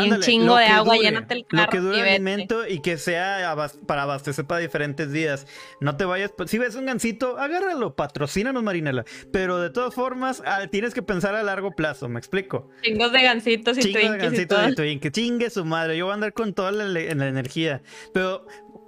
Y 0.05 0.11
un 0.11 0.19
chingo 0.21 0.55
de 0.55 0.65
agua, 0.65 0.95
llénate 0.97 1.33
el 1.33 1.45
carro. 1.45 1.63
Lo 1.63 1.69
que 1.69 1.79
dure 1.79 2.01
alimento 2.01 2.67
y 2.67 2.81
que 2.81 2.97
sea 2.97 3.55
para 3.87 4.03
abastecer 4.03 4.45
para 4.45 4.59
diferentes 4.59 5.11
días. 5.11 5.47
No 5.81 5.97
te 5.97 6.05
vayas. 6.05 6.33
Si 6.45 6.57
ves 6.57 6.75
un 6.75 6.85
gancito, 6.85 7.37
agárralo, 7.37 7.95
patrocínanos, 7.95 8.61
Marinela. 8.63 9.05
Pero 9.31 9.59
de 9.59 9.69
todas 9.69 9.95
formas, 9.95 10.43
ah, 10.45 10.67
tienes 10.67 10.93
que 10.93 11.01
pensar 11.01 11.35
a 11.35 11.43
largo 11.43 11.71
plazo, 11.71 12.07
¿me 12.09 12.19
explico? 12.19 12.69
Chingos 12.83 13.11
de 13.11 13.23
gancitos 13.23 13.77
y 13.77 13.81
Chingos 13.81 14.11
de 14.11 14.17
gancitos 14.17 14.85
y, 14.85 14.99
Que 14.99 15.11
chingue 15.11 15.49
su 15.49 15.65
madre. 15.65 15.97
Yo 15.97 16.05
voy 16.05 16.11
a 16.11 16.15
andar 16.15 16.33
con 16.33 16.53
toda 16.53 16.71
la, 16.71 16.85
la 16.85 17.27
energía. 17.27 17.81
Pero 18.13 18.45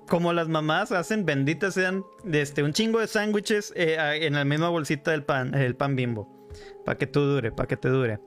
como 0.10 0.34
las 0.34 0.50
mamás 0.50 0.92
hacen, 0.92 1.26
benditas 1.26 1.76
sean, 1.76 2.04
este, 2.30 2.64
un 2.64 2.74
chingo 2.74 3.00
de 3.00 3.08
sándwiches 3.08 3.72
eh, 3.76 3.98
en 4.22 4.34
la 4.34 4.44
misma 4.44 4.68
bolsita 4.68 5.12
del 5.12 5.24
pan, 5.24 5.54
el 5.54 5.76
pan 5.76 5.96
bimbo. 5.96 6.28
Para 6.84 6.98
que 6.98 7.08
tú 7.08 7.22
dure, 7.22 7.52
para 7.52 7.68
que 7.68 7.78
te 7.78 7.88
dure. 7.88 8.20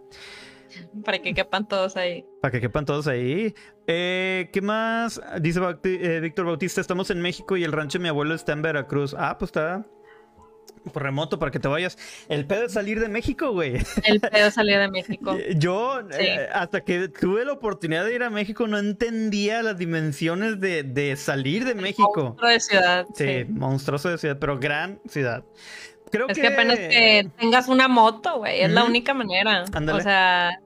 Para 1.04 1.20
que 1.20 1.34
quepan 1.34 1.68
todos 1.68 1.96
ahí. 1.96 2.24
Para 2.40 2.52
que 2.52 2.60
quepan 2.60 2.86
todos 2.86 3.06
ahí. 3.06 3.54
Eh, 3.86 4.48
¿Qué 4.52 4.62
más? 4.62 5.20
Dice 5.40 5.60
eh, 5.84 6.20
Víctor 6.22 6.46
Bautista, 6.46 6.80
estamos 6.80 7.10
en 7.10 7.20
México 7.20 7.56
y 7.56 7.64
el 7.64 7.72
rancho 7.72 7.98
de 7.98 8.04
mi 8.04 8.08
abuelo 8.08 8.34
está 8.34 8.52
en 8.52 8.62
Veracruz. 8.62 9.14
Ah, 9.18 9.36
pues 9.38 9.50
está, 9.50 9.84
por 10.90 11.02
remoto 11.02 11.38
para 11.38 11.50
que 11.50 11.58
te 11.58 11.68
vayas. 11.68 11.98
El 12.28 12.46
pedo 12.46 12.64
es 12.64 12.72
salir 12.72 13.00
de 13.00 13.08
México, 13.08 13.52
güey. 13.52 13.78
El 14.04 14.20
pedo 14.20 14.46
es 14.46 14.54
salir 14.54 14.78
de 14.78 14.88
México. 14.90 15.36
Yo, 15.56 16.00
eh, 16.18 16.48
hasta 16.52 16.82
que 16.82 17.08
tuve 17.08 17.44
la 17.44 17.52
oportunidad 17.52 18.04
de 18.04 18.14
ir 18.14 18.22
a 18.22 18.30
México, 18.30 18.66
no 18.66 18.78
entendía 18.78 19.62
las 19.62 19.78
dimensiones 19.78 20.60
de, 20.60 21.14
salir 21.16 21.64
de 21.64 21.74
México. 21.74 22.24
Monstruo 22.24 22.50
de 22.50 22.60
ciudad. 22.60 23.06
Sí, 23.14 23.44
monstruoso 23.48 24.08
de 24.08 24.18
ciudad, 24.18 24.38
pero 24.38 24.58
gran 24.58 25.00
ciudad. 25.06 25.44
Creo 26.10 26.28
es 26.28 26.38
que... 26.38 26.46
apenas 26.46 26.78
que 26.78 27.28
tengas 27.38 27.68
una 27.68 27.88
moto, 27.88 28.38
güey, 28.38 28.60
es 28.60 28.70
la 28.70 28.84
única 28.84 29.14
manera. 29.14 29.64
O 29.64 30.00
sea, 30.00 30.58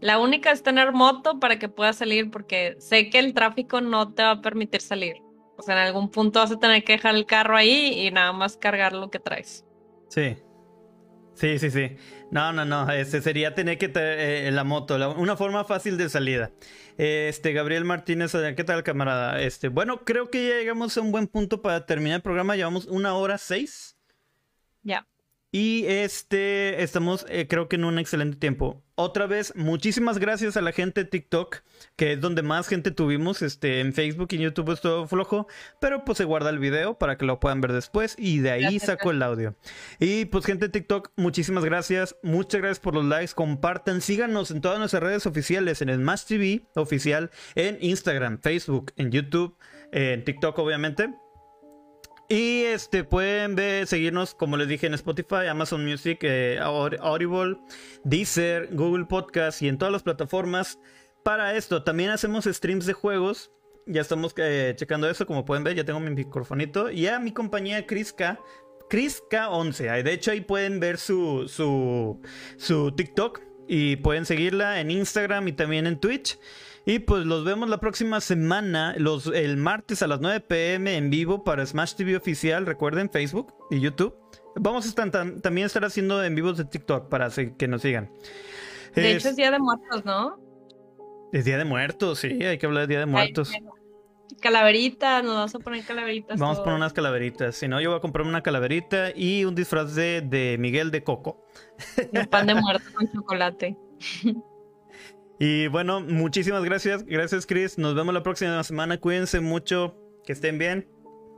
la 0.00 0.18
única 0.18 0.52
es 0.52 0.62
tener 0.62 0.92
moto 0.92 1.40
para 1.40 1.58
que 1.58 1.68
puedas 1.68 1.96
salir, 1.96 2.30
porque 2.30 2.76
sé 2.78 3.10
que 3.10 3.18
el 3.18 3.34
tráfico 3.34 3.80
no 3.80 4.12
te 4.12 4.22
va 4.22 4.32
a 4.32 4.40
permitir 4.40 4.80
salir. 4.80 5.16
O 5.56 5.62
sea, 5.62 5.74
en 5.76 5.86
algún 5.86 6.10
punto 6.10 6.40
vas 6.40 6.50
a 6.50 6.58
tener 6.58 6.84
que 6.84 6.94
dejar 6.94 7.14
el 7.14 7.26
carro 7.26 7.56
ahí 7.56 8.06
y 8.06 8.10
nada 8.10 8.32
más 8.32 8.56
cargar 8.56 8.92
lo 8.92 9.10
que 9.10 9.18
traes. 9.18 9.64
Sí. 10.08 10.36
Sí, 11.34 11.58
sí, 11.58 11.70
sí. 11.70 11.96
No, 12.30 12.52
no, 12.52 12.64
no. 12.64 12.90
Este 12.90 13.20
sería 13.20 13.54
tener 13.54 13.78
que 13.78 13.90
eh, 13.94 14.50
la 14.52 14.64
moto. 14.64 14.96
una 15.16 15.36
forma 15.36 15.64
fácil 15.64 15.96
de 15.96 16.08
salida. 16.08 16.52
Este, 16.96 17.52
Gabriel 17.52 17.84
Martínez, 17.84 18.32
¿qué 18.56 18.64
tal, 18.64 18.82
camarada? 18.82 19.40
Este, 19.40 19.68
bueno, 19.68 20.04
creo 20.04 20.30
que 20.30 20.48
ya 20.48 20.56
llegamos 20.56 20.96
a 20.96 21.00
un 21.00 21.12
buen 21.12 21.26
punto 21.26 21.60
para 21.60 21.86
terminar 21.86 22.16
el 22.16 22.22
programa. 22.22 22.56
Llevamos 22.56 22.86
una 22.86 23.14
hora 23.14 23.38
seis. 23.38 23.96
Ya. 24.82 25.06
Y 25.54 25.86
este, 25.86 26.82
estamos 26.82 27.24
eh, 27.28 27.46
creo 27.46 27.68
que 27.68 27.76
en 27.76 27.84
un 27.84 28.00
excelente 28.00 28.36
tiempo. 28.36 28.82
Otra 28.96 29.28
vez, 29.28 29.52
muchísimas 29.54 30.18
gracias 30.18 30.56
a 30.56 30.60
la 30.60 30.72
gente 30.72 31.04
de 31.04 31.08
TikTok, 31.08 31.58
que 31.94 32.14
es 32.14 32.20
donde 32.20 32.42
más 32.42 32.66
gente 32.66 32.90
tuvimos. 32.90 33.40
Este, 33.40 33.78
en 33.78 33.92
Facebook 33.92 34.26
y 34.32 34.38
YouTube 34.38 34.72
es 34.72 34.80
todo 34.80 35.06
flojo, 35.06 35.46
pero 35.80 36.04
pues 36.04 36.18
se 36.18 36.24
guarda 36.24 36.50
el 36.50 36.58
video 36.58 36.98
para 36.98 37.16
que 37.16 37.24
lo 37.24 37.38
puedan 37.38 37.60
ver 37.60 37.72
después 37.72 38.16
y 38.18 38.40
de 38.40 38.50
ahí 38.50 38.80
saco 38.80 39.12
el 39.12 39.22
audio. 39.22 39.54
Y 40.00 40.24
pues 40.24 40.44
gente 40.44 40.66
de 40.66 40.72
TikTok, 40.72 41.12
muchísimas 41.14 41.64
gracias. 41.64 42.16
Muchas 42.24 42.60
gracias 42.60 42.80
por 42.80 42.96
los 42.96 43.04
likes, 43.04 43.34
compartan, 43.36 44.00
síganos 44.00 44.50
en 44.50 44.60
todas 44.60 44.80
nuestras 44.80 45.04
redes 45.04 45.24
oficiales, 45.24 45.80
en 45.82 45.94
Smash 45.94 46.24
TV 46.24 46.62
oficial, 46.74 47.30
en 47.54 47.78
Instagram, 47.80 48.40
Facebook, 48.40 48.92
en 48.96 49.12
YouTube, 49.12 49.56
en 49.92 50.24
TikTok 50.24 50.58
obviamente. 50.58 51.14
Y 52.28 52.62
este 52.62 53.04
pueden 53.04 53.54
ver, 53.54 53.86
seguirnos, 53.86 54.34
como 54.34 54.56
les 54.56 54.66
dije, 54.66 54.86
en 54.86 54.94
Spotify, 54.94 55.46
Amazon 55.50 55.84
Music, 55.84 56.20
eh, 56.22 56.58
Audible, 56.60 57.58
Deezer, 58.02 58.68
Google 58.72 59.04
Podcast 59.04 59.60
y 59.60 59.68
en 59.68 59.76
todas 59.76 59.92
las 59.92 60.02
plataformas. 60.02 60.78
Para 61.22 61.54
esto, 61.56 61.82
también 61.82 62.10
hacemos 62.10 62.46
streams 62.46 62.86
de 62.86 62.94
juegos. 62.94 63.52
Ya 63.86 64.00
estamos 64.00 64.32
eh, 64.38 64.72
checando 64.76 65.08
eso, 65.08 65.26
como 65.26 65.44
pueden 65.44 65.64
ver, 65.64 65.74
ya 65.74 65.84
tengo 65.84 66.00
mi 66.00 66.10
microfonito. 66.10 66.90
Y 66.90 67.06
a 67.08 67.18
mi 67.18 67.32
compañía. 67.32 67.86
Chris 67.86 68.14
K11. 69.30 70.02
De 70.02 70.12
hecho, 70.12 70.30
ahí 70.30 70.40
pueden 70.40 70.80
ver 70.80 70.96
su, 70.98 71.46
su, 71.48 72.20
su 72.56 72.92
TikTok. 72.92 73.42
Y 73.66 73.96
pueden 73.96 74.26
seguirla 74.26 74.80
en 74.80 74.90
Instagram 74.90 75.48
y 75.48 75.52
también 75.52 75.86
en 75.86 75.98
Twitch. 75.98 76.38
Y 76.86 76.98
pues 76.98 77.24
los 77.24 77.44
vemos 77.44 77.68
la 77.70 77.78
próxima 77.78 78.20
semana, 78.20 78.94
los, 78.98 79.26
el 79.28 79.56
martes 79.56 80.02
a 80.02 80.06
las 80.06 80.20
9 80.20 80.40
pm 80.40 80.96
en 80.96 81.08
vivo 81.08 81.42
para 81.42 81.64
Smash 81.64 81.94
TV 81.94 82.16
oficial, 82.16 82.66
recuerden 82.66 83.08
Facebook 83.10 83.54
y 83.70 83.80
YouTube. 83.80 84.14
Vamos 84.56 84.84
a 84.84 84.88
estar, 84.88 85.10
también 85.10 85.66
estar 85.66 85.84
haciendo 85.84 86.22
en 86.22 86.34
vivos 86.34 86.58
de 86.58 86.66
TikTok 86.66 87.08
para 87.08 87.30
que 87.30 87.68
nos 87.68 87.82
sigan. 87.82 88.10
De 88.94 89.12
hecho 89.12 89.30
es 89.30 89.36
Día 89.36 89.50
de 89.50 89.58
Muertos, 89.58 90.04
¿no? 90.04 90.38
Es 91.32 91.46
Día 91.46 91.56
de 91.56 91.64
Muertos, 91.64 92.18
sí, 92.18 92.28
hay 92.44 92.58
que 92.58 92.66
hablar 92.66 92.82
de 92.82 92.88
Día 92.88 93.00
de 93.00 93.06
Muertos. 93.06 93.50
calaveritas, 94.42 95.24
nos 95.24 95.34
vamos 95.34 95.54
a 95.54 95.58
poner 95.60 95.84
calaveritas. 95.86 96.38
Vamos 96.38 96.58
a 96.58 96.64
poner 96.64 96.76
unas 96.76 96.92
calaveritas. 96.92 97.56
Si 97.56 97.66
no, 97.66 97.80
yo 97.80 97.90
voy 97.90 97.98
a 97.98 98.00
comprar 98.02 98.26
una 98.26 98.42
calaverita 98.42 99.10
y 99.16 99.46
un 99.46 99.54
disfraz 99.54 99.94
de, 99.94 100.20
de 100.20 100.58
Miguel 100.58 100.90
de 100.90 101.02
Coco. 101.02 101.46
Un 102.12 102.26
pan 102.26 102.46
de 102.46 102.54
muerto 102.60 102.84
con 102.94 103.10
chocolate. 103.10 103.74
Y 105.38 105.68
bueno, 105.68 106.00
muchísimas 106.00 106.64
gracias. 106.64 107.04
Gracias, 107.04 107.46
Chris. 107.46 107.78
Nos 107.78 107.94
vemos 107.94 108.14
la 108.14 108.22
próxima 108.22 108.62
semana. 108.62 108.98
Cuídense 108.98 109.40
mucho. 109.40 109.96
Que 110.24 110.32
estén 110.32 110.58
bien. 110.58 110.88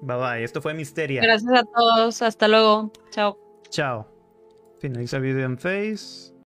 Bye 0.02 0.16
bye. 0.16 0.44
Esto 0.44 0.60
fue 0.60 0.74
Misteria. 0.74 1.22
Gracias 1.22 1.52
a 1.52 1.64
todos. 1.64 2.22
Hasta 2.22 2.48
luego. 2.48 2.92
Chao. 3.10 3.38
Chao. 3.70 4.06
Finaliza 4.78 5.18
video 5.18 5.46
en 5.46 5.58
Face. 5.58 6.32